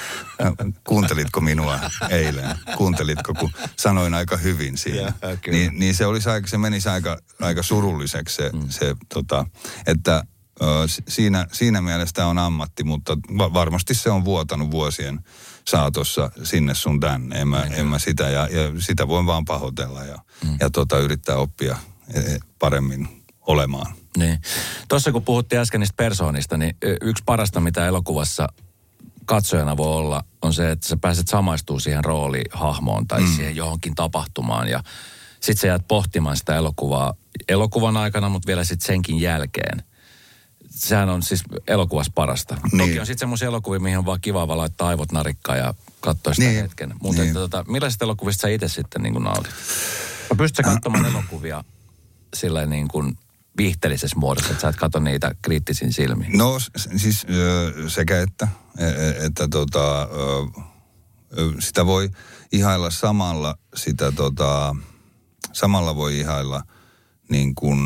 kuuntelitko 0.84 1.42
minua 1.42 1.80
eilen? 2.10 2.58
Kuuntelitko, 2.78 3.34
kun 3.34 3.52
sanoin 3.76 4.14
aika 4.14 4.38
hyvin 4.38 4.78
siinä? 4.78 5.14
Ja, 5.22 5.38
niin, 5.52 5.80
niin 5.80 5.96
se, 5.96 6.06
olisi 6.06 6.30
aika, 6.30 6.48
se 6.48 6.58
menisi 6.58 6.90
aika, 6.90 7.18
aika 7.42 7.64
surulliseksi 7.64 8.36
se, 8.36 8.50
mm. 8.54 8.70
se 8.70 8.96
tota, 9.14 9.46
että 9.88 10.24
ö, 10.62 10.66
si- 10.88 11.04
siinä, 11.08 11.48
siinä 11.52 11.82
mielessä 11.82 12.14
tämä 12.14 12.28
on 12.28 12.38
ammatti, 12.38 12.84
mutta 12.84 13.18
va- 13.38 13.54
varmasti 13.54 13.94
se 13.94 14.10
on 14.10 14.26
vuotanut 14.26 14.72
vuosien 14.72 15.20
saatossa 15.70 16.32
sinne 16.44 16.76
sun 16.76 17.00
tänne. 17.00 17.42
En 17.42 17.48
mä, 17.48 17.62
en 17.62 17.88
mä 17.88 18.00
sitä, 18.00 18.24
ja, 18.24 18.48
ja 18.48 18.72
sitä 18.80 19.08
voin 19.08 19.26
vaan 19.26 19.46
pahoitella 19.46 20.04
ja, 20.04 20.20
mm. 20.44 20.58
ja 20.60 20.70
tota, 20.70 20.98
yrittää 21.00 21.36
oppia 21.36 21.78
eh, 22.14 22.40
paremmin 22.60 23.26
olemaan. 23.42 23.96
Niin. 24.18 24.42
Tuossa 24.88 25.12
kun 25.12 25.24
puhuttiin 25.24 25.60
äsken 25.60 25.80
niistä 25.80 25.98
persoonista, 25.98 26.58
niin 26.58 26.78
y- 26.82 26.98
yksi 27.02 27.24
parasta, 27.26 27.60
mitä 27.60 27.88
elokuvassa 27.88 28.48
katsojana 29.26 29.78
voi 29.78 29.88
olla, 29.88 30.24
on 30.42 30.54
se, 30.54 30.72
että 30.72 30.88
sä 30.88 30.98
pääset 30.98 31.28
samaistumaan 31.28 31.82
siihen 31.82 32.04
roolihahmoon 32.04 33.08
tai 33.08 33.22
mm. 33.22 33.28
siihen 33.28 33.56
johonkin 33.56 33.96
tapahtumaan. 33.96 34.68
Ja 34.68 34.84
sit 35.40 35.60
sä 35.60 35.68
jäät 35.68 35.88
pohtimaan 35.88 36.38
sitä 36.38 36.56
elokuvaa 36.56 37.14
elokuvan 37.50 37.98
aikana, 37.98 38.30
mutta 38.30 38.48
vielä 38.48 38.64
sitten 38.64 38.88
senkin 38.88 39.22
jälkeen. 39.22 39.84
Sehän 40.76 41.10
on 41.10 41.24
siis 41.24 41.44
elokuvassa 41.68 42.12
parasta. 42.16 42.56
Niin. 42.72 42.78
Toki 42.78 43.00
on 43.00 43.06
sitten 43.06 43.20
semmoisia 43.20 43.48
elokuvia, 43.48 43.80
mihin 43.80 43.98
on 43.98 44.06
vaan 44.06 44.22
kiva 44.22 44.48
vaan 44.48 44.58
laittaa 44.60 44.88
aivot 44.88 45.12
narikkaan 45.12 45.58
ja 45.58 45.74
katsoa 46.00 46.34
sitä 46.34 46.48
Niin. 46.48 46.62
hetken. 46.62 46.94
Mutta 47.02 47.22
Niin. 47.22 47.34
tota, 47.34 47.66
millaisista 47.68 48.06
elokuvista 48.06 48.42
sä 48.42 48.48
itse 48.48 48.68
sitten 48.68 49.02
niin 49.04 49.14
nautit? 49.14 49.52
Pystytkö 50.38 50.70
sä 50.70 50.74
katsomaan 50.76 51.06
elokuvia 51.06 51.64
sillä 52.36 52.66
niin 52.66 52.88
kuin 52.88 53.18
viihteellisessä 53.58 54.20
muodossa, 54.20 54.50
että 54.52 54.62
sä 54.62 54.68
et 54.70 54.76
katso 54.76 55.00
niitä 55.00 55.36
kriittisin 55.42 55.94
silmiin? 55.94 56.38
No 56.38 56.60
siis 56.98 57.26
sekä 57.88 58.22
että, 58.22 58.48
e- 58.78 58.86
e- 58.86 59.26
että 59.26 59.48
tota, 59.48 60.08
sitä 61.60 61.86
voi 61.86 62.10
ihailla 62.52 62.90
samalla, 62.92 63.58
sitä 63.76 64.12
tota, 64.12 64.76
samalla 65.54 65.96
voi 65.96 66.20
ihailla 66.20 66.64
niin 67.30 67.56
kuin, 67.56 67.80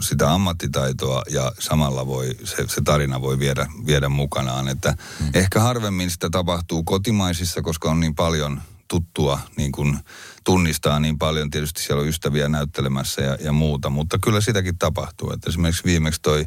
sitä 0.00 0.32
ammattitaitoa 0.32 1.22
ja 1.30 1.52
samalla 1.58 2.06
voi, 2.06 2.36
se, 2.44 2.68
se 2.68 2.80
tarina 2.84 3.20
voi 3.20 3.38
viedä, 3.38 3.66
viedä 3.86 4.08
mukanaan. 4.08 4.68
Että 4.68 4.94
mm. 5.20 5.30
Ehkä 5.34 5.60
harvemmin 5.60 6.10
sitä 6.10 6.30
tapahtuu 6.30 6.82
kotimaisissa, 6.82 7.62
koska 7.62 7.90
on 7.90 8.00
niin 8.00 8.14
paljon 8.14 8.62
tuttua, 8.88 9.40
niin 9.56 9.72
kuin 9.72 9.98
tunnistaa 10.44 11.00
niin 11.00 11.18
paljon. 11.18 11.50
Tietysti 11.50 11.82
siellä 11.82 12.00
on 12.02 12.08
ystäviä 12.08 12.48
näyttelemässä 12.48 13.22
ja, 13.22 13.38
ja 13.40 13.52
muuta, 13.52 13.90
mutta 13.90 14.18
kyllä 14.18 14.40
sitäkin 14.40 14.78
tapahtuu. 14.78 15.32
Että 15.32 15.50
esimerkiksi 15.50 15.84
viimeksi 15.84 16.20
toi 16.22 16.44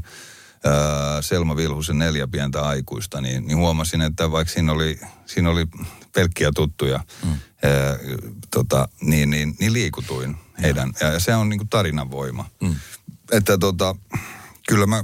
ää, 0.63 1.21
Selma 1.21 1.55
Vilhusen 1.55 1.97
neljä 1.97 2.27
pientä 2.27 2.61
aikuista, 2.61 3.21
niin, 3.21 3.47
niin 3.47 3.57
huomasin, 3.57 4.01
että 4.01 4.31
vaikka 4.31 4.53
siinä 4.53 4.71
oli, 4.71 4.99
siinä 5.25 5.49
oli 5.49 5.65
pelkkiä 6.15 6.51
tuttuja, 6.55 6.99
mm. 7.23 7.29
ää, 7.29 7.97
tota, 8.51 8.87
niin, 9.01 9.29
niin, 9.29 9.55
niin 9.59 9.73
liikutuin 9.73 10.37
heidän. 10.61 10.93
Ja, 11.01 11.11
ja 11.11 11.19
se 11.19 11.35
on 11.35 11.49
niin 11.49 11.59
kuin 11.59 11.69
tarinan 11.69 12.11
voima. 12.11 12.45
Mm. 12.61 12.75
Että 13.31 13.57
tota, 13.57 13.95
kyllä 14.67 14.85
mä, 14.85 15.03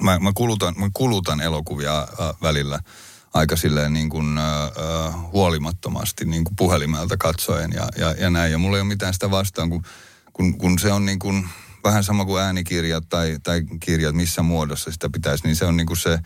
mä, 0.00 0.18
mä, 0.18 0.32
kulutan, 0.34 0.74
mä 0.76 0.90
kulutan 0.94 1.40
elokuvia 1.40 1.98
ä, 2.00 2.06
välillä 2.42 2.80
aika 3.34 3.56
silleen 3.56 3.92
niin 3.92 4.10
kuin, 4.10 4.38
ä, 4.38 4.64
ä, 4.64 4.70
huolimattomasti 5.32 6.24
niin 6.24 6.44
kuin 6.44 6.56
puhelimelta 6.56 7.16
katsoen 7.16 7.72
ja, 7.72 7.88
ja, 7.96 8.12
ja 8.12 8.30
näin. 8.30 8.52
Ja 8.52 8.58
mulla 8.58 8.76
ei 8.76 8.80
ole 8.80 8.88
mitään 8.88 9.14
sitä 9.14 9.30
vastaan, 9.30 9.70
kun, 9.70 9.82
kun, 10.32 10.58
kun 10.58 10.78
se 10.78 10.92
on 10.92 11.06
niin 11.06 11.18
kuin 11.18 11.48
vähän 11.84 12.04
sama 12.04 12.24
kuin 12.24 12.42
äänikirjat 12.42 13.04
tai, 13.08 13.38
tai 13.42 13.62
kirjat, 13.80 14.14
missä 14.14 14.42
muodossa 14.42 14.92
sitä 14.92 15.10
pitäisi, 15.10 15.44
niin 15.44 15.56
se 15.56 15.64
on 15.64 15.76
niin 15.76 15.86
kuin 15.86 15.96
se 15.96 16.18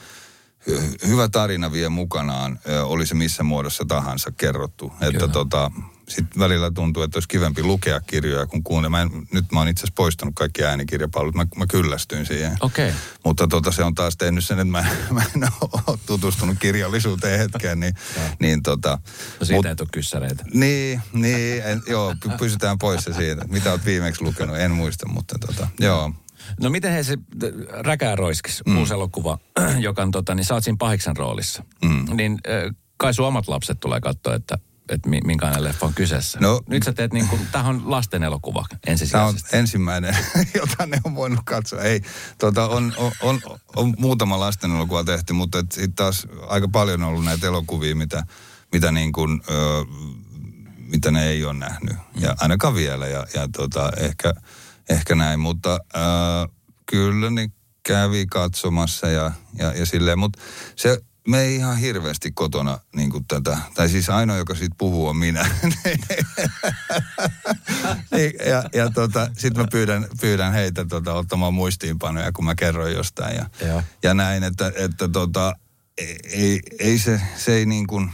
hy- 0.71 1.07
hyvä 1.07 1.29
tarina 1.29 1.73
vie 1.73 1.89
mukanaan, 1.89 2.59
oli 2.83 3.07
se 3.07 3.15
missä 3.15 3.43
muodossa 3.43 3.85
tahansa 3.89 4.33
kerrottu. 4.37 4.93
Että 5.01 5.19
Kyllä. 5.19 5.33
tota, 5.33 5.71
sitten 6.09 6.41
välillä 6.41 6.71
tuntuu, 6.71 7.03
että 7.03 7.17
olisi 7.17 7.29
kivempi 7.29 7.63
lukea 7.63 8.01
kirjoja. 8.01 8.47
Mä 8.89 9.03
en, 9.03 9.11
nyt 9.33 9.53
mä 9.53 9.59
oon 9.59 9.69
itse 9.69 9.81
asiassa 9.81 9.95
poistanut 9.97 10.35
kaikki 10.35 10.65
äänikirjapalvelut. 10.65 11.35
Mä, 11.35 11.47
mä 11.57 11.67
kyllästyin 11.67 12.27
siihen. 12.27 12.57
Okay. 12.61 12.93
Mutta 13.25 13.47
tota, 13.49 13.73
se 13.73 13.85
on 13.85 13.95
taas 13.95 14.17
tehnyt 14.17 14.45
sen, 14.45 14.59
että 14.59 14.73
mä, 14.73 14.87
mä 15.11 15.23
en 15.37 15.49
ole 15.61 15.99
tutustunut 16.07 16.57
kirjallisuuteen 16.59 17.39
hetkeen. 17.39 17.81
Niin, 17.81 17.95
niin 18.41 18.63
tota, 18.63 18.99
No 19.41 19.47
siitä 19.47 19.69
ei 19.69 19.77
tule 19.77 19.89
kyssäreitä. 19.93 20.45
niin, 20.55 21.01
niin 21.13 21.63
en, 21.65 21.83
joo, 21.87 22.15
py- 22.25 22.37
pysytään 22.39 22.79
pois 22.79 23.05
se 23.05 23.13
siitä. 23.13 23.45
Mitä 23.49 23.71
oot 23.71 23.85
viimeksi 23.85 24.23
lukenut, 24.25 24.57
en 24.57 24.71
muista, 24.71 25.09
mutta 25.09 25.39
tota, 25.39 25.69
joo. 25.81 26.13
No 26.61 26.71
miten 26.71 26.93
he 26.93 27.03
se 27.03 27.19
Räkää 27.71 28.17
roiskis, 28.17 28.63
mm. 28.67 28.79
uusi 28.79 28.95
elokuva, 28.95 29.39
joka 29.79 30.03
on 30.03 30.11
tota, 30.11 30.35
niin 30.35 30.45
sä 30.45 30.55
oot 30.55 30.65
siinä 30.65 30.77
pahiksen 30.79 31.17
roolissa. 31.17 31.65
Mm. 31.85 32.17
Niin 32.17 32.39
kai 32.97 33.15
sun 33.15 33.27
omat 33.27 33.49
lapset 33.49 33.81
tulee 33.81 34.01
katsoa, 34.01 34.35
että, 34.35 34.59
että 34.89 35.09
mi- 35.09 35.21
minkälainen 35.25 35.65
leffa 35.65 35.87
on 35.87 35.95
kyseessä. 35.95 36.39
No- 36.41 36.61
Nyt 36.69 36.83
sä 36.83 36.93
teet 36.93 37.13
niin 37.13 37.29
kuin, 37.29 37.41
tämähän 37.53 37.75
on 37.77 37.91
lasten 37.91 38.23
elokuva 38.23 38.65
Tämä 38.69 38.79
on 38.85 38.93
ensisijaisesti. 38.93 39.57
ensimmäinen, 39.57 40.17
jota 40.61 40.87
ne 40.87 41.01
on 41.05 41.15
voinut 41.15 41.41
katsoa. 41.45 41.83
Ei, 41.83 42.01
tota, 42.39 42.69
on, 42.69 42.93
on, 42.99 43.13
on, 43.23 43.41
on 43.77 43.95
muutama 43.99 44.41
lasten 44.41 44.71
elokuva 44.71 45.05
tehty, 45.05 45.33
mutta 45.33 45.59
et 45.59 45.73
sit 45.73 45.95
taas 45.97 46.27
aika 46.49 46.69
paljon 46.69 47.03
on 47.03 47.09
ollut 47.09 47.25
näitä 47.25 47.47
elokuvia, 47.47 47.97
mitä, 47.97 48.23
mitä, 48.73 48.93
niin 48.93 49.13
kuin, 49.13 49.41
ö, 49.51 49.85
mitä 50.79 51.11
ne 51.11 51.29
ei 51.29 51.45
ole 51.45 51.55
nähnyt. 51.55 51.97
Ja 52.21 52.37
ainakaan 52.41 52.75
vielä, 52.75 53.07
ja, 53.07 53.27
ja 53.35 53.49
tota, 53.57 53.93
ehkä, 53.97 54.33
ehkä 54.89 55.15
näin. 55.15 55.41
Mutta 55.41 55.73
ö, 55.97 55.99
kyllä 56.87 57.31
ne 57.31 57.51
kävi 57.83 58.27
katsomassa 58.27 59.09
ja, 59.09 59.31
ja, 59.59 59.73
ja 59.73 59.87
silleen, 59.87 60.19
mutta 60.19 60.39
se, 60.77 60.99
me 61.29 61.41
ei 61.41 61.57
ihan 61.57 61.77
hirveästi 61.77 62.31
kotona 62.33 62.79
niin 62.97 63.11
kuin 63.11 63.25
tätä, 63.29 63.59
tai 63.75 63.89
siis 63.89 64.11
ainoa, 64.11 64.37
joka 64.37 64.55
siitä 64.55 64.75
puhuu, 64.79 65.07
on 65.07 65.17
minä. 65.17 65.51
Niin, 68.17 68.33
ja 68.47 68.65
ja 68.75 68.91
tota, 68.91 69.31
sitten 69.39 69.63
mä 69.63 69.69
pyydän, 69.73 70.07
pyydän 70.21 70.53
heitä 70.53 70.85
tota, 70.85 71.13
ottamaan 71.13 71.55
muistiinpanoja, 71.55 72.33
kun 72.33 72.45
mä 72.45 72.55
kerroin 72.55 72.95
jostain. 72.97 73.37
Ja, 73.37 73.51
Joo. 73.67 73.83
ja 74.03 74.15
näin, 74.15 74.45
että, 74.45 74.73
että 74.77 75.09
tota, 75.09 75.57
ei, 76.33 76.61
ei 76.79 76.99
se, 76.99 77.21
se 77.37 77.55
ei 77.55 77.67
niin 77.67 77.87
kuin, 77.87 78.11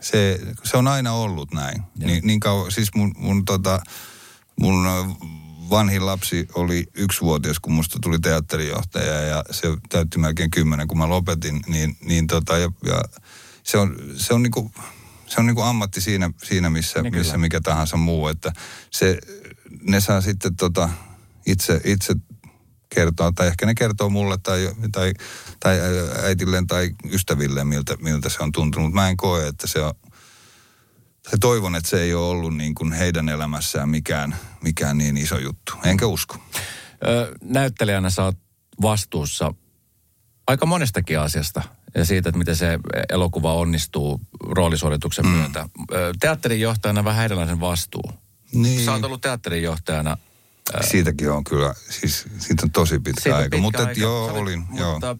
se, 0.00 0.40
se 0.64 0.76
on 0.76 0.88
aina 0.88 1.12
ollut 1.12 1.52
näin. 1.52 1.82
Niin, 1.98 2.26
niin 2.26 2.40
kauan, 2.40 2.72
siis 2.72 2.94
mun, 2.94 3.14
mun, 3.16 3.44
tota, 3.44 3.80
mun 4.60 4.86
vanhin 5.70 6.06
lapsi 6.06 6.48
oli 6.54 6.86
yksivuotias, 6.94 7.60
kun 7.60 7.72
musta 7.72 7.98
tuli 8.02 8.18
teatterijohtaja 8.18 9.20
ja 9.20 9.44
se 9.50 9.68
täytti 9.88 10.18
melkein 10.18 10.50
kymmenen, 10.50 10.88
kun 10.88 10.98
mä 10.98 11.08
lopetin. 11.08 11.60
Niin, 11.66 11.96
niin 12.04 12.26
tota, 12.26 12.58
ja, 12.58 12.70
ja 12.86 13.02
se 13.62 13.78
on, 13.78 13.96
se 14.16 14.34
on 14.34 14.42
niinku, 14.42 14.72
se 15.26 15.40
on 15.40 15.46
niinku 15.46 15.62
ammatti 15.62 16.00
siinä, 16.00 16.30
siinä 16.42 16.70
missä, 16.70 17.02
Niin 17.02 17.14
missä 17.14 17.38
mikä 17.38 17.60
tahansa 17.60 17.96
muu, 17.96 18.28
että 18.28 18.52
se, 18.90 19.18
ne 19.82 20.00
saa 20.00 20.20
sitten 20.20 20.56
tota, 20.56 20.88
itse, 21.46 21.80
itse 21.84 22.14
kertoa, 22.94 23.32
tai 23.32 23.46
ehkä 23.46 23.66
ne 23.66 23.74
kertoo 23.74 24.10
mulle 24.10 24.38
tai, 24.42 24.70
tai, 24.92 25.12
tai 25.60 25.78
äitilleen 26.22 26.66
tai 26.66 26.90
ystävilleen, 27.12 27.66
miltä, 27.66 27.96
miltä 28.00 28.28
se 28.28 28.42
on 28.42 28.52
tuntunut. 28.52 28.92
Mä 28.92 29.08
en 29.08 29.16
koe, 29.16 29.46
että 29.46 29.66
se 29.66 29.80
on, 29.80 29.94
tai 31.30 31.38
toivon, 31.40 31.74
että 31.74 31.90
se 31.90 32.02
ei 32.02 32.14
ole 32.14 32.26
ollut 32.26 32.56
niin 32.56 32.74
kuin 32.74 32.92
heidän 32.92 33.28
elämässään 33.28 33.88
mikään, 33.88 34.36
mikään 34.62 34.98
niin 34.98 35.16
iso 35.16 35.38
juttu. 35.38 35.72
Enkä 35.84 36.06
usko. 36.06 36.36
Ö, 37.06 37.34
näyttelijänä 37.42 38.10
sä 38.10 38.24
oot 38.24 38.38
vastuussa 38.82 39.54
aika 40.46 40.66
monestakin 40.66 41.20
asiasta 41.20 41.62
ja 41.94 42.04
siitä, 42.04 42.28
että 42.28 42.38
miten 42.38 42.56
se 42.56 42.78
elokuva 43.08 43.54
onnistuu 43.54 44.20
roolisuorituksen 44.40 45.26
mm. 45.26 45.32
myötä. 45.32 45.68
Ö, 45.92 46.12
Teatterin 46.20 46.60
johtajana 46.60 47.04
vähän 47.04 47.24
erilaisen 47.24 47.60
vastuu. 47.60 48.12
Niin. 48.52 48.84
Sä 48.84 48.92
oot 48.92 49.04
ollut 49.04 49.20
teatterin 49.20 49.62
johtajana. 49.62 50.16
Siitäkin 50.80 51.30
on 51.30 51.44
kyllä, 51.44 51.74
siis 51.90 52.24
siitä 52.38 52.62
on 52.62 52.70
tosi 52.70 52.98
pitkä 52.98 53.20
siitä 53.20 53.36
aika. 53.36 53.48
pitkä 53.50 53.62
mutta 53.62 53.86
aika. 53.86 54.00
joo, 54.00 54.24
olit, 54.26 54.36
olin, 54.42 54.64
joo. 54.72 54.92
mutta 54.92 55.16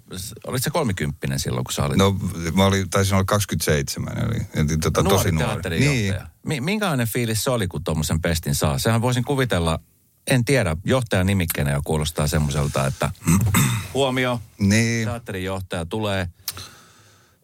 olit 0.47 0.62
se 0.62 0.70
kolmikymppinen 0.70 1.40
silloin, 1.40 1.64
kun 1.64 1.72
sä 1.72 1.84
olit 1.84 1.99
No 1.99 2.16
mä 2.55 2.64
olin, 2.66 2.90
taisin 2.90 3.14
olla 3.14 3.24
27, 3.24 4.18
eli, 4.18 4.47
eli 4.55 4.78
tota, 4.78 5.03
nuori 5.03 5.18
tosi 5.18 5.32
nuori. 5.32 5.80
Niin. 5.80 6.14
Minkälainen 6.61 7.07
fiilis 7.07 7.45
se 7.45 7.51
oli, 7.51 7.68
kun 7.68 7.84
tuommoisen 7.84 8.20
pestin 8.20 8.55
saa? 8.55 8.78
Sehän 8.78 9.03
voisin 9.03 9.24
kuvitella, 9.24 9.80
en 10.26 10.45
tiedä, 10.45 10.76
johtajan 10.84 11.26
nimikkeenä 11.26 11.72
jo 11.72 11.80
kuulostaa 11.84 12.26
semmoiselta, 12.26 12.86
että 12.86 13.11
huomio, 13.95 14.40
Niin, 14.59 15.09
teatterin 15.09 15.45
johtaja 15.45 15.86
tulee. 15.86 16.28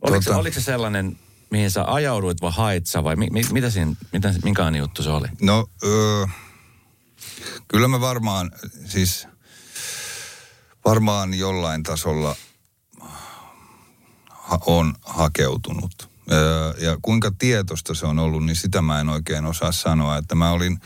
Oliko, 0.02 0.22
se, 0.22 0.30
Tota- 0.30 0.34
oliko 0.34 0.54
se 0.54 0.60
sellainen, 0.60 1.18
mihin 1.50 1.70
sä 1.70 1.84
ajauduit 1.86 2.40
vai 2.40 2.52
hait 2.54 2.86
sä 2.86 3.04
vai 3.04 3.16
mi, 3.16 3.28
mi, 3.30 3.42
mitä 3.52 3.70
siinä, 3.70 3.92
mitä, 4.12 4.34
minkälainen 4.44 4.78
juttu 4.78 5.02
se 5.02 5.10
oli? 5.10 5.28
no 5.40 5.66
öö, 5.84 6.26
kyllä 7.70 7.88
mä 7.88 8.00
varmaan, 8.00 8.50
siis 8.84 9.28
varmaan 10.84 11.34
jollain 11.34 11.82
tasolla 11.82 12.36
ha, 14.30 14.58
on 14.66 14.94
hakeutunut. 15.02 16.10
Öö, 16.32 16.74
ja 16.78 16.98
kuinka 17.02 17.32
tietoista 17.38 17.94
se 17.94 18.06
on 18.06 18.18
ollut, 18.18 18.44
niin 18.44 18.56
sitä 18.56 18.82
mä 18.82 19.00
en 19.00 19.08
oikein 19.08 19.46
osaa 19.46 19.72
sanoa. 19.72 20.16
Että 20.16 20.34
mä 20.34 20.50
olin 20.50 20.80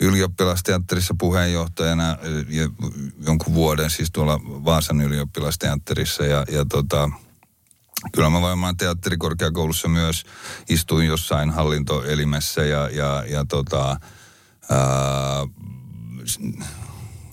ylioppilasteatterissa 0.00 1.14
puheenjohtajana 1.18 2.16
ja 2.48 2.68
jonkun 3.26 3.54
vuoden, 3.54 3.90
siis 3.90 4.10
tuolla 4.12 4.40
Vaasan 4.44 5.00
ylioppilasteatterissa. 5.00 6.26
Ja, 6.26 6.44
ja 6.50 6.64
tota, 6.64 7.10
kyllä 8.12 8.30
mä 8.30 8.40
varmaan 8.40 8.76
teatterikorkeakoulussa 8.76 9.88
myös 9.88 10.24
istuin 10.68 11.06
jossain 11.06 11.50
hallintoelimessä 11.50 12.64
ja, 12.64 12.88
ja, 12.88 13.24
ja 13.28 13.44
tota, 13.44 13.96
ää, 14.70 15.46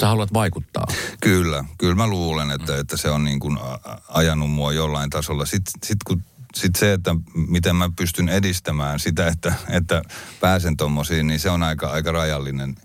Sä 0.02 0.08
haluat 0.08 0.34
vaikuttaa. 0.34 0.86
Kyllä, 1.22 1.66
kyllä 1.78 1.96
mä 1.96 2.08
luulen, 2.08 2.52
että, 2.52 2.78
että 2.78 2.98
se 2.98 3.10
on 3.10 3.24
niin 3.24 3.40
kuin 3.40 3.60
ajanut 4.08 4.52
mua 4.52 4.74
jollain 4.74 5.10
tasolla. 5.10 5.46
Sitten 5.46 5.74
sit 5.84 5.98
kun 6.08 6.24
sit 6.56 6.76
se, 6.76 6.94
että 6.94 7.16
miten 7.34 7.76
mä 7.76 7.90
pystyn 7.96 8.30
edistämään 8.30 9.00
sitä, 9.00 9.28
että, 9.28 9.54
että 9.70 10.02
pääsen 10.40 10.78
tommosiin, 10.78 11.28
niin 11.28 11.40
se 11.40 11.50
on 11.50 11.64
aika, 11.64 11.88
aika 11.88 12.12
rajallinen 12.12 12.76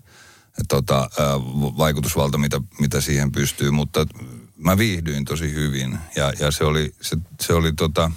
tota, 0.67 1.09
vaikutusvalta, 1.77 2.37
mitä, 2.37 2.61
mitä 2.79 3.01
siihen 3.01 3.31
pystyy. 3.31 3.71
Mutta 3.71 4.05
mä 4.57 4.77
viihdyin 4.77 5.25
tosi 5.25 5.53
hyvin 5.53 5.97
ja, 6.15 6.33
ja 6.39 6.51
se 6.51 6.63
oli, 6.63 6.95
se, 7.01 7.17
se 7.41 7.53
oli, 7.53 7.73
tota, 7.73 8.11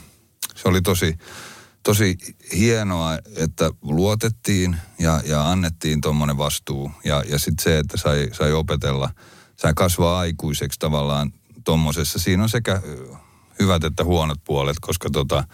se 0.57 0.69
oli 0.69 0.83
tosi, 0.83 1.19
tosi 1.83 2.19
hienoa, 2.53 3.19
että 3.37 3.71
luotettiin 3.83 4.77
ja, 4.99 5.21
ja 5.25 5.51
annettiin 5.51 6.01
tuommoinen 6.01 6.39
vastuu. 6.39 6.91
Ja, 7.05 7.25
ja 7.29 7.39
sitten 7.39 7.63
se, 7.63 7.79
että 7.79 7.97
sai, 7.97 8.29
sai 8.33 8.53
opetella, 8.53 9.11
sai 9.57 9.73
kasvaa 9.77 10.19
aikuiseksi 10.19 10.79
tavallaan 10.79 11.33
tuommoisessa. 11.65 12.19
Siinä 12.19 12.43
on 12.43 12.49
sekä 12.49 12.83
hyvät 13.61 13.85
että 13.85 14.05
huonot 14.05 14.39
puolet, 14.45 14.77
koska 14.81 15.11
tota, 15.11 15.45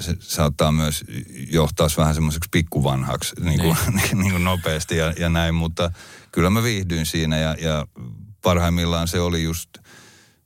se 0.00 0.16
saattaa 0.20 0.72
myös 0.72 1.04
johtaa 1.50 1.88
vähän 1.96 2.14
semmoiseksi 2.14 2.48
pikkuvanhaksi 2.52 3.34
niin 3.40 3.60
kuin, 3.60 3.76
niin. 3.94 4.18
niin 4.22 4.32
kuin 4.32 4.44
nopeasti 4.44 4.96
ja, 4.96 5.12
ja 5.18 5.28
näin, 5.28 5.54
mutta 5.54 5.92
kyllä 6.32 6.50
mä 6.50 6.62
viihdyin 6.62 7.06
siinä 7.06 7.38
ja, 7.38 7.56
ja 7.60 7.86
parhaimmillaan 8.42 9.08
se 9.08 9.20
oli 9.20 9.42
just, 9.42 9.68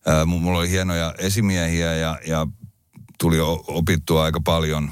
ää, 0.06 0.24
mulla 0.24 0.58
oli 0.58 0.70
hienoja 0.70 1.14
esimiehiä 1.18 1.94
ja, 1.94 2.18
ja 2.26 2.46
tuli 3.18 3.40
opittua 3.66 4.24
aika 4.24 4.40
paljon 4.40 4.90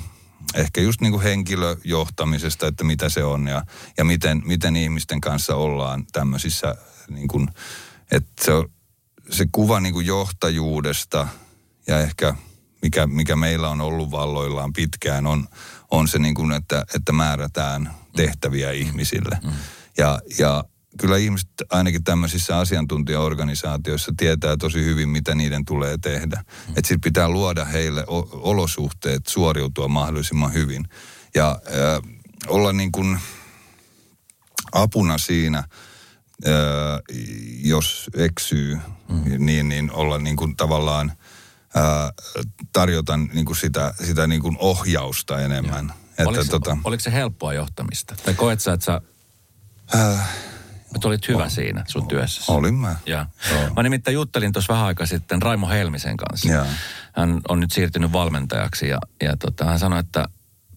ehkä 0.54 0.80
just 0.80 1.00
niin 1.00 1.12
kuin 1.12 1.22
henkilöjohtamisesta, 1.22 2.66
että 2.66 2.84
mitä 2.84 3.08
se 3.08 3.24
on 3.24 3.48
ja, 3.48 3.62
ja 3.98 4.04
miten, 4.04 4.42
miten 4.44 4.76
ihmisten 4.76 5.20
kanssa 5.20 5.56
ollaan 5.56 6.06
tämmöisissä, 6.12 6.74
niin 7.08 7.28
kuin, 7.28 7.48
että 8.10 8.44
se, 8.44 8.52
se 9.30 9.46
kuva 9.52 9.80
niin 9.80 9.92
kuin 9.92 10.06
johtajuudesta 10.06 11.28
ja 11.86 12.00
ehkä 12.00 12.34
mikä, 12.82 13.06
mikä 13.06 13.36
meillä 13.36 13.68
on 13.68 13.80
ollut 13.80 14.10
valloillaan 14.10 14.72
pitkään, 14.72 15.26
on, 15.26 15.48
on 15.90 16.08
se 16.08 16.18
niin 16.18 16.34
kuin, 16.34 16.52
että, 16.52 16.84
että 16.94 17.12
määrätään 17.12 17.94
tehtäviä 18.16 18.70
ihmisille. 18.70 19.38
Mm. 19.44 19.52
Ja, 19.98 20.18
ja 20.38 20.64
kyllä 20.98 21.16
ihmiset 21.16 21.50
ainakin 21.70 22.04
tämmöisissä 22.04 22.58
asiantuntijaorganisaatioissa 22.58 24.12
tietää 24.16 24.56
tosi 24.56 24.84
hyvin, 24.84 25.08
mitä 25.08 25.34
niiden 25.34 25.64
tulee 25.64 25.98
tehdä. 25.98 26.36
Mm. 26.36 26.68
Että 26.68 26.88
sitten 26.88 27.00
pitää 27.00 27.28
luoda 27.28 27.64
heille 27.64 28.04
olosuhteet 28.32 29.26
suoriutua 29.26 29.88
mahdollisimman 29.88 30.52
hyvin. 30.52 30.84
Ja 31.34 31.60
äh, 31.66 32.18
olla 32.48 32.72
niin 32.72 32.92
kuin 32.92 33.18
apuna 34.72 35.18
siinä, 35.18 35.58
äh, 35.58 35.64
jos 37.62 38.10
eksyy, 38.14 38.78
mm. 39.08 39.46
niin, 39.46 39.68
niin 39.68 39.92
olla 39.92 40.18
niin 40.18 40.36
kuin 40.36 40.56
tavallaan 40.56 41.12
äh, 41.76 42.44
tarjota 42.72 43.16
niin 43.16 43.44
kuin 43.44 43.56
sitä, 43.56 43.94
sitä 44.04 44.26
niin 44.26 44.42
kuin 44.42 44.56
ohjausta 44.58 45.40
enemmän. 45.40 45.92
Että 46.10 46.28
oliko, 46.28 46.44
se, 46.44 46.50
tota, 46.50 46.76
oliko 46.84 47.00
se 47.00 47.12
helppoa 47.12 47.54
johtamista? 47.54 48.14
Tai 48.24 48.34
koet 48.34 48.60
sä, 48.60 48.72
että 48.72 48.84
sä... 48.84 49.00
Äh, 49.94 50.28
Mutta 50.94 51.08
olit 51.08 51.28
hyvä 51.28 51.44
o, 51.44 51.50
siinä 51.50 51.84
sun 51.88 52.08
työssä. 52.08 52.52
Olin 52.52 52.74
mä. 52.74 52.96
Ja. 53.06 53.26
Mä 53.76 53.82
nimittäin 53.82 54.14
juttelin 54.14 54.52
tuossa 54.52 54.72
vähän 54.72 54.86
aikaa 54.86 55.06
sitten 55.06 55.42
Raimo 55.42 55.68
Helmisen 55.68 56.16
kanssa. 56.16 56.48
Ja. 56.48 56.66
Hän 57.12 57.40
on 57.48 57.60
nyt 57.60 57.72
siirtynyt 57.72 58.12
valmentajaksi 58.12 58.88
ja, 58.88 58.98
ja 59.22 59.36
tota, 59.36 59.64
hän 59.64 59.78
sanoi, 59.78 60.00
että 60.00 60.28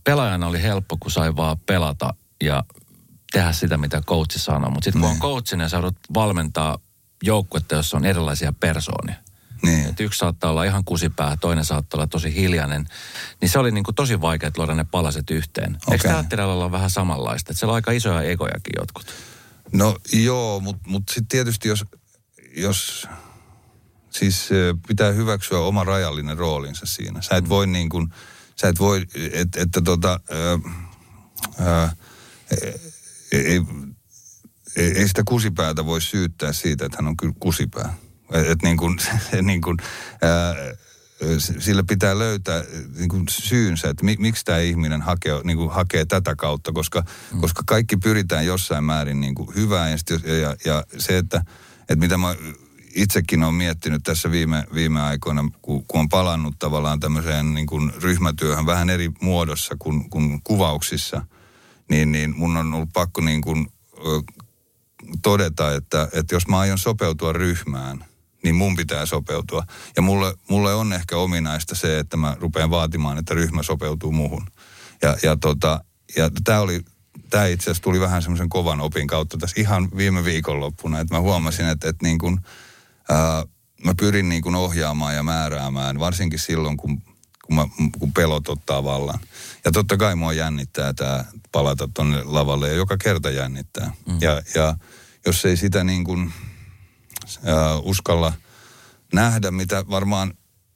pelaajana 0.03 0.47
oli 0.47 0.61
helppo, 0.61 0.97
kun 0.99 1.11
sai 1.11 1.35
vaan 1.35 1.57
pelata 1.59 2.13
ja 2.43 2.63
tehdä 3.31 3.51
sitä, 3.51 3.77
mitä 3.77 4.01
coachi 4.01 4.39
sanoo. 4.39 4.69
Mutta 4.69 4.83
sitten 4.83 5.01
kun 5.01 5.09
on 5.09 5.13
niin. 5.13 5.21
coachina 5.21 5.63
ja 5.63 5.69
sä 5.69 5.77
valmentaa 6.13 6.77
joukkuetta, 7.23 7.75
jossa 7.75 7.97
on 7.97 8.05
erilaisia 8.05 8.53
persoonia. 8.59 9.15
Niin. 9.61 9.89
Että 9.89 10.03
yksi 10.03 10.19
saattaa 10.19 10.51
olla 10.51 10.63
ihan 10.63 10.83
kusipää, 10.83 11.37
toinen 11.37 11.65
saattaa 11.65 11.97
olla 11.97 12.07
tosi 12.07 12.35
hiljainen. 12.35 12.85
Niin 13.41 13.49
se 13.49 13.59
oli 13.59 13.71
niin 13.71 13.83
kuin 13.83 13.95
tosi 13.95 14.21
vaikea 14.21 14.51
luoda 14.57 14.73
ne 14.73 14.83
palaset 14.83 15.29
yhteen. 15.29 15.75
Okay. 15.75 15.93
Eikö 15.93 16.07
teatterilla 16.07 16.53
olla 16.53 16.71
vähän 16.71 16.89
samanlaista? 16.89 17.51
Että 17.51 17.59
siellä 17.59 17.71
on 17.71 17.75
aika 17.75 17.91
isoja 17.91 18.21
egojakin 18.21 18.73
jotkut. 18.79 19.05
No 19.73 19.97
joo, 20.13 20.59
mutta 20.59 20.89
mut 20.89 21.03
sitten 21.09 21.27
tietysti 21.27 21.67
jos, 21.67 21.85
jos 22.55 23.07
siis 24.09 24.49
pitää 24.87 25.11
hyväksyä 25.11 25.59
oma 25.59 25.83
rajallinen 25.83 26.37
roolinsa 26.37 26.85
siinä. 26.85 27.21
Sä 27.21 27.35
et 27.35 27.43
mm. 27.43 27.49
voi 27.49 27.67
niin 27.67 27.89
kuin, 27.89 28.13
sä 28.61 28.67
et 28.67 28.79
voi, 28.79 29.05
että, 29.31 29.61
että 29.61 29.81
tota, 29.81 30.19
ää, 30.29 30.59
ää, 31.67 31.95
ei, 33.31 33.61
ei, 34.75 34.93
ei 34.95 35.07
sitä 35.07 35.23
kusipäätä 35.25 35.85
voi 35.85 36.01
syyttää 36.01 36.53
siitä, 36.53 36.85
että 36.85 36.97
hän 36.97 37.07
on 37.07 37.17
kyllä 37.17 37.33
kusipää. 37.39 37.93
Että 38.33 38.67
niin 38.67 38.77
kuin, 38.77 38.97
niin 39.41 39.61
kuin, 39.61 39.77
ää, 40.21 40.55
sillä 41.59 41.83
pitää 41.83 42.19
löytää 42.19 42.63
niin 42.97 43.09
kuin 43.09 43.23
syynsä, 43.29 43.89
että 43.89 44.05
miksi 44.19 44.45
tämä 44.45 44.57
ihminen 44.57 45.01
hakee, 45.01 45.41
niin 45.43 45.57
kuin 45.57 45.71
hakee 45.71 46.05
tätä 46.05 46.35
kautta, 46.35 46.71
koska, 46.71 47.03
mm. 47.33 47.41
koska 47.41 47.63
kaikki 47.65 47.97
pyritään 47.97 48.45
jossain 48.45 48.83
määrin 48.83 49.21
niin 49.21 49.35
kuin 49.35 49.55
hyvään. 49.55 49.91
Ja, 49.91 49.97
sit, 49.97 50.09
ja, 50.41 50.55
ja 50.65 50.83
se, 50.97 51.17
että, 51.17 51.41
että 51.79 51.95
mitä 51.95 52.17
mä 52.17 52.35
itsekin 52.95 53.43
olen 53.43 53.55
miettinyt 53.55 54.03
tässä 54.03 54.31
viime, 54.31 54.67
viime 54.73 55.01
aikoina, 55.01 55.49
kun, 55.61 55.85
kun 55.87 55.99
on 55.99 56.09
palannut 56.09 56.55
tavallaan 56.59 56.99
tämmöiseen 56.99 57.53
niin 57.53 57.67
kuin 57.67 57.93
ryhmätyöhön 58.01 58.65
vähän 58.65 58.89
eri 58.89 59.11
muodossa 59.21 59.75
kuin, 59.79 60.09
kuin 60.09 60.41
kuvauksissa, 60.43 61.21
niin, 61.89 62.11
niin 62.11 62.33
mun 62.37 62.57
on 62.57 62.73
ollut 62.73 62.89
pakko 62.93 63.21
niin 63.21 63.41
kuin, 63.41 63.67
todeta, 65.21 65.73
että, 65.75 66.07
että 66.13 66.35
jos 66.35 66.47
mä 66.47 66.59
aion 66.59 66.77
sopeutua 66.77 67.33
ryhmään– 67.33 68.03
niin 68.43 68.55
mun 68.55 68.75
pitää 68.75 69.05
sopeutua. 69.05 69.63
Ja 69.95 70.01
mulle, 70.01 70.33
mulle 70.49 70.73
on 70.73 70.93
ehkä 70.93 71.17
ominaista 71.17 71.75
se, 71.75 71.99
että 71.99 72.17
mä 72.17 72.37
rupean 72.39 72.69
vaatimaan, 72.69 73.17
että 73.17 73.33
ryhmä 73.33 73.63
sopeutuu 73.63 74.11
muuhun. 74.11 74.47
Ja, 75.01 75.17
ja, 75.23 75.37
tota, 75.37 75.83
ja 76.15 76.29
tämä 76.43 76.59
oli, 76.59 76.81
tämä 77.29 77.45
itse 77.45 77.63
asiassa 77.63 77.83
tuli 77.83 77.99
vähän 77.99 78.21
semmoisen 78.21 78.49
kovan 78.49 78.81
opin 78.81 79.07
kautta 79.07 79.37
tässä 79.37 79.61
ihan 79.61 79.89
viime 79.97 80.23
viikonloppuna, 80.25 80.99
että 80.99 81.15
mä 81.15 81.21
huomasin, 81.21 81.65
että, 81.67 81.89
että 81.89 82.05
niin 82.05 82.17
kuin, 82.17 82.39
ää, 83.09 83.43
mä 83.83 83.93
pyrin 83.99 84.29
niin 84.29 84.41
kuin 84.41 84.55
ohjaamaan 84.55 85.15
ja 85.15 85.23
määräämään, 85.23 85.99
varsinkin 85.99 86.39
silloin, 86.39 86.77
kun, 86.77 87.01
kun, 87.45 87.55
mä, 87.55 87.67
kun 87.99 88.13
pelot 88.13 88.49
ottaa 88.49 88.83
vallan. 88.83 89.19
Ja 89.65 89.71
totta 89.71 89.97
kai 89.97 90.15
mua 90.15 90.33
jännittää 90.33 90.93
tämä 90.93 91.25
palata 91.51 91.89
tuonne 91.93 92.23
lavalle 92.23 92.67
ja 92.67 92.75
joka 92.75 92.97
kerta 92.97 93.29
jännittää. 93.29 93.91
Mm. 94.07 94.17
Ja, 94.21 94.41
ja 94.55 94.77
jos 95.25 95.45
ei 95.45 95.57
sitä 95.57 95.83
niin 95.83 96.03
kuin 96.03 96.33
uskalla 97.83 98.33
nähdä, 99.13 99.51
mitä 99.51 99.83
varmaan 99.89 100.33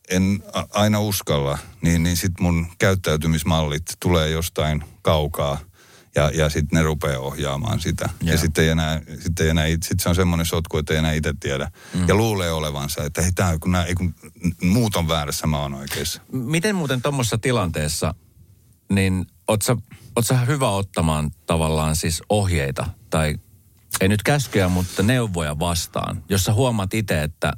en 0.10 0.43
aina 0.74 0.99
uskalla, 0.99 1.58
niin, 1.82 2.04
niin 2.04 2.18
sitten 2.18 2.43
mun 2.43 2.68
käyttäytymismallit 2.80 3.84
tulee 3.99 4.30
jostain 4.30 4.84
kaukaa 5.02 5.58
ja, 6.16 6.32
ja 6.34 6.49
sitten 6.49 6.78
ne 6.78 6.84
rupeaa 6.84 7.20
ohjaamaan 7.20 7.80
sitä. 7.80 8.10
Ja, 8.22 8.32
ja 8.32 8.38
sitten 8.38 8.70
enää, 8.70 9.02
sitten 9.20 9.45
ei 9.45 9.49
enää, 9.49 9.66
sit 9.84 9.99
se 9.99 10.10
on 10.10 10.16
semmoinen 10.16 10.45
sotku, 10.45 10.78
että 10.78 10.93
ei 10.93 10.99
enää 10.99 11.14
itse 11.14 11.34
tiedä. 11.39 11.72
Mm. 11.93 12.08
Ja 12.08 12.16
luulee 12.16 12.52
olevansa, 12.52 13.04
että 13.04 13.22
hei, 13.22 13.32
tää, 13.32 13.60
kun, 13.60 13.72
nää, 13.72 13.86
kun 13.97 14.16
muut 14.62 14.95
on 14.95 15.08
väärässä, 15.08 15.47
mä 15.47 15.60
oon 15.60 15.74
oikeassa. 15.74 16.22
Miten 16.32 16.76
muuten 16.76 17.02
tuommoisessa 17.02 17.38
tilanteessa, 17.38 18.16
niin 18.89 19.26
oot 19.47 19.62
sä, 19.62 19.78
oot 20.16 20.26
sä 20.26 20.38
hyvä 20.38 20.70
ottamaan 20.70 21.32
tavallaan 21.45 21.95
siis 21.95 22.24
ohjeita 22.30 22.86
tai 23.10 23.36
ei 24.02 24.08
nyt 24.08 24.24
käskyjä, 24.24 24.70
mutta 24.70 25.04
neuvoja 25.04 25.60
vastaan, 25.60 26.24
jos 26.30 26.44
sä 26.44 26.54
huomaat 26.54 26.94
itse, 26.94 27.24
että, 27.24 27.54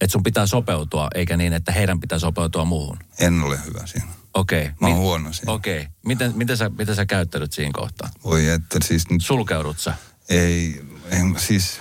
että 0.00 0.12
sun 0.12 0.22
pitää 0.22 0.46
sopeutua, 0.46 1.08
eikä 1.14 1.36
niin, 1.36 1.52
että 1.52 1.72
heidän 1.72 2.00
pitää 2.00 2.18
sopeutua 2.18 2.64
muuhun. 2.64 2.98
En 3.18 3.42
ole 3.42 3.58
hyvä 3.66 3.86
siinä. 3.86 4.06
Okei. 4.34 4.62
Okay. 4.62 4.74
Mä 4.80 4.88
oon 4.88 4.96
huono 4.96 5.32
siinä. 5.32 5.52
Okei. 5.52 5.80
Okay. 5.80 5.92
Miten, 6.06 6.32
miten, 6.36 6.56
sä, 6.56 6.68
miten 6.78 6.96
sä 6.96 7.06
käyttäydyt 7.06 7.52
siinä 7.52 7.70
kohtaa? 7.74 8.10
Voi 8.24 8.48
että 8.48 8.78
siis 8.84 9.10
nyt... 9.10 9.24
Sulkeudut 9.24 9.78
sä? 9.78 9.94
Ei, 10.28 10.84
en, 11.10 11.34
siis... 11.38 11.80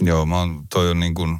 Joo, 0.00 0.26
mä 0.26 0.38
oon, 0.38 0.68
toi 0.68 0.90
on 0.90 1.00
niin 1.00 1.14
kuin, 1.14 1.30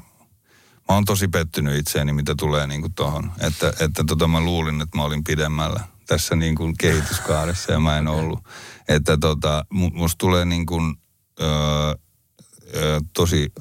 mä 0.89 0.95
oon 0.95 1.05
tosi 1.05 1.29
pettynyt 1.29 1.77
itseeni, 1.77 2.13
mitä 2.13 2.35
tulee 2.39 2.67
niin 2.67 2.81
kuin 2.81 2.95
tohon. 2.95 3.33
Että, 3.41 3.73
että 3.81 4.05
tota 4.07 4.29
mä 4.29 4.41
luulin, 4.41 4.81
että 4.81 4.97
mä 4.97 5.05
olin 5.05 5.25
pidemmällä 5.25 5.81
tässä 6.07 6.37
niin 6.37 6.55
kuin 6.55 6.75
kehityskaaressa 6.79 7.73
ja 7.73 7.81
mä 7.81 7.99
en 7.99 8.09
ollut. 8.09 8.49
Että 8.89 9.17
tota, 9.17 9.65
musta 9.71 10.19
tulee 10.19 10.45
niin 10.45 10.67
kuin 10.67 10.97
öö, 11.41 11.95
tosi 13.13 13.53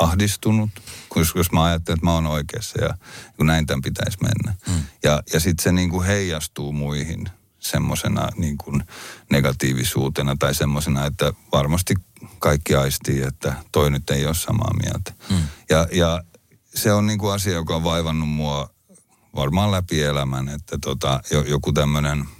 ahdistunut, 0.00 0.70
jos, 1.16 1.32
jos 1.34 1.52
mä 1.52 1.64
ajattelen, 1.64 1.96
että 1.96 2.06
mä 2.06 2.12
oon 2.12 2.26
oikeassa 2.26 2.84
ja 2.84 2.94
kun 3.36 3.46
näin 3.46 3.66
tämän 3.66 3.82
pitäisi 3.82 4.18
mennä. 4.22 4.54
Mm. 4.68 4.82
Ja, 5.02 5.22
ja 5.32 5.40
sitten 5.40 5.62
se 5.62 5.72
niin 5.72 5.90
kuin 5.90 6.06
heijastuu 6.06 6.72
muihin 6.72 7.28
semmoisena 7.58 8.28
niin 8.36 8.58
kuin 8.58 8.84
negatiivisuutena 9.30 10.36
tai 10.38 10.54
semmoisena, 10.54 11.06
että 11.06 11.32
varmasti 11.52 11.94
kaikki 12.38 12.74
aistii, 12.74 13.22
että 13.22 13.54
toi 13.72 13.90
nyt 13.90 14.10
ei 14.10 14.26
ole 14.26 14.34
samaa 14.34 14.72
mieltä. 14.82 15.12
Mm. 15.30 15.42
Ja, 15.70 15.88
ja 15.92 16.24
se 16.74 16.92
on 16.92 17.06
niin 17.06 17.18
kuin 17.18 17.32
asia, 17.32 17.52
joka 17.52 17.76
on 17.76 17.84
vaivannut 17.84 18.28
mua 18.28 18.70
varmaan 19.36 19.70
läpi 19.70 20.02
elämän, 20.02 20.48
että 20.48 20.78
tota, 20.78 21.20
joku 21.48 21.72
tämmöinen– 21.72 22.24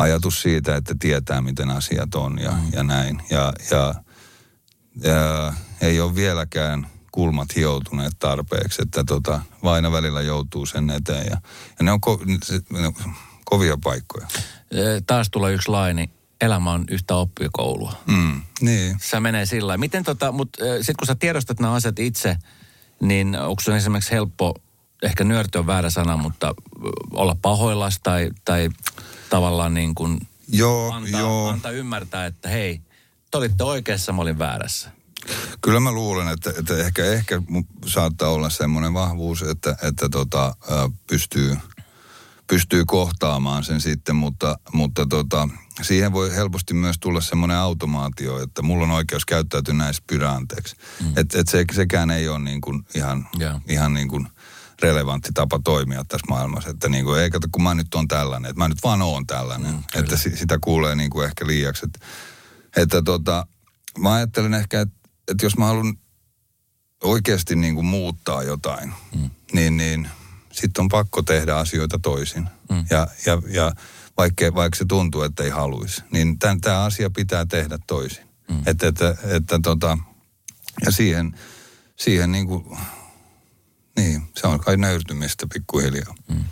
ajatus 0.00 0.42
siitä, 0.42 0.76
että 0.76 0.94
tietää, 0.98 1.40
miten 1.40 1.70
asiat 1.70 2.14
on 2.14 2.38
ja, 2.38 2.50
mm. 2.50 2.72
ja 2.72 2.82
näin. 2.82 3.22
Ja, 3.30 3.52
ja 3.70 3.94
ja 5.04 5.52
ei 5.80 6.00
ole 6.00 6.14
vieläkään 6.14 6.86
kulmat 7.12 7.56
hioutuneet 7.56 8.12
tarpeeksi, 8.18 8.82
että 8.82 9.04
tota, 9.04 9.40
vaina 9.62 9.92
välillä 9.92 10.20
joutuu 10.20 10.66
sen 10.66 10.90
eteen 10.90 11.26
ja, 11.26 11.36
ja 11.78 11.84
ne, 11.84 11.92
on 11.92 12.00
ko, 12.00 12.20
se, 12.44 12.60
ne 12.72 12.86
on 12.86 12.94
kovia 13.44 13.76
paikkoja. 13.84 14.26
Taas 15.06 15.30
tulee 15.30 15.52
yksi 15.52 15.68
laini. 15.68 16.10
Elämä 16.40 16.72
on 16.72 16.84
yhtä 16.90 17.14
oppikoulua. 17.14 17.92
Mm, 18.06 18.42
niin. 18.60 18.96
Se 19.00 19.20
menee 19.20 19.46
sillä. 19.46 19.76
Miten 19.76 20.04
tota, 20.04 20.32
mutta 20.32 20.64
sitten 20.64 20.94
kun 20.98 21.06
sä 21.06 21.14
tiedostat 21.14 21.60
nämä 21.60 21.74
asiat 21.74 21.98
itse, 21.98 22.36
niin 23.00 23.38
onko 23.38 23.60
sun 23.62 23.74
esimerkiksi 23.74 24.10
helppo, 24.10 24.54
ehkä 25.02 25.24
nyörty 25.24 25.58
on 25.58 25.66
väärä 25.66 25.90
sana, 25.90 26.16
mutta 26.16 26.54
olla 27.10 27.36
pahoillas 27.42 28.00
tai, 28.02 28.30
tai 28.44 28.68
tavallaan 29.30 29.74
niin 29.74 29.94
kuin 29.94 30.20
Joo, 30.48 30.92
antaa, 30.92 31.20
joo. 31.20 31.48
antaa 31.48 31.70
ymmärtää, 31.70 32.26
että 32.26 32.48
hei, 32.48 32.80
te 33.30 33.38
olitte 33.38 33.64
oikeassa, 33.64 34.12
mä 34.12 34.22
olin 34.22 34.38
väärässä. 34.38 34.90
Kyllä 35.60 35.80
mä 35.80 35.92
luulen, 35.92 36.28
että, 36.28 36.52
että 36.58 36.76
ehkä, 36.76 37.04
ehkä 37.04 37.42
saattaa 37.86 38.30
olla 38.30 38.50
semmoinen 38.50 38.94
vahvuus, 38.94 39.42
että, 39.42 39.76
että 39.82 40.08
tota, 40.08 40.56
pystyy, 41.06 41.56
pystyy 42.46 42.84
kohtaamaan 42.84 43.64
sen 43.64 43.80
sitten, 43.80 44.16
mutta, 44.16 44.58
mutta 44.72 45.06
tota, 45.06 45.48
siihen 45.82 46.12
voi 46.12 46.34
helposti 46.34 46.74
myös 46.74 46.96
tulla 47.00 47.20
semmoinen 47.20 47.56
automaatio, 47.56 48.42
että 48.42 48.62
mulla 48.62 48.84
on 48.84 48.90
oikeus 48.90 49.24
käyttäytyä 49.24 49.74
näissä 49.74 50.02
pyydä 50.06 50.30
anteeksi. 50.30 50.76
Mm. 51.00 51.12
Että 51.16 51.40
et 51.40 51.48
se, 51.48 51.64
sekään 51.72 52.10
ei 52.10 52.28
ole 52.28 52.38
niin 52.38 52.60
kuin 52.60 52.84
ihan, 52.94 53.28
Joo. 53.38 53.60
ihan 53.68 53.94
niin 53.94 54.08
kuin 54.08 54.28
relevantti 54.82 55.30
tapa 55.34 55.60
toimia 55.64 56.04
tässä 56.08 56.26
maailmassa. 56.28 56.70
Että 56.70 56.88
niin 56.88 57.04
kuin, 57.04 57.20
ei 57.20 57.30
kato, 57.30 57.48
kun 57.52 57.62
mä 57.62 57.74
nyt 57.74 57.94
on 57.94 58.08
tällainen, 58.08 58.50
että 58.50 58.62
mä 58.62 58.68
nyt 58.68 58.82
vaan 58.84 59.02
oon 59.02 59.26
tällainen. 59.26 59.72
Mm, 59.72 59.82
että 59.94 60.16
si, 60.16 60.36
sitä 60.36 60.58
kuulee 60.60 60.94
niin 60.94 61.10
kuin 61.10 61.26
ehkä 61.26 61.46
liiaksi. 61.46 61.86
Että, 61.86 61.98
että 62.76 63.02
tota, 63.02 63.46
mä 63.98 64.12
ajattelen 64.12 64.54
ehkä, 64.54 64.80
että, 64.80 64.94
että 65.28 65.46
jos 65.46 65.56
mä 65.56 65.66
haluan 65.66 65.94
oikeasti 67.02 67.56
niin 67.56 67.74
kuin 67.74 67.86
muuttaa 67.86 68.42
jotain, 68.42 68.92
mm. 69.14 69.30
niin, 69.52 69.76
niin 69.76 70.08
sitten 70.52 70.82
on 70.82 70.88
pakko 70.88 71.22
tehdä 71.22 71.56
asioita 71.56 71.98
toisin. 71.98 72.48
Mm. 72.70 72.84
Ja, 72.90 73.06
ja, 73.26 73.42
ja 73.48 73.72
vaikka, 74.16 74.54
vaikka 74.54 74.78
se 74.78 74.84
tuntuu, 74.84 75.22
että 75.22 75.42
ei 75.42 75.50
haluaisi, 75.50 76.02
niin 76.12 76.38
tämä 76.38 76.84
asia 76.84 77.10
pitää 77.10 77.46
tehdä 77.46 77.78
toisin. 77.86 78.24
Mm. 78.50 78.62
Että, 78.66 78.86
että, 78.86 79.16
että 79.24 79.58
tota, 79.62 79.98
ja 80.84 80.92
siihen, 80.92 81.38
siihen 81.96 82.32
niin 82.32 82.46
kuin, 82.46 82.78
niin, 84.00 84.22
se 84.36 84.46
on 84.46 84.60
kai 84.60 84.76
nöyrtymistä 84.76 85.46
pikkuhiljaa. 85.52 86.14
Mm. 86.28 86.44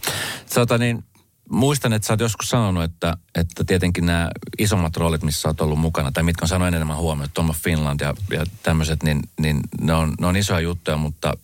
Tota 0.54 0.78
niin, 0.78 1.04
muistan, 1.50 1.92
että 1.92 2.06
sä 2.06 2.12
oot 2.12 2.20
joskus 2.20 2.48
sanonut, 2.48 2.84
että, 2.84 3.16
että 3.34 3.64
tietenkin 3.64 4.06
nämä 4.06 4.30
isommat 4.58 4.96
roolit, 4.96 5.22
missä 5.22 5.40
sä 5.40 5.48
oot 5.48 5.60
ollut 5.60 5.78
mukana, 5.78 6.12
tai 6.12 6.22
mitkä 6.22 6.44
on 6.44 6.48
saanut 6.48 6.68
enemmän 6.68 6.96
huomioon, 6.96 7.30
Tom 7.34 7.50
of 7.50 7.56
Finland 7.56 8.00
ja, 8.00 8.14
ja 8.30 8.44
tämmöiset, 8.62 9.02
niin, 9.02 9.22
niin 9.40 9.60
ne, 9.80 9.94
on, 9.94 10.14
ne 10.20 10.26
on 10.26 10.36
isoja 10.36 10.60
juttuja, 10.60 10.96
mutta 10.96 11.34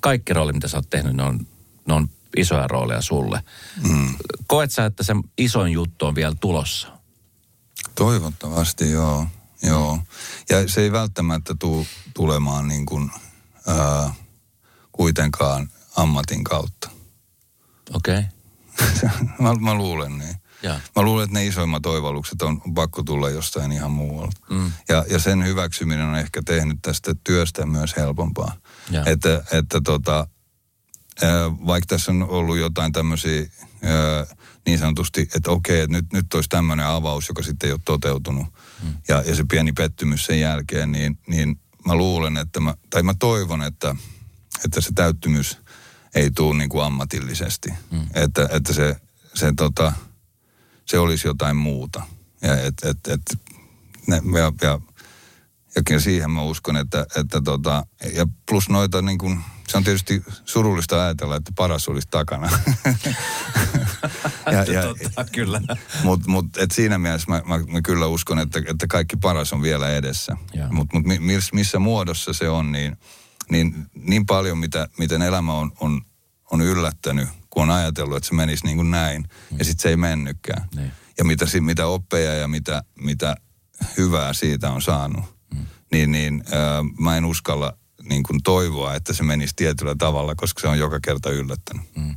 kaikki 0.00 0.32
roolit, 0.32 0.54
mitä 0.54 0.68
sä 0.68 0.76
oot 0.76 0.90
tehnyt, 0.90 1.16
ne 1.16 1.22
on, 1.22 1.46
ne 1.86 1.94
on 1.94 2.08
isoja 2.36 2.66
rooleja 2.66 3.02
sulle. 3.02 3.42
Mm. 3.88 4.14
Koet 4.46 4.70
sä, 4.70 4.86
että 4.86 5.02
se 5.02 5.12
isoin 5.38 5.72
juttu 5.72 6.06
on 6.06 6.14
vielä 6.14 6.34
tulossa? 6.40 6.88
Toivottavasti, 7.94 8.90
joo. 8.90 9.26
joo. 9.62 9.98
Ja 10.50 10.68
se 10.68 10.80
ei 10.80 10.92
välttämättä 10.92 11.54
tule 11.58 11.86
tulemaan 12.14 12.68
niin 12.68 12.86
kuin, 12.86 13.10
ää, 13.66 14.14
kuitenkaan 14.92 15.68
ammatin 15.96 16.44
kautta. 16.44 16.90
Okei. 17.94 18.18
Okay. 18.18 19.10
mä, 19.40 19.54
mä 19.54 19.74
luulen 19.74 20.18
niin. 20.18 20.36
Joo. 20.62 20.76
Mä 20.96 21.02
luulen, 21.02 21.24
että 21.24 21.38
ne 21.38 21.46
isoimmat 21.46 21.86
oivallukset 21.86 22.42
on 22.42 22.60
pakko 22.74 23.02
tulla 23.02 23.30
jostain 23.30 23.72
ihan 23.72 23.90
muualta. 23.90 24.40
Mm. 24.50 24.72
Ja, 24.88 25.04
ja 25.10 25.18
sen 25.18 25.44
hyväksyminen 25.44 26.06
on 26.06 26.18
ehkä 26.18 26.42
tehnyt 26.44 26.78
tästä 26.82 27.14
työstä 27.24 27.66
myös 27.66 27.96
helpompaa. 27.96 28.56
Että, 29.06 29.44
että 29.52 29.80
tota, 29.84 30.26
vaikka 31.66 31.86
tässä 31.86 32.12
on 32.12 32.22
ollut 32.22 32.58
jotain 32.58 32.92
tämmöisiä 32.92 33.46
niin 34.66 34.78
sanotusti, 34.78 35.28
että 35.34 35.50
okei, 35.50 35.80
että 35.80 35.96
nyt, 35.96 36.12
nyt 36.12 36.34
olisi 36.34 36.48
tämmöinen 36.48 36.86
avaus, 36.86 37.28
joka 37.28 37.42
sitten 37.42 37.66
ei 37.66 37.72
ole 37.72 37.80
toteutunut. 37.84 38.46
Mm. 38.82 38.94
Ja, 39.08 39.22
ja 39.26 39.34
se 39.34 39.44
pieni 39.50 39.72
pettymys 39.72 40.26
sen 40.26 40.40
jälkeen, 40.40 40.92
niin, 40.92 41.18
niin 41.26 41.60
mä 41.86 41.94
luulen, 41.94 42.36
että 42.36 42.60
mä, 42.60 42.74
tai 42.90 43.02
mä 43.02 43.14
toivon, 43.14 43.62
että, 43.62 43.96
että 44.64 44.80
se 44.80 44.92
täyttymys 44.94 45.58
ei 46.14 46.30
tule 46.30 46.58
niin 46.58 46.68
kuin 46.68 46.84
ammatillisesti. 46.84 47.74
Mm. 47.90 48.06
Että, 48.14 48.48
että 48.50 48.72
se, 48.72 48.96
se, 49.34 49.52
tota, 49.56 49.92
se 50.84 50.98
olisi 50.98 51.28
jotain 51.28 51.56
muuta. 51.56 52.02
Ja, 52.42 52.60
et, 52.60 52.74
et, 52.84 52.98
et, 53.08 53.38
ne, 54.06 54.20
ja, 54.38 54.52
ja, 54.62 54.80
ja 55.90 56.00
siihen 56.00 56.30
mä 56.30 56.42
uskon, 56.42 56.76
että, 56.76 57.06
että 57.16 57.40
tota, 57.44 57.86
ja 58.14 58.26
plus 58.48 58.68
noita 58.68 59.02
niin 59.02 59.18
kuin, 59.18 59.40
se 59.68 59.76
on 59.76 59.84
tietysti 59.84 60.22
surullista 60.44 61.04
ajatella, 61.04 61.36
että 61.36 61.52
paras 61.56 61.88
olisi 61.88 62.08
takana. 62.10 62.48
ja, 64.52 64.64
ja, 64.64 64.82
Totta, 64.82 65.24
kyllä. 65.32 65.60
Mutta 66.02 66.30
mut, 66.30 66.56
et 66.56 66.70
siinä 66.70 66.98
mielessä 66.98 67.30
mä, 67.30 67.42
mä, 67.46 67.58
mä 67.58 67.82
kyllä 67.82 68.06
uskon, 68.06 68.38
että, 68.38 68.62
että 68.66 68.86
kaikki 68.86 69.16
paras 69.16 69.52
on 69.52 69.62
vielä 69.62 69.90
edessä. 69.90 70.36
Mutta 70.70 70.96
mut, 70.98 71.06
miss, 71.18 71.52
missä 71.52 71.78
muodossa 71.78 72.32
se 72.32 72.48
on, 72.48 72.72
niin, 72.72 72.96
niin, 73.50 73.86
niin 73.94 74.26
paljon, 74.26 74.58
mitä, 74.58 74.88
miten 74.98 75.22
elämä 75.22 75.54
on, 75.54 75.72
on, 75.80 76.00
on 76.50 76.60
yllättänyt, 76.60 77.28
kun 77.50 77.62
on 77.62 77.70
ajatellut, 77.70 78.16
että 78.16 78.28
se 78.28 78.34
menisi 78.34 78.64
niin 78.64 78.76
kuin 78.76 78.90
näin, 78.90 79.22
mm. 79.22 79.58
ja 79.58 79.64
sitten 79.64 79.82
se 79.82 79.88
ei 79.88 79.96
mennytkään. 79.96 80.68
Niin. 80.74 80.92
Ja 81.18 81.24
mitä, 81.24 81.46
mitä 81.60 81.86
oppeja 81.86 82.34
ja 82.34 82.48
mitä, 82.48 82.82
mitä 82.98 83.36
hyvää 83.96 84.32
siitä 84.32 84.70
on 84.70 84.82
saanut, 84.82 85.24
mm. 85.54 85.66
niin, 85.92 86.12
niin 86.12 86.44
äh, 86.46 86.60
mä 86.98 87.16
en 87.16 87.24
uskalla 87.24 87.72
niin 88.08 88.22
kuin 88.22 88.42
toivoa, 88.42 88.94
että 88.94 89.12
se 89.12 89.22
menisi 89.22 89.56
tietyllä 89.56 89.94
tavalla, 89.98 90.34
koska 90.34 90.60
se 90.60 90.68
on 90.68 90.78
joka 90.78 91.00
kerta 91.00 91.30
yllättänyt. 91.30 91.96
Mm. 91.96 92.14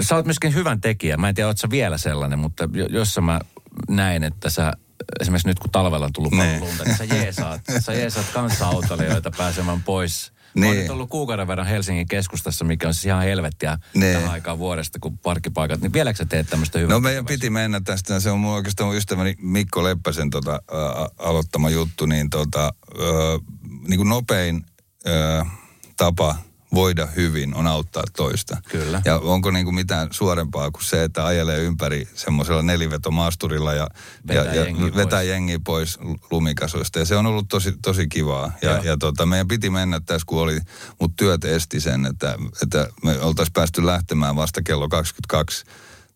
Sä 0.00 0.16
oot 0.16 0.26
myöskin 0.26 0.54
hyvän 0.54 0.80
tekijä. 0.80 1.16
Mä 1.16 1.28
en 1.28 1.34
tiedä, 1.34 1.48
oot 1.48 1.58
sä 1.58 1.70
vielä 1.70 1.98
sellainen, 1.98 2.38
mutta 2.38 2.68
jos 2.90 3.18
mä 3.22 3.40
näin, 3.88 4.24
että 4.24 4.50
sä 4.50 4.72
esimerkiksi 5.20 5.48
nyt 5.48 5.58
kun 5.58 5.70
talvella 5.70 6.06
on 6.06 6.12
tullut 6.12 6.32
paljon 6.36 6.60
lunta, 6.60 6.84
niin 6.84 6.96
sä 6.96 7.04
jeesaat, 7.04 7.60
sä 7.80 7.92
jeesaat 7.92 8.26
kanssa-autoilijoita 8.32 9.30
pääsemään 9.36 9.82
pois. 9.82 10.32
Niin. 10.54 10.66
Oon 10.66 10.76
nyt 10.76 10.90
ollut 10.90 11.10
kuukauden 11.10 11.46
verran 11.46 11.66
Helsingin 11.66 12.08
keskustassa, 12.08 12.64
mikä 12.64 12.88
on 12.88 12.94
siis 12.94 13.04
ihan 13.04 13.22
helvettiä 13.22 13.78
niin. 13.94 14.14
tähän 14.14 14.30
aikaan 14.30 14.58
vuodesta, 14.58 14.98
kun 14.98 15.18
parkkipaikat. 15.18 15.80
Niin 15.80 15.92
vieläkö 15.92 16.16
sä 16.16 16.26
teet 16.26 16.46
tämmöistä 16.50 16.78
hyvää? 16.78 16.94
No 16.94 17.00
meidän 17.00 17.26
piti 17.26 17.50
mennä 17.50 17.80
tästä. 17.84 18.20
Se 18.20 18.30
on 18.30 18.40
mun 18.40 18.54
oikeastaan 18.54 18.88
mun 18.88 18.96
ystäväni 18.96 19.34
Mikko 19.38 19.84
Leppäsen 19.84 20.30
tota, 20.30 20.52
ä, 20.52 20.60
aloittama 21.18 21.70
juttu. 21.70 22.06
Niin, 22.06 22.30
tota, 22.30 22.64
ä, 22.64 22.72
niin 23.88 23.98
kuin 23.98 24.08
nopein 24.08 24.66
ä, 25.06 25.46
tapa 25.96 26.36
voida 26.74 27.06
hyvin 27.06 27.54
on 27.54 27.66
auttaa 27.66 28.02
toista. 28.16 28.56
Kyllä. 28.68 29.02
Ja 29.04 29.18
onko 29.18 29.50
niin 29.50 29.64
kuin 29.64 29.74
mitään 29.74 30.08
suorempaa 30.10 30.70
kuin 30.70 30.84
se, 30.84 31.04
että 31.04 31.26
ajelee 31.26 31.58
ympäri 31.58 32.08
semmoisella 32.14 32.62
nelivetomaasturilla 32.62 33.72
ja 33.72 33.88
vetää, 34.28 34.54
ja, 34.54 34.64
ja 34.64 34.94
vetää 34.96 35.18
pois. 35.18 35.28
jengiä 35.28 35.58
pois 35.64 35.98
lumikasoista. 36.30 36.98
Ja 36.98 37.04
se 37.04 37.16
on 37.16 37.26
ollut 37.26 37.48
tosi, 37.48 37.74
tosi 37.82 38.08
kivaa. 38.08 38.52
Ja, 38.62 38.80
ja 38.84 38.96
tota, 38.96 39.26
meidän 39.26 39.48
piti 39.48 39.70
mennä 39.70 40.00
tässä, 40.06 40.26
kun 40.26 40.40
oli, 40.40 40.58
mutta 41.00 41.14
työt 41.16 41.44
esti 41.44 41.80
sen, 41.80 42.06
että, 42.06 42.38
että 42.62 42.88
me 43.04 43.20
oltaisiin 43.20 43.52
päästy 43.52 43.86
lähtemään 43.86 44.36
vasta 44.36 44.62
kello 44.62 44.88
22 44.88 45.64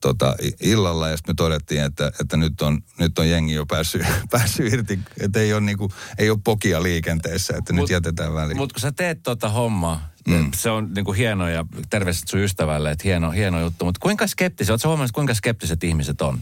tota, 0.00 0.36
illalla 0.60 1.08
ja 1.08 1.16
sitten 1.16 1.32
me 1.32 1.36
todettiin, 1.36 1.82
että, 1.82 2.12
että 2.20 2.36
nyt, 2.36 2.62
on, 2.62 2.82
nyt 2.98 3.18
on 3.18 3.30
jengi 3.30 3.54
jo 3.54 3.66
päässyt, 3.66 4.02
päässyt 4.30 4.72
irti, 4.72 4.98
että 5.20 5.40
ei 5.40 5.52
ole, 5.52 5.60
niinku, 5.60 5.92
ei 6.18 6.30
ole 6.30 6.38
pokia 6.44 6.82
liikenteessä, 6.82 7.54
että 7.56 7.72
mut, 7.72 7.82
nyt 7.82 7.90
jätetään 7.90 8.34
väliin. 8.34 8.56
Mutta 8.56 8.74
kun 8.74 8.80
sä 8.80 8.92
teet 8.92 9.22
tota 9.22 9.48
hommaa, 9.48 10.08
mm. 10.26 10.50
se 10.54 10.70
on 10.70 10.94
niinku 10.94 11.12
hieno 11.12 11.48
ja 11.48 11.64
terveiset 11.90 12.28
sun 12.28 12.40
ystävälle, 12.40 12.90
että 12.90 13.04
hieno, 13.04 13.30
hieno 13.30 13.60
juttu, 13.60 13.84
mutta 13.84 13.98
kuinka 14.02 14.26
skeptiset, 14.26 14.70
ootko 14.70 14.88
huomannut, 14.88 15.12
kuinka 15.12 15.34
skeptiset 15.34 15.84
ihmiset 15.84 16.22
on? 16.22 16.40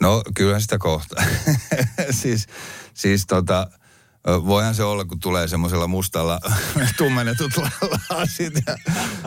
No 0.00 0.22
kyllä 0.34 0.60
sitä 0.60 0.78
kohta. 0.78 1.22
siis, 2.20 2.46
siis 2.94 3.26
tota, 3.26 3.70
Voihan 4.26 4.74
se 4.74 4.84
olla, 4.84 5.04
kun 5.04 5.20
tulee 5.20 5.48
semmoisella 5.48 5.86
mustalla 5.86 6.40
tummennetut 6.98 7.52
lasit 8.10 8.54
ja, 8.66 8.76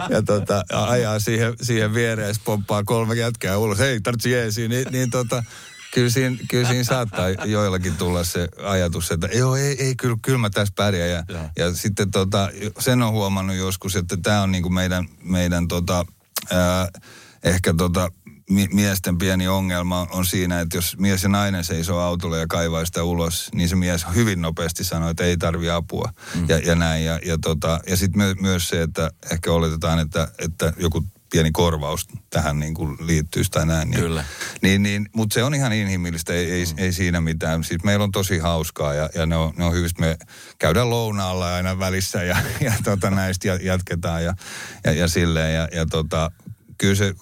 ja 0.10 0.22
tota, 0.22 0.64
ajaa 0.70 1.20
siihen, 1.20 1.54
siihen 1.62 1.94
viereen 1.94 2.36
pomppaa 2.44 2.84
kolme 2.84 3.16
jätkää 3.16 3.58
ulos. 3.58 3.80
Hei, 3.80 4.02
tarvitsi 4.02 4.32
jeesi. 4.32 4.68
Niin, 4.68 4.88
niin 4.92 5.10
tota, 5.10 5.44
kyllä 5.94 6.10
siinä, 6.10 6.38
kyllä 6.50 6.68
siinä 6.68 6.84
saattaa 6.84 7.30
joillakin 7.30 7.98
tulla 7.98 8.24
se 8.24 8.48
ajatus, 8.64 9.12
että 9.12 9.28
joo, 9.28 9.56
ei, 9.56 9.84
ei 9.84 9.96
kyllä, 9.96 10.18
kyllä 10.22 10.38
mä 10.38 10.50
tässä 10.50 10.74
pärjään. 10.78 11.10
Ja, 11.10 11.24
ja. 11.30 11.50
ja 11.58 11.74
sitten 11.74 12.12
tota, 12.12 12.50
sen 12.80 13.02
on 13.02 13.12
huomannut 13.12 13.56
joskus, 13.56 13.96
että 13.96 14.18
tämä 14.18 14.42
on 14.42 14.52
niinku 14.52 14.70
meidän, 14.70 15.06
meidän 15.24 15.68
tota, 15.68 16.06
ää, 16.52 16.90
ehkä 17.44 17.74
tota, 17.74 18.12
miesten 18.74 19.18
pieni 19.18 19.48
ongelma 19.48 20.08
on 20.12 20.26
siinä, 20.26 20.60
että 20.60 20.78
jos 20.78 20.98
mies 20.98 21.24
ja 21.24 21.30
nainen 21.30 21.64
seisoo 21.64 22.00
autolla 22.00 22.38
ja 22.38 22.48
kaivaa 22.48 22.86
sitä 22.86 23.04
ulos, 23.04 23.50
niin 23.54 23.70
se 23.70 23.76
mies 23.76 24.06
hyvin 24.16 24.42
nopeasti 24.42 24.84
sanoo, 24.84 25.10
että 25.10 25.24
ei 25.24 25.38
tarvi 25.38 25.70
apua 25.70 26.14
mm. 26.36 26.46
ja, 26.50 26.58
ja 26.58 26.76
näin. 26.76 27.06
Ja, 27.06 27.20
ja, 27.26 27.38
tota, 27.38 27.80
ja 27.88 27.98
sitten 27.98 28.22
my, 28.22 28.36
myös 28.42 28.70
se, 28.70 28.82
että 28.82 29.12
ehkä 29.32 29.52
oletetaan, 29.52 30.00
että, 30.00 30.32
että 30.38 30.74
joku 30.78 31.04
pieni 31.32 31.52
korvaus 31.52 32.08
tähän 32.30 32.60
niin 32.60 32.74
kuin 32.74 32.98
liittyisi 33.00 33.52
tai 33.52 33.66
näin. 33.66 33.90
Niin, 33.90 34.02
Kyllä. 34.02 34.24
Niin, 34.62 34.84
niin, 34.84 35.10
mutta 35.16 35.34
se 35.34 35.44
on 35.44 35.56
ihan 35.56 35.74
inhimillistä, 35.74 36.34
ei, 36.34 36.52
ei, 36.52 36.66
ei 36.78 36.92
siinä 36.92 37.22
mitään. 37.22 37.64
Siis 37.64 37.84
meillä 37.84 38.04
on 38.04 38.12
tosi 38.12 38.38
hauskaa 38.38 38.94
ja, 38.94 39.10
ja 39.16 39.26
ne, 39.26 39.36
on, 39.36 39.54
ne 39.58 39.66
on 39.66 39.74
hyvistä. 39.74 40.02
Me 40.02 40.18
käydään 40.60 40.90
lounaalla 40.90 41.56
aina 41.56 41.80
välissä 41.80 42.24
ja, 42.24 42.38
ja 42.62 42.74
tota, 42.84 43.10
näistä 43.10 43.48
ja- 43.48 43.60
jatketaan 43.62 44.24
ja, 44.24 44.34
ja, 44.84 44.94
ja 44.94 45.08
silleen. 45.08 45.56
Ja, 45.56 45.68
ja 45.72 45.86
tota, 45.86 46.32
kyllä 46.80 46.96
se 46.96 47.14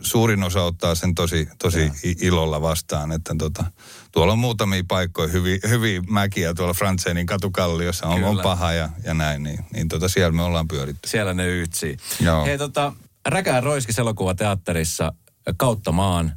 suurin 0.00 0.42
osa 0.42 0.62
ottaa 0.62 0.94
sen 0.94 1.14
tosi, 1.14 1.48
tosi 1.58 1.92
ilolla 2.20 2.62
vastaan, 2.62 3.12
että 3.12 3.34
tota, 3.38 3.64
tuolla 4.12 4.32
on 4.32 4.38
muutamia 4.38 4.82
paikkoja, 4.88 5.28
hyviä, 5.28 5.58
hyviä 5.68 6.02
mäkiä 6.08 6.54
tuolla 6.54 6.74
Frantsenin 6.74 7.26
katukalliossa 7.26 8.06
on, 8.06 8.24
on 8.24 8.40
paha 8.42 8.72
ja, 8.72 8.88
ja 9.04 9.14
näin, 9.14 9.42
niin, 9.42 9.64
niin 9.72 9.88
tota, 9.88 10.08
siellä 10.08 10.32
me 10.32 10.42
ollaan 10.42 10.68
pyöritty. 10.68 11.08
Siellä 11.08 11.34
ne 11.34 11.46
yhtsii. 11.46 11.96
Joo. 12.20 12.44
Hei 12.44 12.58
tota, 12.58 12.92
Räkään 13.26 13.62
roiskis 13.62 13.98
elokuvateatterissa 13.98 15.12
kautta 15.56 15.92
maan. 15.92 16.32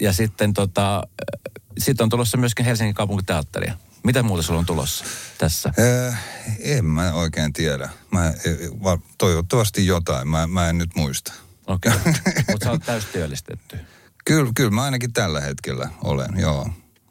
Ja 0.00 0.12
sitten 0.12 0.52
tota, 0.52 1.02
sit 1.78 2.00
on 2.00 2.08
tulossa 2.08 2.36
myöskin 2.36 2.64
Helsingin 2.64 2.94
kaupunkiteatteria. 2.94 3.74
Mitä 4.04 4.22
muuta 4.22 4.42
sulla 4.42 4.58
on 4.58 4.66
tulossa 4.66 5.04
tässä? 5.38 5.72
Äh, 6.08 6.24
en 6.58 6.84
mä 6.84 7.12
oikein 7.12 7.52
tiedä. 7.52 7.88
Mä, 8.10 8.28
eh, 8.28 8.70
va, 8.82 8.98
toivottavasti 9.18 9.86
jotain, 9.86 10.28
mä, 10.28 10.46
mä 10.46 10.68
en 10.68 10.78
nyt 10.78 10.90
muista. 10.96 11.32
Okei. 11.66 11.92
Okay. 12.00 12.12
Mutta 12.50 12.64
sä 12.64 12.70
oot 12.70 12.82
täystyöllistetty. 12.86 13.78
Kyllä, 14.24 14.52
kyllä 14.54 14.70
mä 14.70 14.82
ainakin 14.82 15.12
tällä 15.12 15.40
hetkellä 15.40 15.90
olen, 16.04 16.30
joo. 16.38 16.68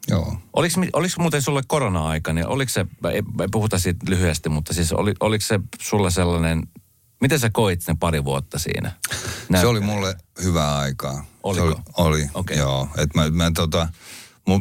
joo. 0.08 0.36
Oliko, 0.52 0.80
oliko 0.92 1.14
muuten 1.18 1.42
sulle 1.42 1.62
korona-aika, 1.66 2.32
niin 2.32 2.46
oliko 2.46 2.68
se, 2.68 2.86
ei, 3.12 3.22
ei 3.40 3.48
puhuta 3.52 3.78
siitä 3.78 4.06
lyhyesti, 4.08 4.48
mutta 4.48 4.74
siis 4.74 4.92
oli, 4.92 5.14
oliko 5.20 5.44
se 5.46 5.60
sulle 5.80 6.10
sellainen, 6.10 6.62
miten 7.20 7.40
sä 7.40 7.50
koit 7.52 7.80
ne 7.88 7.96
pari 8.00 8.24
vuotta 8.24 8.58
siinä? 8.58 8.92
Se 9.60 9.66
oli 9.66 9.80
mulle 9.80 10.16
hyvää 10.42 10.78
aikaa. 10.78 11.24
Oliko? 11.42 11.66
Se 11.66 11.72
oli, 11.96 12.20
oli 12.20 12.30
Okei. 12.34 12.58
joo. 12.58 12.88
Et 12.98 13.14
mä, 13.14 13.30
mä 13.30 13.50
tota, 13.54 13.88
mu, 14.46 14.60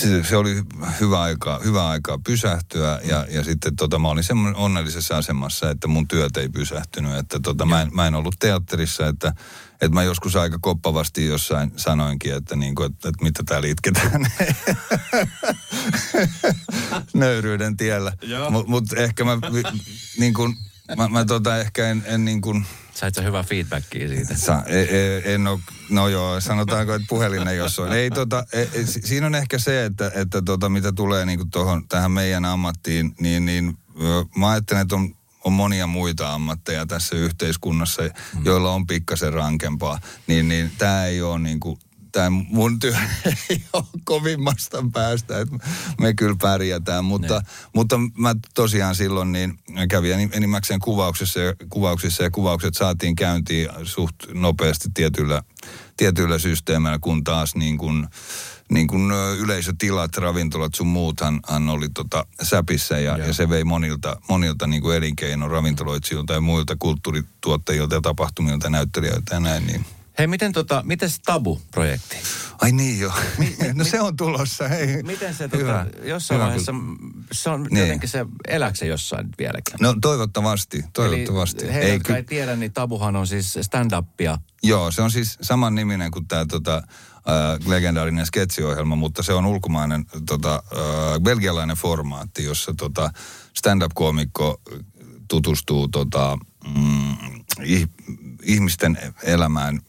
se, 0.00 0.22
se 0.24 0.36
oli 0.36 0.62
hyvä 1.00 1.20
aika, 1.20 1.60
hyvä 1.64 1.88
aikaa 1.88 2.18
pysähtyä 2.18 3.00
ja, 3.04 3.26
ja 3.30 3.44
sitten 3.44 3.76
tota, 3.76 3.98
mä 3.98 4.08
olin 4.08 4.24
semmoinen 4.24 4.56
onnellisessa 4.56 5.16
asemassa, 5.16 5.70
että 5.70 5.88
mun 5.88 6.08
työt 6.08 6.36
ei 6.36 6.48
pysähtynyt. 6.48 7.18
Että 7.18 7.40
tota, 7.40 7.66
mä, 7.66 7.82
en, 7.82 7.88
mä 7.92 8.06
en 8.06 8.14
ollut 8.14 8.34
teatterissa, 8.38 9.06
että, 9.06 9.34
että 9.72 9.94
mä 9.94 10.02
joskus 10.02 10.36
aika 10.36 10.58
koppavasti 10.60 11.26
jossain 11.26 11.72
sanoinkin, 11.76 12.34
että, 12.34 12.56
niinku, 12.56 12.82
että, 12.82 13.08
että 13.08 13.24
mitä 13.24 13.42
täällä 13.46 13.68
itketään 13.68 14.26
nöyryyden 17.14 17.76
tiellä. 17.76 18.12
Mutta 18.50 18.70
mut 18.70 18.92
ehkä 18.92 19.24
mä, 19.24 19.38
niin 20.18 20.34
kuin, 20.34 20.56
mä, 20.96 21.08
mä 21.08 21.24
tota 21.24 21.58
ehkä 21.58 21.90
en, 21.90 22.02
en 22.06 22.24
niin 22.24 22.40
kuin, 22.40 22.66
Sait 22.94 23.14
sä 23.14 23.22
hyvää 23.22 23.42
feedbackia 23.42 24.08
siitä? 24.08 24.36
Sa, 24.36 24.62
e, 24.66 24.80
e, 24.80 25.34
en 25.34 25.46
ole, 25.46 25.60
no 25.90 26.08
joo, 26.08 26.40
sanotaanko, 26.40 26.94
että 26.94 27.06
puhelin 27.08 27.48
ei 27.48 27.56
jos 27.56 27.78
on. 27.78 27.92
Ei, 27.92 28.10
tota, 28.10 28.46
e, 28.52 28.62
e, 28.62 28.86
si- 28.86 29.00
siinä 29.04 29.26
on 29.26 29.34
ehkä 29.34 29.58
se, 29.58 29.84
että, 29.84 30.12
että 30.14 30.42
tota, 30.42 30.68
mitä 30.68 30.92
tulee 30.92 31.26
niinku 31.26 31.44
tohon, 31.44 31.88
tähän 31.88 32.12
meidän 32.12 32.44
ammattiin, 32.44 33.14
niin, 33.20 33.46
niin 33.46 33.78
mä 34.36 34.50
ajattelen, 34.50 34.82
että 34.82 34.94
on, 34.94 35.14
on 35.44 35.52
monia 35.52 35.86
muita 35.86 36.34
ammatteja 36.34 36.86
tässä 36.86 37.16
yhteiskunnassa, 37.16 38.02
mm. 38.02 38.44
joilla 38.44 38.72
on 38.72 38.86
pikkasen 38.86 39.32
rankempaa. 39.32 40.00
Niin, 40.26 40.48
niin 40.48 40.72
tämä 40.78 41.04
ei 41.04 41.22
ole 41.22 41.38
niinku, 41.38 41.78
tämä 42.14 42.30
mun 42.30 42.78
työ 42.78 42.96
ei 43.50 43.62
ole 43.72 43.84
kovimmasta 44.04 44.84
päästä, 44.92 45.40
että 45.40 45.56
me 46.00 46.14
kyllä 46.14 46.36
pärjätään, 46.42 47.04
mutta, 47.04 47.42
mutta 47.74 47.98
mä 48.18 48.34
tosiaan 48.54 48.94
silloin 48.94 49.32
niin 49.32 49.58
kävin 49.88 50.12
enim- 50.12 50.36
enimmäkseen 50.36 50.80
kuvauksessa 50.80 51.40
ja, 51.40 51.54
kuvauksissa 51.68 52.22
ja 52.22 52.30
kuvaukset 52.30 52.74
saatiin 52.74 53.16
käyntiin 53.16 53.68
suht 53.82 54.16
nopeasti 54.32 54.88
tietyllä, 54.94 55.42
tietyillä 55.96 56.38
systeemeillä, 56.38 56.98
kun 56.98 57.24
taas 57.24 57.54
niin 57.54 57.78
kuin, 57.78 58.06
niin 58.70 58.86
kuin 58.86 59.10
yleisötilat, 59.38 60.16
ravintolat 60.16 60.74
sun 60.74 60.86
muuthan 60.86 61.40
hän 61.48 61.68
oli 61.68 61.88
tota 61.88 62.26
säpissä 62.42 62.98
ja, 62.98 63.18
ja 63.18 63.32
se 63.32 63.48
vei 63.48 63.64
monilta, 63.64 64.16
monilta 64.28 64.66
niin 64.66 64.82
kuin 64.82 64.96
elinkeino 64.96 65.48
ravintoloitsijoilta 65.48 66.32
ja 66.32 66.40
muilta 66.40 66.76
kulttuurituottajilta 66.78 67.94
ja 67.94 68.00
tapahtumilta 68.00 68.70
näyttelijöiltä 68.70 69.34
ja 69.34 69.40
näin. 69.40 69.66
Niin. 69.66 69.84
Hei, 70.18 70.26
miten 70.26 70.52
tota, 70.52 70.82
miten 70.84 71.10
se 71.10 71.16
Tabu-projekti? 71.24 72.16
Ai 72.60 72.72
niin 72.72 73.00
joo. 73.00 73.12
no 73.74 73.84
se 73.84 74.00
on 74.00 74.16
tulossa. 74.16 74.68
Hei. 74.68 75.02
Miten 75.02 75.34
se 75.34 75.48
Hyvä. 75.56 75.84
tota, 75.84 76.06
jossain 76.06 76.36
Hyvä, 76.38 76.46
vaiheessa, 76.46 76.72
se 77.32 77.50
on 77.50 77.62
Niin. 77.70 77.80
jotenkin 77.80 78.08
se, 78.08 78.26
elääkö 78.48 78.76
se 78.78 78.86
jossain 78.86 79.28
vieläkin? 79.38 79.74
No 79.80 79.94
toivottavasti, 80.00 80.84
toivottavasti. 80.92 81.64
Eli 81.64 81.72
heille, 81.72 81.88
ei, 81.88 81.94
jotka 81.94 82.12
ky- 82.12 82.16
ei 82.16 82.22
tiedä, 82.22 82.56
niin 82.56 82.72
Tabuhan 82.72 83.16
on 83.16 83.26
siis 83.26 83.54
stand-upia. 83.62 84.38
Joo, 84.62 84.90
se 84.90 85.02
on 85.02 85.10
siis 85.10 85.38
saman 85.40 85.74
niminen 85.74 86.10
kuin 86.10 86.28
tämä 86.28 86.44
tota, 86.46 86.76
äh, 86.76 87.68
legendaarinen 87.68 88.26
sketsiohjelma, 88.26 88.96
mutta 88.96 89.22
se 89.22 89.32
on 89.32 89.46
ulkomainen 89.46 90.04
tota, 90.26 90.54
äh, 90.54 91.20
belgialainen 91.22 91.76
formaatti, 91.76 92.44
jossa 92.44 92.74
tota, 92.76 93.10
stand-up-koomikko 93.58 94.60
tutustuu 95.28 95.88
tota, 95.88 96.38
mm, 96.76 97.33
ihmisten 98.42 98.98
elämään, 99.22 99.80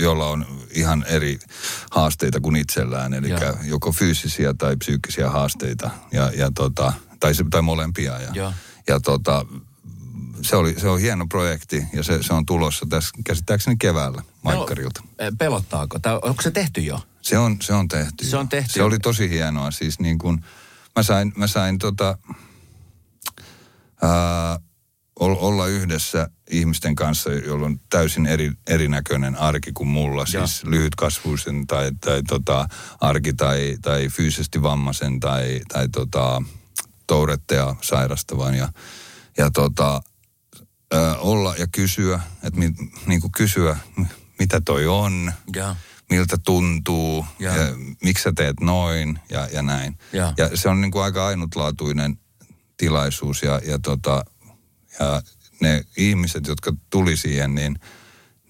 jolla 0.00 0.26
on 0.26 0.46
ihan 0.70 1.04
eri 1.08 1.38
haasteita 1.90 2.40
kuin 2.40 2.56
itsellään, 2.56 3.14
eli 3.14 3.28
Joo. 3.28 3.40
joko 3.62 3.92
fyysisiä 3.92 4.54
tai 4.54 4.76
psyykkisiä 4.76 5.30
haasteita, 5.30 5.90
ja, 6.12 6.32
ja 6.36 6.50
tota, 6.54 6.92
tai, 7.20 7.32
tai 7.50 7.62
molempia. 7.62 8.20
Ja, 8.20 8.30
Joo. 8.34 8.52
ja 8.88 9.00
tota, 9.00 9.46
se, 10.42 10.56
oli, 10.56 10.80
se 10.80 10.88
on 10.88 11.00
hieno 11.00 11.26
projekti 11.26 11.86
ja 11.92 12.02
se, 12.02 12.22
se 12.22 12.34
on 12.34 12.46
tulossa 12.46 12.86
tässä 12.90 13.10
käsittääkseni 13.24 13.76
keväällä 13.76 14.22
Maikkarilta. 14.42 15.00
No, 15.02 15.08
eh, 15.18 15.32
pelottaako? 15.38 15.98
Tai 15.98 16.18
onko 16.22 16.42
se 16.42 16.50
tehty 16.50 16.80
jo? 16.80 17.00
Se 17.22 17.38
on, 17.38 17.56
se 17.60 17.72
on 17.72 17.88
tehty. 17.88 18.26
Se 18.26 18.36
jo. 18.36 18.40
on 18.40 18.48
tehty. 18.48 18.72
Se 18.72 18.82
oli 18.82 18.98
tosi 18.98 19.30
hienoa. 19.30 19.70
Siis 19.70 20.00
niin 20.00 20.18
kuin, 20.18 20.44
mä 20.96 21.02
sain, 21.02 21.32
mä 21.36 21.46
sain 21.46 21.78
tota, 21.78 22.18
ää, 24.02 24.60
olla 25.20 25.66
yhdessä 25.66 26.28
ihmisten 26.50 26.94
kanssa, 26.94 27.32
joilla 27.32 27.66
on 27.66 27.80
täysin 27.90 28.26
eri, 28.26 28.52
erinäköinen 28.66 29.36
arki 29.36 29.72
kuin 29.72 29.88
mulla. 29.88 30.26
Siis 30.26 30.64
lyhytkasvuisen 30.64 31.66
tai, 31.66 31.90
tai 32.00 32.22
tota, 32.22 32.68
arki 33.00 33.32
tai, 33.32 33.76
tai 33.82 34.08
fyysisesti 34.08 34.62
vammaisen 34.62 35.20
tai, 35.20 35.60
tai 35.72 35.88
tota, 35.88 36.42
tourettea 37.06 37.74
sairastavan. 37.80 38.54
Ja, 38.54 38.68
ja 39.38 39.50
tota, 39.50 40.02
ää, 40.92 41.16
olla 41.16 41.54
ja 41.58 41.66
kysyä, 41.72 42.20
että 42.42 42.58
mi, 42.58 42.72
niin 43.06 43.20
kuin 43.20 43.32
kysyä, 43.32 43.76
mitä 44.38 44.60
toi 44.64 44.86
on, 44.86 45.32
Joo. 45.56 45.76
miltä 46.10 46.36
tuntuu, 46.44 47.26
Joo. 47.38 47.54
ja 47.56 47.62
miksi 48.02 48.22
sä 48.22 48.32
teet 48.36 48.60
noin 48.60 49.18
ja, 49.30 49.48
ja 49.52 49.62
näin. 49.62 49.98
Joo. 50.12 50.32
Ja 50.36 50.56
se 50.56 50.68
on 50.68 50.80
niin 50.80 50.90
kuin 50.90 51.02
aika 51.02 51.26
ainutlaatuinen 51.26 52.18
tilaisuus 52.76 53.42
ja, 53.42 53.60
ja, 53.66 53.78
tota, 53.78 54.24
ja 55.00 55.22
ne 55.60 55.84
ihmiset, 55.96 56.46
jotka 56.46 56.72
tuli 56.90 57.16
siihen, 57.16 57.54
niin, 57.54 57.78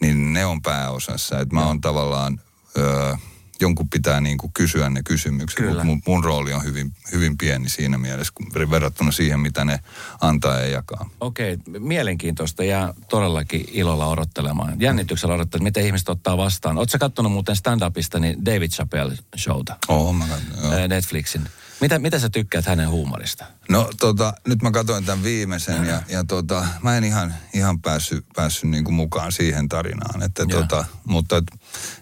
niin 0.01 0.33
ne 0.33 0.47
on 0.47 0.63
pääosassa. 0.63 1.41
Että 1.41 1.55
mä 1.55 1.67
oon 1.67 1.81
tavallaan, 1.81 2.41
öö, 2.79 3.15
jonkun 3.61 3.89
pitää 3.89 4.21
niin 4.21 4.39
kuin 4.39 4.53
kysyä 4.53 4.91
ne 4.91 5.03
kysymykset, 5.03 5.67
mutta 5.67 5.85
mun, 5.85 6.03
mun 6.07 6.25
rooli 6.25 6.53
on 6.53 6.65
hyvin, 6.65 6.93
hyvin 7.13 7.39
pieni 7.39 7.69
siinä 7.69 7.99
mielessä, 7.99 8.33
kun 8.37 8.71
verrattuna 8.71 9.13
siihen, 9.13 9.41
mitä 9.41 9.65
ne 9.65 9.81
antaa 10.21 10.61
ja 10.61 10.67
jakaa. 10.67 11.11
Okei, 11.21 11.59
mielenkiintoista 11.79 12.65
ja 12.65 12.95
todellakin 13.09 13.69
ilolla 13.73 14.07
odottelemaan. 14.07 14.81
Jännityksellä 14.81 15.35
odottelemaan, 15.35 15.67
miten 15.67 15.87
ihmiset 15.87 16.09
ottaa 16.09 16.37
vastaan. 16.37 16.79
Oletko 16.79 16.99
kattonut 16.99 17.33
muuten 17.33 17.57
stand-upista 17.57 18.19
niin 18.19 18.47
David 18.47 18.71
Chappelle 18.71 19.19
showta? 19.37 19.77
Oh, 19.89 20.15
mä 20.15 20.27
katson, 20.27 20.89
Netflixin. 20.89 21.49
Mitä, 21.81 21.99
mitä 21.99 22.19
sä 22.19 22.31
tykkäät 22.31 22.67
hänen 22.67 22.91
huumorista? 22.91 23.45
No 23.69 23.91
tota, 24.01 24.35
nyt 24.47 24.63
mä 24.63 24.71
katsoin 24.71 25.05
tämän 25.05 25.25
viimeisen 25.25 25.87
ja, 25.87 26.03
ja 26.09 26.25
tota, 26.25 26.67
mä 26.83 26.97
en 26.97 27.05
ihan, 27.05 27.35
ihan 27.53 27.81
päässyt, 27.81 28.25
päässyt 28.37 28.71
niinku 28.71 28.91
mukaan 28.91 29.33
siihen 29.33 29.69
tarinaan. 29.69 30.23
Että 30.23 30.45
Joo. 30.49 30.61
tota, 30.61 30.85
mutta 31.05 31.37
et, 31.37 31.45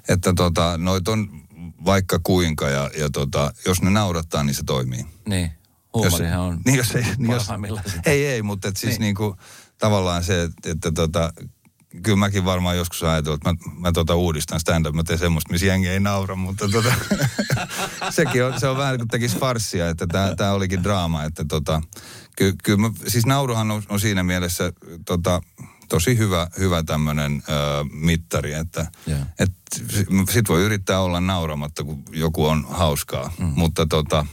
että 0.08 0.32
tota, 0.36 0.78
noit 0.78 1.08
on 1.08 1.42
vaikka 1.84 2.20
kuinka 2.22 2.68
ja, 2.68 2.90
ja 2.98 3.10
tota, 3.10 3.52
jos 3.66 3.82
ne 3.82 3.90
naurattaa, 3.90 4.42
niin 4.42 4.54
se 4.54 4.62
toimii. 4.66 5.06
Niin, 5.28 5.52
huumorihan 5.94 6.40
on 6.40 6.60
niin 6.66 6.76
jos 6.76 6.94
ei, 6.94 7.04
niin 7.18 7.32
jos, 7.32 7.48
ei, 8.06 8.26
ei, 8.26 8.42
mutta 8.42 8.68
et 8.68 8.76
siis 8.76 8.92
niin. 8.92 9.00
niinku, 9.00 9.36
tavallaan 9.78 10.24
se, 10.24 10.42
että, 10.42 10.70
että 10.70 10.92
tota, 10.92 11.32
kyllä 12.02 12.16
mäkin 12.16 12.44
varmaan 12.44 12.76
joskus 12.76 13.02
ajatellut, 13.02 13.40
että 13.46 13.68
mä, 13.68 13.80
mä 13.80 13.92
tota 13.92 14.14
uudistan 14.14 14.60
stand-up, 14.60 14.94
mä 14.94 15.02
teen 15.04 15.18
semmoista, 15.18 15.52
missä 15.52 15.66
jengi 15.66 15.88
ei 15.88 16.00
naura, 16.00 16.36
mutta 16.36 16.68
tota, 16.68 16.94
sekin 18.10 18.44
on, 18.44 18.60
se 18.60 18.68
on 18.68 18.76
vähän 18.76 18.96
kuin 18.98 19.08
tekisi 19.08 19.38
farssia, 19.38 19.88
että 19.88 20.06
tämä 20.36 20.52
olikin 20.52 20.82
draama, 20.82 21.24
että 21.24 21.44
tota, 21.44 21.82
ky, 22.36 22.54
kyllä 22.64 22.78
mä, 22.78 22.90
siis 23.06 23.26
nauruhan 23.26 23.70
on, 23.70 23.82
on 23.88 24.00
siinä 24.00 24.22
mielessä 24.22 24.72
tota, 25.06 25.40
tosi 25.88 26.18
hyvä, 26.18 26.48
hyvä 26.58 26.82
tämmöinen 26.82 27.42
mittari, 27.92 28.52
että 28.52 28.86
Joo. 29.06 29.18
et, 29.38 29.52
sit 30.30 30.48
voi 30.48 30.62
yrittää 30.62 31.00
olla 31.00 31.20
nauramatta, 31.20 31.84
kun 31.84 32.02
joku 32.12 32.46
on 32.46 32.66
hauskaa, 32.70 33.32
mm. 33.38 33.44
mutta 33.56 33.86
tota, 33.86 34.26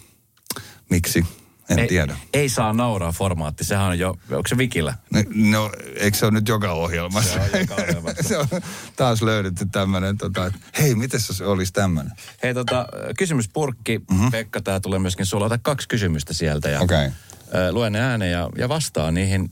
miksi? 0.89 1.25
En 1.69 1.79
ei, 1.79 1.87
tiedä. 1.87 2.17
Ei 2.33 2.49
saa 2.49 2.73
nauraa 2.73 3.11
formaatti, 3.11 3.63
sehän 3.63 3.85
on 3.85 3.99
jo, 3.99 4.09
onko 4.09 4.47
se 4.47 4.57
Vikillä? 4.57 4.93
No, 5.13 5.23
no 5.33 5.71
eikö 5.95 6.17
se 6.17 6.25
ole 6.25 6.33
nyt 6.33 6.47
joka 6.47 6.71
ohjelmassa? 6.71 7.33
Se 7.33 7.39
on 7.39 7.59
joka 7.59 7.75
ohjelmassa. 7.75 8.23
se 8.29 8.37
on 8.37 8.47
taas 8.95 9.21
löydetty 9.21 9.65
tämmöinen, 9.71 10.17
tota, 10.17 10.45
että 10.45 10.59
hei, 10.81 10.95
miten 10.95 11.19
se 11.19 11.45
olisi 11.45 11.73
tämmöinen? 11.73 12.13
Hei 12.43 12.53
tota, 12.53 12.87
kysymyspurkki, 13.17 13.97
mm-hmm. 13.97 14.31
Pekka, 14.31 14.61
tämä 14.61 14.79
tulee 14.79 14.99
myöskin 14.99 15.25
sulla. 15.25 15.45
Ota 15.45 15.57
kaksi 15.57 15.87
kysymystä 15.87 16.33
sieltä 16.33 16.69
ja 16.69 16.79
Okei. 16.79 17.09
ö, 17.55 17.71
luen 17.71 17.93
ne 17.93 17.99
ääneen 18.01 18.31
ja, 18.31 18.49
ja 18.57 18.69
vastaa 18.69 19.11
niihin 19.11 19.51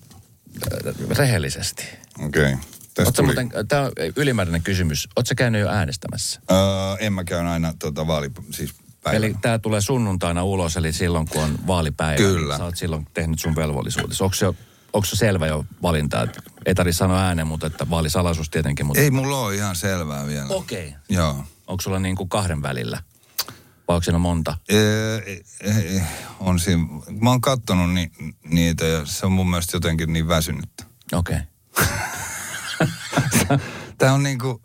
ö, 0.74 0.94
rehellisesti. 1.18 1.86
Okei. 2.26 2.54
Okay. 2.54 3.26
Muuten, 3.26 3.50
tämä 3.68 3.82
on 3.82 3.92
ylimääräinen 4.16 4.64
kysymys. 4.64 5.10
Oletko 5.16 5.34
käydnyt 5.38 5.62
jo 5.62 5.70
äänestämässä? 5.70 6.42
Öö, 6.52 6.58
en 7.00 7.14
mä 7.14 7.24
käyn 7.24 7.48
aina 7.48 7.74
tota, 7.80 8.08
vaali, 8.08 8.32
siis 8.52 8.74
päivänä. 9.12 9.26
Eli 9.26 9.36
tämä 9.42 9.60
tulee 9.60 9.82
sunnuntaina 9.82 10.44
ulos, 10.44 10.78
eli 10.78 10.94
silloin 10.94 11.28
kun 11.28 11.44
on 11.44 11.60
vaalipäivä. 11.68 12.18
Kyllä. 12.18 12.54
Niin 12.54 12.58
sä 12.58 12.64
oot 12.64 12.78
silloin 12.78 13.08
tehnyt 13.14 13.40
sun 13.40 13.56
velvollisuutesi. 13.56 14.24
Onko 14.24 14.34
se, 14.34 14.46
onko 14.94 15.06
se 15.06 15.16
selvä 15.16 15.48
jo 15.48 15.66
valinta? 15.82 16.22
että 16.22 16.42
Ei 16.66 16.76
tarvitse 16.76 16.98
sanoa 16.98 17.22
ääneen, 17.22 17.48
mutta 17.48 17.68
että 17.68 17.90
vaalisalaisuus 17.90 18.50
tietenkin. 18.50 18.86
Mutta... 18.86 19.02
Ei 19.02 19.12
mulla 19.12 19.40
ole 19.40 19.56
ihan 19.56 19.76
selvää 19.76 20.28
vielä. 20.28 20.48
Okei. 20.50 20.88
Okay. 20.88 21.00
Joo. 21.10 21.44
Onko 21.68 21.82
sulla 21.82 22.00
niin 22.00 22.16
kuin 22.16 22.30
kahden 22.30 22.62
välillä? 22.62 23.04
Vai 23.88 23.96
onko 23.96 24.04
siinä 24.04 24.18
monta? 24.18 24.58
Ee, 24.70 25.16
e, 25.62 26.04
on 26.40 26.60
siinä, 26.60 26.84
mä 27.22 27.30
oon 27.30 27.42
kattonut 27.42 27.94
ni, 27.94 28.12
niitä 28.44 28.86
ja 28.86 29.06
se 29.06 29.26
on 29.26 29.32
mun 29.32 29.50
mielestä 29.50 29.76
jotenkin 29.78 30.14
niin 30.14 30.28
väsynyttä. 30.28 30.84
Okei. 31.14 31.38
Okay. 31.38 31.48
Tää 33.98 34.14
on 34.14 34.24
niinku, 34.24 34.62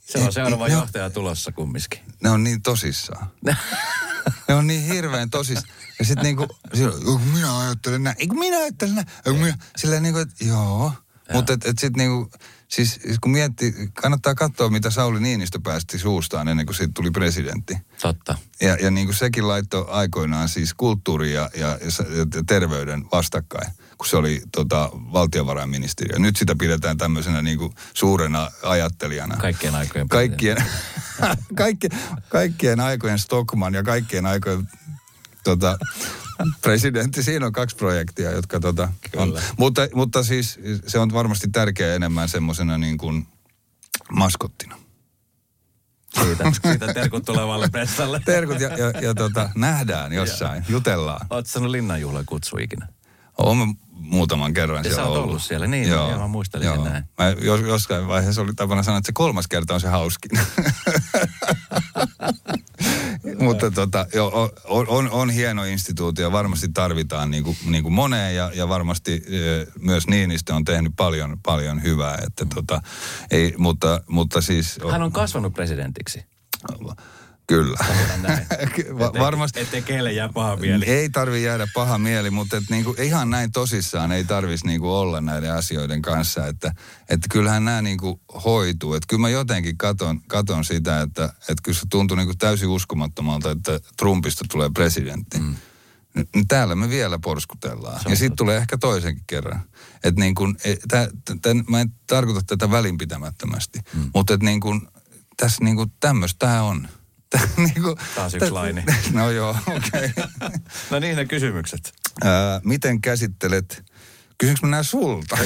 Se 0.00 0.18
on 0.18 0.32
seuraava 0.32 0.68
Joo. 0.68 0.80
johtaja 0.80 1.10
tulossa 1.10 1.52
kumminkin. 1.52 2.00
Ne 2.22 2.30
on 2.30 2.44
niin 2.44 2.62
tosissaan. 2.62 3.30
ne 4.48 4.54
on 4.54 4.66
niin 4.66 4.82
hirveän 4.82 5.30
tosis. 5.30 5.62
Ja 5.98 6.04
sitten 6.04 6.22
niinku, 6.24 6.46
silloin, 6.74 7.02
"Joo, 7.04 7.18
kun 7.18 7.28
minä 7.28 7.58
ajattelen 7.58 8.02
näin. 8.02 8.16
Ei 8.18 8.26
kun 8.26 8.38
minä 8.38 8.56
ajattelen 8.58 8.94
näin. 8.94 9.06
Ei 9.26 9.32
kun 9.32 9.40
minä, 9.42 9.58
silleen 9.76 10.02
niinku, 10.02 10.18
että 10.20 10.44
joo. 10.44 10.92
Mutta 11.32 11.52
et, 11.52 11.64
et 11.66 11.78
sitten 11.78 11.98
niinku, 11.98 12.30
siis 12.72 12.92
siis 13.02 13.18
kun 13.20 13.32
miettii, 13.32 13.74
kannattaa 13.94 14.34
katsoa, 14.34 14.70
mitä 14.70 14.90
Sauli 14.90 15.20
Niinistö 15.20 15.58
päästi 15.62 15.98
suustaan 15.98 16.48
ennen 16.48 16.66
kuin 16.66 16.76
siitä 16.76 16.92
tuli 16.94 17.10
presidentti. 17.10 17.76
Totta. 18.02 18.38
Ja, 18.60 18.76
ja 18.82 18.90
niin 18.90 19.06
kuin 19.06 19.16
sekin 19.16 19.48
laittoi 19.48 19.86
aikoinaan 19.88 20.48
siis 20.48 20.74
kulttuuri 20.74 21.32
ja, 21.32 21.50
ja, 21.56 21.68
ja, 21.68 22.42
terveyden 22.46 23.04
vastakkain, 23.12 23.72
kun 23.98 24.06
se 24.06 24.16
oli 24.16 24.42
tota, 24.52 24.90
valtiovarainministeriö. 24.94 26.18
Nyt 26.18 26.36
sitä 26.36 26.54
pidetään 26.58 26.98
tämmöisenä 26.98 27.42
niin 27.42 27.58
kuin 27.58 27.74
suurena 27.94 28.50
ajattelijana. 28.62 29.36
Kaikkien 29.36 29.74
aikojen 29.74 30.08
Kaikkien, 30.08 30.56
kaikki, 31.54 31.88
kaikkien 32.28 32.80
aikojen 32.80 33.18
Stockman 33.18 33.74
ja 33.74 33.82
kaikkien 33.82 34.26
aikojen 34.26 34.68
tota, 35.44 35.78
presidentti. 36.62 37.22
Siinä 37.22 37.46
on 37.46 37.52
kaksi 37.52 37.76
projektia, 37.76 38.30
jotka 38.30 38.60
tota, 38.60 38.82
on. 39.16 39.28
Kyllä. 39.28 39.42
Mutta, 39.56 39.88
mutta 39.94 40.22
siis 40.22 40.60
se 40.86 40.98
on 40.98 41.12
varmasti 41.12 41.48
tärkeä 41.52 41.94
enemmän 41.94 42.28
semmoisena 42.28 42.78
niin 42.78 42.98
kuin 42.98 43.26
maskottina. 44.12 44.76
Siitä, 46.22 46.52
siitä 46.62 46.94
terkut 46.94 47.24
tulevalle 47.24 47.68
pressalle. 47.68 48.20
Terkut 48.26 48.60
ja, 48.60 48.68
ja, 48.68 49.00
ja 49.00 49.14
tota, 49.14 49.50
nähdään 49.54 50.12
jossain, 50.12 50.64
jutellaan. 50.68 51.26
Oletko 51.30 51.50
saanut 51.50 51.70
linnanjuhlan 51.70 52.26
kutsu 52.26 52.56
ikinä? 52.56 52.88
Olen 53.38 53.74
muutaman 53.92 54.54
kerran 54.54 54.84
Ja 54.84 54.90
siellä 54.90 55.04
ollut. 55.04 55.24
ollut 55.24 55.42
siellä, 55.42 55.66
niin, 55.66 55.88
joo, 55.88 56.18
mä 56.18 56.26
muistelin 56.26 56.68
sen 56.68 56.84
näin. 56.84 57.04
Mä 57.18 57.28
jos, 57.28 57.60
jossain 57.60 58.08
vaiheessa 58.08 58.42
oli 58.42 58.54
tapana 58.54 58.82
sanoa, 58.82 58.98
että 58.98 59.06
se 59.06 59.12
kolmas 59.12 59.48
kerta 59.48 59.74
on 59.74 59.80
se 59.80 59.88
hauskin. 59.88 60.30
Mutta 63.38 63.70
tota, 63.70 64.06
joo, 64.14 64.50
on, 64.64 64.88
on, 64.88 65.10
on 65.10 65.30
hieno 65.30 65.64
instituutio, 65.64 66.32
varmasti 66.32 66.68
tarvitaan 66.68 67.30
niin 67.30 67.44
kuin, 67.44 67.56
niin 67.66 67.82
kuin 67.82 67.92
moneen 67.94 68.36
ja, 68.36 68.50
ja 68.54 68.68
varmasti 68.68 69.12
eh, 69.12 69.66
myös 69.80 70.06
Niinistö 70.06 70.54
on 70.54 70.64
tehnyt 70.64 70.92
paljon, 70.96 71.38
paljon 71.42 71.82
hyvää. 71.82 72.18
Että 72.26 72.46
tota, 72.54 72.82
ei, 73.30 73.54
mutta, 73.58 74.00
mutta 74.08 74.40
siis... 74.40 74.78
Hän 74.90 75.02
on 75.02 75.12
kasvanut 75.12 75.54
presidentiksi. 75.54 76.24
Kyllä. 77.46 77.76
Näin. 78.22 78.46
Va- 78.98 79.12
varmasti. 79.18 79.60
Ettei 79.60 79.82
keille 79.82 80.12
jää 80.12 80.28
paha 80.28 80.56
mieli. 80.56 80.84
Ei 80.84 81.10
tarvi 81.10 81.42
jäädä 81.42 81.68
paha 81.74 81.98
mieli, 81.98 82.30
mutta 82.30 82.56
et 82.56 82.64
niinku, 82.70 82.94
ihan 82.98 83.30
näin 83.30 83.52
tosissaan 83.52 84.12
ei 84.12 84.24
tarvitsisi 84.24 84.66
niinku 84.66 84.94
olla 84.94 85.20
näiden 85.20 85.54
asioiden 85.54 86.02
kanssa. 86.02 86.46
Että, 86.46 86.74
että 87.08 87.26
kyllähän 87.30 87.64
nämä 87.64 87.82
niinku 87.82 88.20
hoituu. 88.44 88.94
Että 88.94 89.06
kyllä 89.08 89.20
mä 89.20 89.28
jotenkin 89.28 89.78
katon, 89.78 90.20
katon 90.28 90.64
sitä, 90.64 91.00
että, 91.00 91.24
että 91.24 91.62
kyllä 91.62 91.78
se 91.78 91.86
tuntuu 91.90 92.16
niinku 92.16 92.34
täysin 92.38 92.68
uskomattomalta, 92.68 93.50
että 93.50 93.80
Trumpista 93.96 94.44
tulee 94.50 94.70
presidentti. 94.74 95.38
Mm. 95.38 95.56
Täällä 96.48 96.74
me 96.74 96.88
vielä 96.88 97.18
porskutellaan. 97.18 98.00
Ja 98.08 98.16
sitten 98.16 98.36
tulee 98.36 98.56
ehkä 98.56 98.78
toisenkin 98.78 99.24
kerran. 99.26 99.60
Että 100.04 100.20
niin 100.20 100.34
kun, 100.34 100.56
e, 100.64 100.74
tä, 100.88 101.10
tä, 101.24 101.36
tä, 101.42 101.54
mä 101.70 101.80
en 101.80 101.90
tarkoita 102.06 102.40
tätä 102.46 102.70
välinpitämättömästi, 102.70 103.78
mm. 103.94 104.10
mutta 104.14 104.34
että 104.34 104.46
niin 104.46 104.60
kun, 104.60 104.88
tässä 105.36 105.64
niin 105.64 105.76
kun 105.76 105.92
tämmöistä 106.00 106.38
tämä 106.38 106.62
on. 106.62 106.88
Niin 107.56 107.82
kun, 107.82 107.96
Taas 108.14 108.34
yksi 108.34 108.50
laini. 108.50 108.84
No 109.12 109.30
joo, 109.30 109.56
okei. 109.66 110.10
Okay. 110.16 110.50
No 110.90 110.98
niin, 110.98 111.16
ne 111.16 111.24
kysymykset. 111.24 111.92
Ää, 112.24 112.60
miten 112.64 113.00
käsittelet, 113.00 113.84
kysynkö 114.38 114.60
mä 114.62 114.70
nää 114.70 114.82
sulta? 114.82 115.38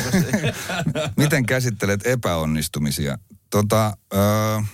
miten 1.16 1.46
käsittelet 1.46 2.06
epäonnistumisia? 2.06 3.18
Tota, 3.50 3.96
ää, 4.12 4.64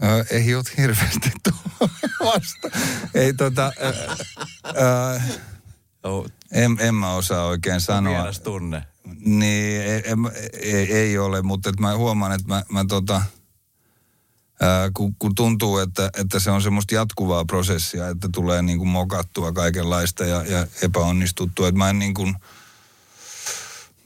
ää, 0.00 0.24
ei 0.30 0.54
ole 0.54 0.64
hirveästi 0.76 1.30
vasta. 2.24 2.68
Ei 3.14 3.34
tota, 3.34 3.72
ää, 3.80 3.92
ää, 4.64 5.20
en, 6.52 6.76
en 6.80 6.94
mä 6.94 7.14
osaa 7.14 7.46
oikein 7.46 7.80
sanoa. 7.80 8.32
tunne. 8.44 8.84
Niin, 9.24 9.82
ei, 9.82 10.02
ei, 10.60 10.92
ei 10.92 11.18
ole, 11.18 11.42
mutta 11.42 11.72
mä 11.78 11.96
huomaan, 11.96 12.32
että 12.32 12.48
mä, 12.48 12.62
mä 12.68 12.84
tota, 12.88 13.22
ää, 14.60 14.90
kun, 14.94 15.14
kun 15.18 15.34
tuntuu, 15.34 15.78
että, 15.78 16.10
että 16.18 16.38
se 16.38 16.50
on 16.50 16.62
semmoista 16.62 16.94
jatkuvaa 16.94 17.44
prosessia, 17.44 18.08
että 18.08 18.28
tulee 18.32 18.62
niin 18.62 18.78
kuin 18.78 18.88
mokattua 18.88 19.52
kaikenlaista 19.52 20.24
ja, 20.24 20.44
ja 20.44 20.66
epäonnistuttua, 20.82 21.68
että 21.68 21.78
mä 21.78 21.90
en 21.90 21.98
niin 21.98 22.14
kuin, 22.14 22.34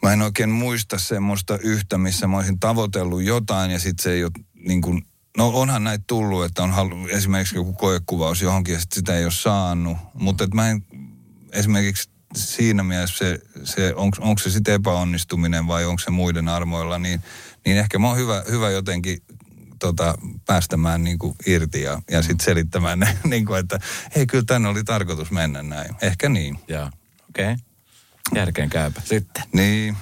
mä 0.03 0.13
en 0.13 0.23
oikein 0.23 0.51
muista 0.51 0.99
semmoista 0.99 1.59
yhtä, 1.59 1.99
missä 1.99 2.27
mä 2.27 2.37
olisin 2.37 2.61
tavoitellut 2.61 3.23
jotain 3.23 3.71
ja 3.71 3.79
sitten 3.79 4.03
se 4.03 4.13
ei 4.13 4.25
ole 4.25 4.33
niin 4.55 4.83
kuin, 4.83 5.07
no 5.37 5.49
onhan 5.49 5.85
näitä 5.85 6.05
tullut, 6.07 6.45
että 6.45 6.63
on 6.63 6.71
halu, 6.71 7.07
esimerkiksi 7.09 7.57
joku 7.57 7.73
koekuvaus 7.73 8.43
johonkin 8.43 8.73
ja 8.73 8.81
sit 8.81 8.93
sitä 8.93 9.17
ei 9.17 9.25
ole 9.25 9.33
saanut, 9.33 9.99
mutta 10.15 10.47
mä 10.55 10.71
en 10.71 10.85
esimerkiksi 11.53 12.11
siinä 12.37 12.83
mielessä 12.83 13.19
se, 13.19 13.41
se 13.65 13.95
onko 13.97 14.39
se 14.39 14.51
sitten 14.51 14.75
epäonnistuminen 14.75 15.67
vai 15.67 15.85
onko 15.85 15.99
se 15.99 16.11
muiden 16.11 16.49
armoilla, 16.49 16.99
niin, 16.99 17.23
niin 17.67 17.77
ehkä 17.77 17.99
mä 17.99 18.09
oon 18.09 18.17
hyvä, 18.17 18.45
hyvä 18.51 18.71
jotenkin 18.71 19.19
tota, 19.79 20.15
päästämään 20.47 21.05
niin 21.05 21.19
kuin 21.19 21.35
irti 21.47 21.83
ja, 21.83 22.03
ja 22.11 22.23
sitten 22.23 22.45
selittämään 22.45 22.99
ne, 22.99 23.19
niin 23.25 23.47
kuin, 23.47 23.61
että 23.61 23.79
hei 24.17 24.27
kyllä 24.27 24.45
tänne 24.47 24.69
oli 24.69 24.85
tarkoitus 24.85 25.31
mennä 25.31 25.63
näin. 25.63 25.95
Ehkä 26.03 26.29
niin. 26.29 26.59
Joo, 26.69 26.91
okei. 27.29 27.53
Okay. 27.53 27.57
Järkeen 28.35 28.71
käypä. 28.71 29.01
Sitten. 29.05 29.45
Niin. 29.53 29.97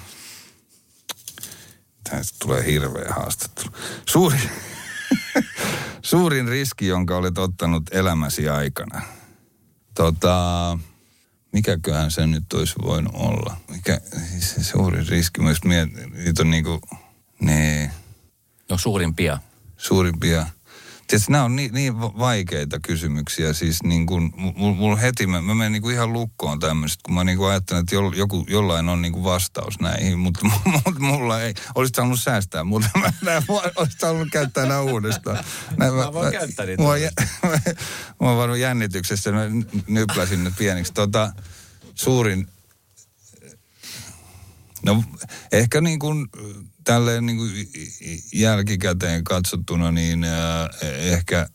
Tästä 2.09 2.37
tulee 2.41 2.65
hirveä 2.65 3.13
haastattelu. 3.13 3.69
Suuri, 4.09 4.37
suurin 6.01 6.47
riski, 6.47 6.87
jonka 6.87 7.17
olet 7.17 7.37
ottanut 7.37 7.83
elämäsi 7.91 8.49
aikana. 8.49 9.01
Tota, 9.93 10.77
mikäköhän 11.53 12.11
se 12.11 12.27
nyt 12.27 12.53
olisi 12.53 12.75
voinut 12.81 13.13
olla? 13.15 13.57
Mikä 13.69 14.01
siis 14.29 14.55
se 14.55 14.63
suurin 14.63 15.07
riski? 15.07 15.41
Myös 15.41 15.63
miet, 15.63 15.89
niitä 16.11 16.41
on 16.41 16.51
niinku, 16.51 16.79
ne 17.39 17.91
No 18.69 18.77
suurimpia. 18.77 19.39
Suurimpia. 19.83 20.45
Tietysti 21.07 21.31
nämä 21.31 21.43
on 21.43 21.55
niin, 21.55 21.73
niin 21.73 22.01
va- 22.01 22.17
vaikeita 22.17 22.79
kysymyksiä. 22.79 23.53
Siis 23.53 23.83
niin 23.83 24.05
kuin, 24.05 24.33
mulla 24.55 24.75
mul 24.75 24.95
heti, 24.95 25.27
mä, 25.27 25.41
mä 25.41 25.55
menen 25.55 25.71
niin 25.71 25.81
kuin 25.81 25.95
ihan 25.95 26.13
lukkoon 26.13 26.59
tämmöiset, 26.59 26.99
kun 27.03 27.15
mä 27.15 27.23
niin 27.23 27.37
kuin 27.37 27.49
ajattelen, 27.49 27.81
että 27.81 27.95
jo, 27.95 28.11
joku, 28.15 28.45
jollain 28.49 28.89
on 28.89 29.01
niin 29.01 29.13
kuin 29.13 29.23
vastaus 29.23 29.79
näihin, 29.79 30.19
mutta, 30.19 30.39
mutta 30.65 30.99
mulla 30.99 31.41
ei. 31.41 31.53
Olisit 31.75 31.97
halunnut 31.97 32.21
säästää, 32.21 32.63
mutta 32.63 32.89
mä, 32.95 33.13
mä 33.21 33.41
olisit 33.75 34.01
halunnut 34.01 34.29
käyttää 34.31 34.65
nämä 34.65 34.81
uudestaan. 34.81 35.43
Näin, 35.77 35.93
Mä 35.93 36.13
voin 36.13 36.31
käyttää 36.31 36.65
niitä 36.65 36.83
Mua, 36.83 36.97
jä- 36.97 37.11
mä 38.21 38.27
oon 38.27 38.37
varmaan 38.37 38.59
jännityksessä, 38.59 39.31
mä 39.31 39.41
nypläsin 39.87 40.43
nyt 40.43 40.53
pieniksi. 40.57 40.93
Tota, 40.93 41.33
suurin 41.95 42.47
No 44.85 45.03
ehkä 45.51 45.81
niin 45.81 45.99
kuin 45.99 46.27
tälleen 46.83 47.25
niin 47.25 47.37
kuin 47.37 47.51
jälkikäteen 48.33 49.23
katsottuna, 49.23 49.91
niin 49.91 50.23
äh, 50.23 50.69
ehkä 50.97 51.47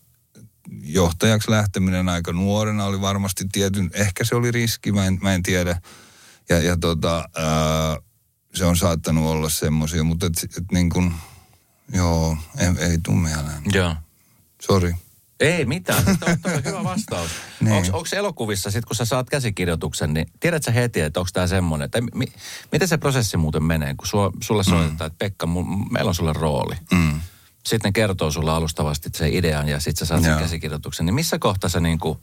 johtajaksi 0.82 1.50
lähteminen 1.50 2.08
aika 2.08 2.32
nuorena 2.32 2.84
oli 2.84 3.00
varmasti 3.00 3.44
tietyn, 3.52 3.90
ehkä 3.94 4.24
se 4.24 4.34
oli 4.34 4.50
riski, 4.50 4.92
mä 4.92 5.06
en, 5.06 5.18
mä 5.22 5.34
en 5.34 5.42
tiedä. 5.42 5.80
Ja, 6.48 6.58
ja 6.58 6.76
tota, 6.76 7.28
se 8.54 8.64
on 8.64 8.76
saattanut 8.76 9.26
olla 9.26 9.48
semmoisia, 9.48 10.04
mutta 10.04 10.26
et, 10.26 10.56
et 10.56 10.64
niin 10.72 10.90
kuin, 10.90 11.14
joo, 11.94 12.36
ei, 12.58 12.90
ei 12.90 12.98
tuu 13.02 13.14
mieleen. 13.14 13.62
Joo. 13.72 13.96
Sori. 14.62 14.94
Ei 15.40 15.64
mitään, 15.64 16.04
toi 16.20 16.54
on 16.54 16.64
hyvä 16.64 16.84
vastaus. 16.94 17.30
Niin. 17.60 17.94
Onko 17.94 18.08
elokuvissa, 18.12 18.70
sit 18.70 18.84
kun 18.84 18.96
sä 18.96 19.04
saat 19.04 19.30
käsikirjoituksen, 19.30 20.14
niin 20.14 20.26
tiedät 20.40 20.62
sä 20.62 20.70
heti, 20.70 21.00
että 21.00 21.20
onko 21.20 21.30
tämä 21.32 21.46
semmoinen, 21.46 21.90
tai 21.90 22.00
mi, 22.14 22.26
miten 22.72 22.88
se 22.88 22.98
prosessi 22.98 23.36
muuten 23.36 23.64
menee, 23.64 23.94
kun 23.94 24.06
sua, 24.06 24.32
sulle 24.40 24.64
soitetaan, 24.64 25.06
että 25.06 25.18
Pekka, 25.18 25.46
mul, 25.46 25.64
meillä 25.90 26.08
on 26.08 26.14
sulle 26.14 26.32
rooli. 26.32 26.74
Mm. 26.92 27.20
Sitten 27.66 27.88
ne 27.88 27.92
kertoo 27.92 28.30
sulle 28.30 28.50
alustavasti 28.50 29.10
se 29.16 29.28
idean 29.28 29.68
ja 29.68 29.80
sitten 29.80 29.98
sä 29.98 30.06
saat 30.06 30.22
sen 30.22 30.30
Joo. 30.30 30.40
käsikirjoituksen. 30.40 31.06
Niin 31.06 31.14
missä 31.14 31.38
kohtaa 31.38 31.70
sä 31.70 31.80
niinku 31.80 32.20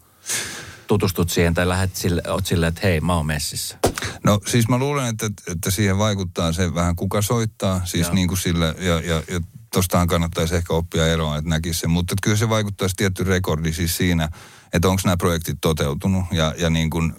tutustut 0.88 1.30
siihen 1.30 1.54
tai 1.54 1.68
lähdet 1.68 1.96
sille, 1.96 2.22
oot 2.28 2.46
silleen, 2.46 2.70
että 2.70 2.82
hei, 2.84 3.02
mä 3.02 3.16
oon 3.16 3.26
messissä. 3.26 3.78
No 4.24 4.40
siis 4.46 4.68
mä 4.68 4.78
luulen, 4.78 5.06
että, 5.06 5.26
että 5.52 5.72
siihen 5.72 5.98
vaikuttaa 5.98 6.54
se 6.54 6.76
vähän 6.76 6.96
kuka 6.96 7.22
soittaa, 7.22 7.82
siis 7.86 8.08
Joo. 8.08 8.16
niin 8.16 8.28
kuin 8.28 8.38
sille, 8.38 8.76
ja, 8.80 9.02
ja, 9.02 9.24
ja 9.28 9.40
tostahan 9.76 10.08
kannattaisi 10.08 10.56
ehkä 10.56 10.74
oppia 10.74 11.08
eroa, 11.08 11.38
että 11.38 11.50
näkisi 11.50 11.80
sen. 11.80 11.90
Mutta 11.90 12.16
kyllä 12.24 12.38
se 12.38 12.50
vaikuttaisi 12.50 12.96
tietty 12.96 13.24
rekordi 13.24 13.74
siis 13.74 13.98
siinä, 13.98 14.30
että 14.74 14.88
onko 14.88 15.02
nämä 15.06 15.18
projektit 15.18 15.58
toteutunut 15.62 16.26
ja, 16.32 16.54
ja 16.58 16.70
niin 16.70 16.90
kuin 16.90 17.14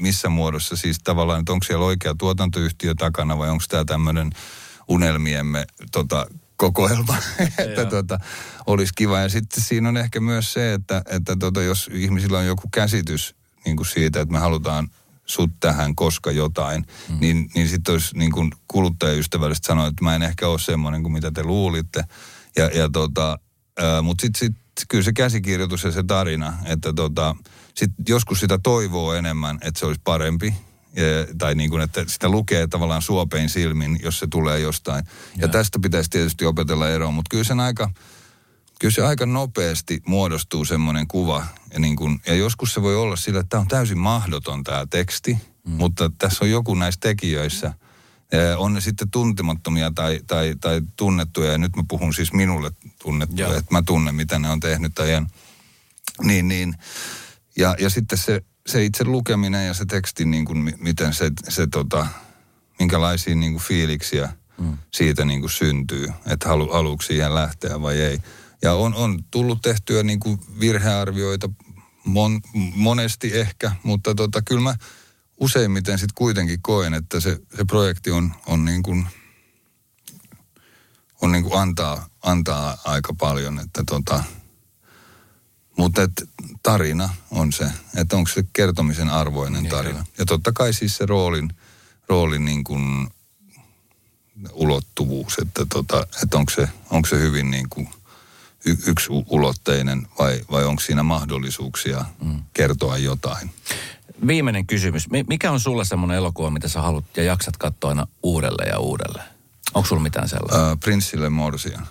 missä 0.00 0.28
muodossa 0.28 0.76
siis 0.76 0.98
tavallaan, 1.04 1.40
että 1.40 1.52
onko 1.52 1.64
siellä 1.64 1.84
oikea 1.84 2.14
tuotantoyhtiö 2.18 2.94
takana 2.94 3.38
vai 3.38 3.50
onko 3.50 3.64
tämä 3.68 3.84
tämmöinen 3.84 4.30
unelmiemme 4.88 5.64
tota, 5.92 6.26
kokoelma, 6.56 7.16
että 7.64 7.84
tota, 7.84 8.18
olisi 8.66 8.92
kiva. 8.96 9.18
Ja 9.18 9.28
sitten 9.28 9.62
siinä 9.62 9.88
on 9.88 9.96
ehkä 9.96 10.20
myös 10.20 10.52
se, 10.52 10.74
että, 10.74 11.02
että 11.06 11.36
tota, 11.36 11.62
jos 11.62 11.90
ihmisillä 11.92 12.38
on 12.38 12.46
joku 12.46 12.68
käsitys 12.74 13.34
niin 13.64 13.76
kuin 13.76 13.86
siitä, 13.86 14.20
että 14.20 14.32
me 14.32 14.38
halutaan 14.38 14.88
sut 15.30 15.50
tähän, 15.60 15.94
koska 15.94 16.30
jotain, 16.30 16.84
mm. 17.08 17.20
niin, 17.20 17.50
niin 17.54 17.68
sitten 17.68 17.92
olisi 17.92 18.18
niin 18.18 18.32
kuin 18.32 18.50
kuluttajaystävällisesti 18.68 19.66
sanoa, 19.66 19.86
että 19.86 20.04
mä 20.04 20.14
en 20.14 20.22
ehkä 20.22 20.48
ole 20.48 20.58
semmoinen 20.58 21.02
kuin 21.02 21.12
mitä 21.12 21.30
te 21.30 21.42
luulitte. 21.44 22.04
Ja, 22.56 22.66
ja 22.66 22.88
tota, 22.88 23.38
mutta 24.02 24.22
sitten 24.22 24.38
sit, 24.38 24.56
kyllä 24.88 25.04
se 25.04 25.12
käsikirjoitus 25.12 25.84
ja 25.84 25.92
se 25.92 26.02
tarina, 26.02 26.52
että 26.64 26.92
tota, 26.92 27.36
sit 27.74 27.90
joskus 28.08 28.40
sitä 28.40 28.58
toivoo 28.62 29.14
enemmän, 29.14 29.58
että 29.62 29.80
se 29.80 29.86
olisi 29.86 30.00
parempi. 30.04 30.54
Ja, 30.96 31.34
tai 31.38 31.54
niin 31.54 31.70
kuin, 31.70 31.82
että 31.82 32.04
sitä 32.06 32.28
lukee 32.28 32.66
tavallaan 32.66 33.02
suopein 33.02 33.48
silmin, 33.48 34.00
jos 34.02 34.18
se 34.18 34.26
tulee 34.26 34.60
jostain. 34.60 35.04
Ja 35.34 35.40
Joo. 35.40 35.48
tästä 35.48 35.78
pitäisi 35.82 36.10
tietysti 36.10 36.46
opetella 36.46 36.88
eroa, 36.88 37.10
mutta 37.10 37.28
kyllä 37.30 37.44
sen 37.44 37.60
aika, 37.60 37.90
kyllä 38.80 38.92
se 38.92 39.02
aika 39.02 39.26
nopeasti 39.26 40.02
muodostuu 40.06 40.64
semmoinen 40.64 41.08
kuva. 41.08 41.46
Ja, 41.72 41.78
niin 41.78 41.96
kun, 41.96 42.20
ja 42.26 42.34
joskus 42.34 42.74
se 42.74 42.82
voi 42.82 42.96
olla 42.96 43.16
sillä, 43.16 43.40
että 43.40 43.50
tämä 43.50 43.60
on 43.60 43.68
täysin 43.68 43.98
mahdoton 43.98 44.64
tämä 44.64 44.86
teksti, 44.90 45.38
mm. 45.66 45.72
mutta 45.72 46.10
tässä 46.18 46.44
on 46.44 46.50
joku 46.50 46.74
näissä 46.74 47.00
tekijöissä. 47.00 47.74
Eh, 48.32 48.60
On 48.60 48.74
ne 48.74 48.80
sitten 48.80 49.10
tuntemattomia 49.10 49.90
tai, 49.94 50.20
tai, 50.26 50.54
tai 50.60 50.82
tunnettuja, 50.96 51.52
ja 51.52 51.58
nyt 51.58 51.76
mä 51.76 51.82
puhun 51.88 52.14
siis 52.14 52.32
minulle 52.32 52.72
tunnettuja, 53.02 53.46
Joo. 53.48 53.56
että 53.56 53.74
mä 53.74 53.82
tunnen, 53.82 54.14
mitä 54.14 54.38
ne 54.38 54.50
on 54.50 54.60
tehnyt 54.60 54.98
en. 54.98 55.26
Niin, 56.22 56.48
niin. 56.48 56.74
Ja, 57.56 57.76
ja 57.78 57.90
sitten 57.90 58.18
se, 58.18 58.42
se 58.66 58.84
itse 58.84 59.04
lukeminen 59.04 59.66
ja 59.66 59.74
se 59.74 59.84
teksti, 59.86 60.24
niin 60.24 60.44
kuin, 60.44 60.58
mi- 60.58 60.76
miten 60.78 61.14
se, 61.14 61.30
se 61.48 61.66
tota, 61.66 62.06
minkälaisia 62.78 63.34
niin 63.34 63.52
kuin 63.52 63.62
fiiliksiä 63.62 64.28
mm. 64.58 64.78
siitä 64.90 65.24
niin 65.24 65.40
kuin 65.40 65.50
syntyy, 65.50 66.08
että 66.26 66.48
halu, 66.48 66.72
haluuko 66.72 67.02
siihen 67.02 67.34
lähteä 67.34 67.82
vai 67.82 68.00
ei. 68.00 68.18
Ja 68.62 68.74
on, 68.74 68.94
on 68.94 69.24
tullut 69.30 69.62
tehtyä 69.62 70.02
niin 70.02 70.20
kuin 70.20 70.40
virhearvioita 70.60 71.50
mon, 72.04 72.40
monesti 72.74 73.38
ehkä, 73.38 73.72
mutta 73.82 74.14
tota, 74.14 74.42
kyllä 74.42 74.60
mä 74.60 74.74
useimmiten 75.40 75.98
sitten 75.98 76.14
kuitenkin 76.14 76.62
koen, 76.62 76.94
että 76.94 77.20
se, 77.20 77.40
se 77.56 77.64
projekti 77.64 78.10
on, 78.10 78.32
on 78.46 78.64
niin 78.64 78.82
kuin, 78.82 79.06
on 81.22 81.32
niin 81.32 81.44
kuin 81.44 81.60
antaa, 81.60 82.08
antaa 82.22 82.78
aika 82.84 83.14
paljon, 83.14 83.60
että 83.60 83.84
tota, 83.86 84.24
mutta 85.76 86.02
et 86.02 86.28
tarina 86.62 87.08
on 87.30 87.52
se, 87.52 87.70
että 87.96 88.16
onko 88.16 88.30
se 88.30 88.44
kertomisen 88.52 89.08
arvoinen 89.08 89.62
Niin, 89.62 89.70
tarina. 89.70 90.06
Ja 90.18 90.26
totta 90.26 90.52
kai 90.52 90.72
siis 90.72 90.96
se 90.96 91.06
roolin, 91.06 91.54
roolin 92.08 92.44
niin 92.44 92.64
kuin 92.64 93.08
ulottuvuus, 94.52 95.38
että, 95.42 95.66
tota, 95.68 96.06
että 96.22 96.38
onko, 96.38 96.52
se, 96.54 96.68
onko 96.90 97.08
se 97.08 97.18
hyvin 97.18 97.50
niin 97.50 97.68
kuin 97.70 97.88
y, 98.64 98.76
yksi 98.86 99.08
ulotteinen 99.10 100.06
vai, 100.18 100.40
vai 100.50 100.64
onko 100.64 100.80
siinä 100.82 101.02
mahdollisuuksia 101.02 102.04
mm. 102.22 102.42
kertoa 102.52 102.98
jotain. 102.98 103.50
Viimeinen 104.26 104.66
kysymys. 104.66 105.10
Mi- 105.10 105.24
Mikä 105.28 105.50
on 105.50 105.60
sulle 105.60 105.84
semmoinen 105.84 106.16
elokuva, 106.16 106.50
mitä 106.50 106.68
sä 106.68 106.80
haluat 106.80 107.16
ja 107.16 107.22
jaksat 107.22 107.56
katsoa 107.56 107.90
aina 107.90 108.06
uudelleen 108.22 108.68
ja 108.68 108.78
uudelleen? 108.78 109.28
Onko 109.74 109.88
sulla 109.88 110.02
mitään 110.02 110.28
sellaista? 110.28 110.70
Äh, 110.70 110.78
Prinssille 110.80 111.28
Morsian. 111.28 111.86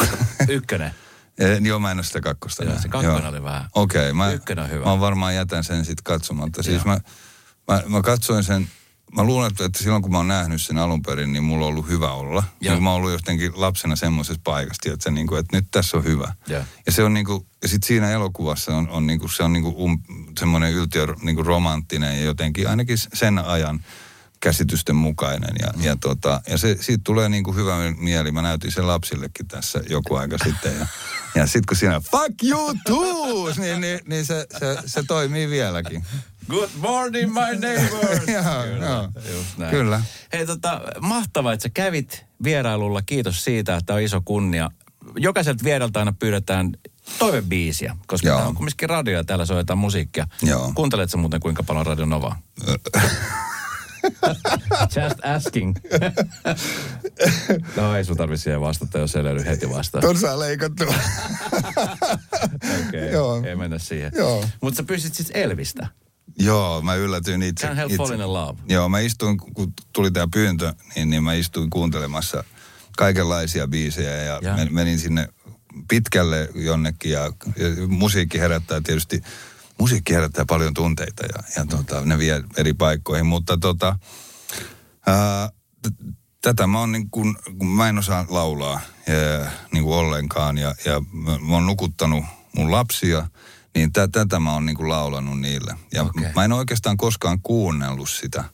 Ykkönen. 0.48 0.94
Eh, 1.38 1.60
joo, 1.60 1.78
mä 1.78 1.90
en 1.90 1.96
ole 1.98 2.04
sitä 2.04 2.20
kakkosta 2.20 2.64
Joo, 2.64 2.78
se 2.78 2.88
kakkonen 2.88 3.20
Joo. 3.22 3.28
oli 3.28 3.42
vähän. 3.42 3.68
Okei, 3.74 4.12
mä, 4.12 4.32
Ykkönen 4.32 4.64
on 4.64 4.70
hyvä. 4.70 4.84
mä 4.84 5.00
varmaan 5.00 5.34
jätän 5.34 5.64
sen 5.64 5.84
sitten 5.84 6.04
katsomatta. 6.04 6.62
Siis 6.62 6.84
Joo. 6.84 6.94
mä, 6.94 7.00
mä, 7.74 7.82
mä 7.88 8.02
katsoin 8.02 8.44
sen, 8.44 8.68
mä 9.16 9.22
luulen, 9.24 9.50
että- 9.50 9.64
että 9.64 9.82
silloin 9.82 10.02
kun 10.02 10.12
mä 10.12 10.16
oon 10.18 10.28
nähnyt 10.28 10.62
sen 10.62 10.78
alun 10.78 11.02
perin, 11.02 11.32
niin 11.32 11.44
mulla 11.44 11.66
on 11.66 11.72
ollut 11.72 11.88
hyvä 11.88 12.12
olla. 12.12 12.44
Ja 12.60 12.80
mä 12.80 12.90
oon 12.90 12.96
ollut 12.96 13.12
jotenkin 13.12 13.52
lapsena 13.54 13.96
semmoisessa 13.96 14.40
paikassa, 14.44 14.92
että, 14.92 15.10
niin 15.10 15.26
kuin, 15.26 15.40
että 15.40 15.56
nyt 15.56 15.66
tässä 15.70 15.96
on 15.96 16.04
hyvä. 16.04 16.34
Joo. 16.48 16.62
Ja 16.86 16.92
se 16.92 17.04
on 17.04 17.14
niin 17.14 17.26
kuin, 17.26 17.46
ja 17.62 17.68
sit 17.68 17.82
siinä 17.82 18.10
elokuvassa 18.10 18.76
on, 18.76 18.88
on 18.88 19.06
niin 19.06 19.18
kuin, 19.20 19.30
se 19.32 19.42
on 19.42 19.52
niin 19.52 19.62
kuin 19.62 19.74
um, 19.76 20.02
semmoinen 20.38 20.72
yltiö 20.72 21.06
niin 21.22 21.36
kuin 21.36 21.46
romanttinen 21.46 22.16
ja 22.18 22.24
jotenkin 22.24 22.68
ainakin 22.68 22.98
sen 23.14 23.38
ajan 23.38 23.84
käsitysten 24.40 24.96
mukainen. 24.96 25.54
Ja, 25.60 25.68
mm. 25.76 25.82
ja, 25.82 25.96
tota, 25.96 26.40
ja 26.50 26.58
se, 26.58 26.76
siitä 26.80 27.00
tulee 27.04 27.28
niin 27.28 27.44
kuin 27.44 27.56
hyvä 27.56 27.76
mieli. 27.98 28.32
Mä 28.32 28.42
näytin 28.42 28.72
sen 28.72 28.86
lapsillekin 28.86 29.48
tässä 29.48 29.80
joku 29.90 30.14
aika 30.14 30.36
sitten. 30.44 30.78
Ja, 30.78 30.86
ja 31.34 31.46
sitten 31.46 31.66
kun 31.68 31.76
siinä 31.76 32.00
fuck 32.00 32.42
you 32.42 32.74
too, 32.86 33.48
niin, 33.62 33.80
niin, 33.80 34.00
niin 34.06 34.26
se, 34.26 34.46
se, 34.58 34.78
se 34.86 35.02
toimii 35.02 35.50
vieläkin. 35.50 36.04
Good 36.48 36.70
morning, 36.78 37.32
my 37.32 37.56
neighbors. 37.60 38.28
Joo, 38.34 38.62
Kyllä, 38.64 39.08
näin. 39.58 39.70
Kyllä. 39.70 40.00
Hei, 40.32 40.46
tota, 40.46 40.80
mahtavaa, 41.00 41.52
että 41.52 41.62
sä 41.62 41.68
kävit 41.68 42.26
vierailulla. 42.42 43.02
Kiitos 43.02 43.44
siitä, 43.44 43.76
että 43.76 43.94
on 43.94 44.00
iso 44.00 44.20
kunnia. 44.24 44.70
Jokaiselta 45.16 45.64
vierailta 45.64 45.98
aina 45.98 46.12
pyydetään 46.18 46.72
toivebiisiä, 47.18 47.96
koska 48.06 48.28
Joo. 48.28 48.36
tämä 48.36 48.48
on 48.48 48.54
kumminkin 48.54 48.88
radio 48.88 49.16
ja 49.16 49.24
täällä 49.24 49.46
soitetaan 49.46 49.78
musiikkia. 49.78 50.26
Joo. 50.42 50.72
Kuunteletko 50.74 51.18
muuten 51.18 51.40
kuinka 51.40 51.62
paljon 51.62 51.86
Radio 51.86 52.04
Novaa? 52.04 52.42
Just 54.96 55.24
asking. 55.24 55.76
no 57.76 57.96
ei 57.96 58.04
sun 58.04 58.16
tarvitse 58.16 58.42
siihen 58.42 58.60
vastata, 58.60 58.98
jos 58.98 59.16
ei 59.16 59.24
löydy 59.24 59.44
heti 59.44 59.70
vastaan. 59.70 60.02
Ton 60.02 60.18
saa 60.18 60.38
leikattua. 60.38 60.94
Okei, 62.88 63.10
Joo. 63.12 63.42
ei 63.44 63.56
mennä 63.56 63.78
siihen. 63.78 64.12
Mutta 64.60 64.76
sä 64.76 64.82
pystyt 64.82 65.14
siis 65.14 65.30
Elvistä. 65.34 65.86
Joo, 66.38 66.82
mä 66.82 66.94
yllätyin 66.94 67.42
itse. 67.42 67.66
Can't 67.66 67.74
help 67.76 67.92
itse. 67.92 68.14
in 68.14 68.32
love. 68.32 68.58
Joo, 68.68 68.88
mä 68.88 68.98
istuin, 68.98 69.38
kun 69.38 69.72
tuli 69.92 70.10
tämä 70.10 70.28
pyyntö, 70.32 70.74
niin, 70.94 71.10
niin 71.10 71.24
mä 71.24 71.34
istuin 71.34 71.70
kuuntelemassa 71.70 72.44
kaikenlaisia 72.96 73.68
biisejä 73.68 74.16
ja, 74.16 74.38
Ja. 74.42 74.54
Men, 74.56 74.74
menin 74.74 74.98
sinne 74.98 75.28
pitkälle 75.88 76.48
jonnekin 76.54 77.12
ja, 77.12 77.24
ja 77.56 77.86
musiikki 77.88 78.38
herättää 78.38 78.80
tietysti, 78.80 79.22
musiikki 79.78 80.14
herättää 80.14 80.44
paljon 80.48 80.74
tunteita 80.74 81.22
ja, 81.26 81.42
ja 81.56 81.66
tota, 81.66 82.04
ne 82.04 82.18
vie 82.18 82.42
eri 82.56 82.74
paikkoihin, 82.74 83.26
mutta 83.26 83.58
tota, 83.58 83.98
ää, 85.06 85.50
t- 85.82 86.14
tätä 86.40 86.66
mä 86.66 86.80
oon 86.80 86.92
niin 86.92 87.10
kuin, 87.10 87.36
kun 87.58 87.68
mä 87.68 87.88
en 87.88 87.98
osaa 87.98 88.26
laulaa 88.28 88.80
ää, 89.08 89.52
niin 89.72 89.84
kuin 89.84 89.96
ollenkaan 89.96 90.58
ja, 90.58 90.74
ja 90.84 91.00
mä, 91.12 91.38
mä 91.38 91.54
oon 91.54 91.66
nukuttanut 91.66 92.24
mun 92.56 92.70
lapsia, 92.72 93.26
niin 93.74 93.92
tä, 93.92 94.08
tätä 94.08 94.40
mä 94.40 94.52
oon 94.52 94.66
niin 94.66 94.76
kuin 94.76 94.88
laulanut 94.88 95.40
niille. 95.40 95.74
Ja 95.92 96.02
Okei. 96.02 96.32
mä 96.34 96.44
en 96.44 96.52
oikeastaan 96.52 96.96
koskaan 96.96 97.38
kuunnellut 97.42 98.10
sitä 98.10 98.44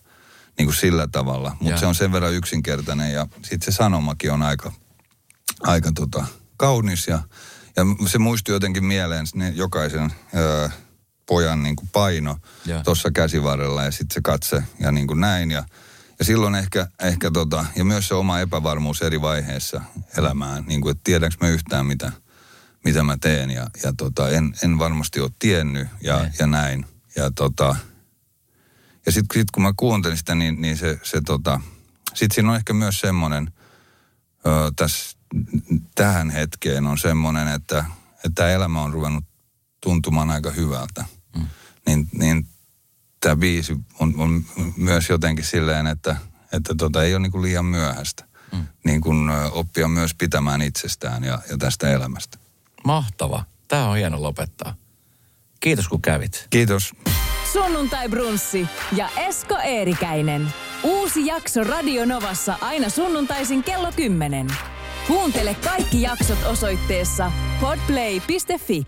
niin 0.58 0.66
kuin 0.66 0.76
sillä 0.76 1.08
tavalla, 1.12 1.56
mutta 1.60 1.80
se 1.80 1.86
on 1.86 1.94
sen 1.94 2.12
verran 2.12 2.34
yksinkertainen 2.34 3.12
ja 3.12 3.26
sitten 3.42 3.72
se 3.72 3.76
sanomakin 3.76 4.32
on 4.32 4.42
aika, 4.42 4.72
aika 5.60 5.92
tota, 5.94 6.26
kaunis 6.56 7.08
ja, 7.08 7.22
ja 7.76 7.82
se 8.06 8.18
muistui 8.18 8.54
jotenkin 8.54 8.84
mieleen 8.84 9.26
ne 9.34 9.48
jokaisen 9.48 10.12
ää, 10.34 10.70
pojan 11.26 11.62
niin 11.62 11.76
kuin 11.76 11.88
paino 11.92 12.36
tuossa 12.84 13.10
käsivarrella 13.10 13.84
ja 13.84 13.90
sitten 13.90 14.14
se 14.14 14.20
katse 14.24 14.62
ja 14.80 14.92
niin 14.92 15.06
kuin 15.06 15.20
näin 15.20 15.50
ja 15.50 15.64
ja 16.18 16.24
silloin 16.24 16.54
ehkä, 16.54 16.86
ehkä 17.02 17.30
tota, 17.30 17.66
ja 17.76 17.84
myös 17.84 18.08
se 18.08 18.14
oma 18.14 18.40
epävarmuus 18.40 19.02
eri 19.02 19.20
vaiheessa 19.20 19.80
elämään, 20.18 20.64
niin 20.66 20.80
kuin, 20.80 20.90
että 20.90 21.00
tiedänkö 21.04 21.36
mä 21.40 21.48
yhtään 21.48 21.86
mitä, 21.86 22.12
mitä 22.84 23.02
mä 23.02 23.16
teen 23.20 23.50
ja, 23.50 23.66
ja 23.82 23.92
tota, 23.96 24.30
en, 24.30 24.54
en 24.64 24.78
varmasti 24.78 25.20
ole 25.20 25.30
tiennyt 25.38 25.88
ja, 26.00 26.20
Ei. 26.20 26.30
ja 26.38 26.46
näin. 26.46 26.86
Ja 27.16 27.30
tota, 27.30 27.76
ja 29.06 29.12
sitten 29.12 29.40
sit 29.40 29.50
kun 29.50 29.62
mä 29.62 29.72
kuuntelin 29.76 30.16
sitä, 30.16 30.34
niin, 30.34 30.60
niin 30.60 30.76
se, 30.76 31.00
se 31.02 31.20
tota, 31.20 31.60
sitten 32.14 32.34
siinä 32.34 32.50
on 32.50 32.56
ehkä 32.56 32.72
myös 32.72 33.00
semmoinen, 33.00 33.52
tässä 34.76 35.16
tähän 35.94 36.30
hetkeen 36.30 36.86
on 36.86 36.98
semmoinen, 36.98 37.48
että, 37.48 37.84
että 38.24 38.50
elämä 38.50 38.82
on 38.82 38.92
ruvennut 38.92 39.24
tuntumaan 39.80 40.30
aika 40.30 40.50
hyvältä. 40.50 41.04
Mm. 41.36 41.46
Niin, 41.86 42.08
niin 42.18 42.48
tämä 43.20 43.36
biisi 43.36 43.76
on, 43.98 44.14
on 44.16 44.44
myös 44.76 45.08
jotenkin 45.08 45.44
silleen, 45.44 45.86
että, 45.86 46.16
että 46.52 46.74
tota, 46.74 47.02
ei 47.02 47.14
ole 47.14 47.22
niin 47.22 47.32
kuin 47.32 47.42
liian 47.42 47.64
myöhäistä. 47.64 48.24
Mm. 48.52 48.66
Niin 48.84 49.00
kuin 49.00 49.30
ö, 49.30 49.50
oppia 49.50 49.88
myös 49.88 50.14
pitämään 50.14 50.62
itsestään 50.62 51.24
ja, 51.24 51.38
ja 51.50 51.58
tästä 51.58 51.90
elämästä. 51.90 52.38
Mahtava. 52.84 53.44
Tämä 53.68 53.88
on 53.88 53.96
hieno 53.96 54.22
lopettaa. 54.22 54.74
Kiitos 55.60 55.88
kun 55.88 56.02
kävit. 56.02 56.46
Kiitos. 56.50 56.92
Sunnuntai 57.52 58.08
Brunssi 58.08 58.66
ja 58.96 59.08
Esko 59.16 59.58
Eerikäinen. 59.64 60.52
Uusi 60.82 61.26
jakso 61.26 61.64
Radionovassa 61.64 62.54
aina 62.60 62.88
sunnuntaisin 62.88 63.62
kello 63.64 63.92
10. 63.96 64.46
Kuuntele 65.06 65.54
kaikki 65.54 66.02
jaksot 66.02 66.38
osoitteessa 66.46 67.32
podplay.fi. 67.60 68.86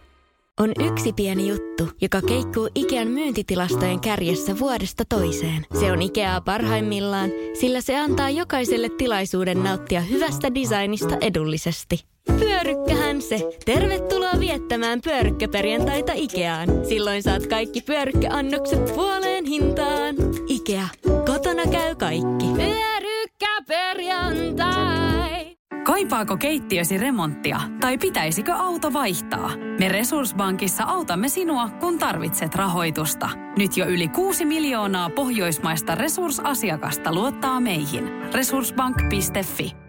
On 0.60 0.72
yksi 0.84 1.12
pieni 1.12 1.48
juttu, 1.48 1.90
joka 2.00 2.22
keikkuu 2.22 2.70
Ikean 2.74 3.08
myyntitilastojen 3.08 4.00
kärjessä 4.00 4.58
vuodesta 4.58 5.04
toiseen. 5.08 5.66
Se 5.80 5.92
on 5.92 6.02
Ikeaa 6.02 6.40
parhaimmillaan, 6.40 7.30
sillä 7.60 7.80
se 7.80 7.98
antaa 7.98 8.30
jokaiselle 8.30 8.88
tilaisuuden 8.98 9.64
nauttia 9.64 10.00
hyvästä 10.00 10.54
designista 10.54 11.16
edullisesti. 11.20 12.15
Pyörykkähän 12.38 13.22
se. 13.22 13.50
Tervetuloa 13.64 14.40
viettämään 14.40 15.00
pyörykkäperjantaita 15.00 16.12
Ikeaan. 16.14 16.68
Silloin 16.88 17.22
saat 17.22 17.46
kaikki 17.46 17.80
pyörykkäannokset 17.80 18.94
puoleen 18.94 19.44
hintaan. 19.44 20.14
Ikea. 20.48 20.88
Kotona 21.26 21.62
käy 21.70 21.94
kaikki. 21.94 22.46
Pyörykkäperjantai. 22.56 25.56
Kaipaako 25.86 26.36
keittiösi 26.36 26.98
remonttia 26.98 27.60
tai 27.80 27.98
pitäisikö 27.98 28.52
auto 28.52 28.92
vaihtaa? 28.92 29.50
Me 29.78 29.88
Resurssbankissa 29.88 30.84
autamme 30.84 31.28
sinua, 31.28 31.68
kun 31.80 31.98
tarvitset 31.98 32.54
rahoitusta. 32.54 33.28
Nyt 33.58 33.76
jo 33.76 33.86
yli 33.86 34.08
6 34.08 34.44
miljoonaa 34.44 35.10
pohjoismaista 35.10 35.94
resursasiakasta 35.94 37.14
luottaa 37.14 37.60
meihin. 37.60 38.08
Resurssbank.fi 38.32 39.85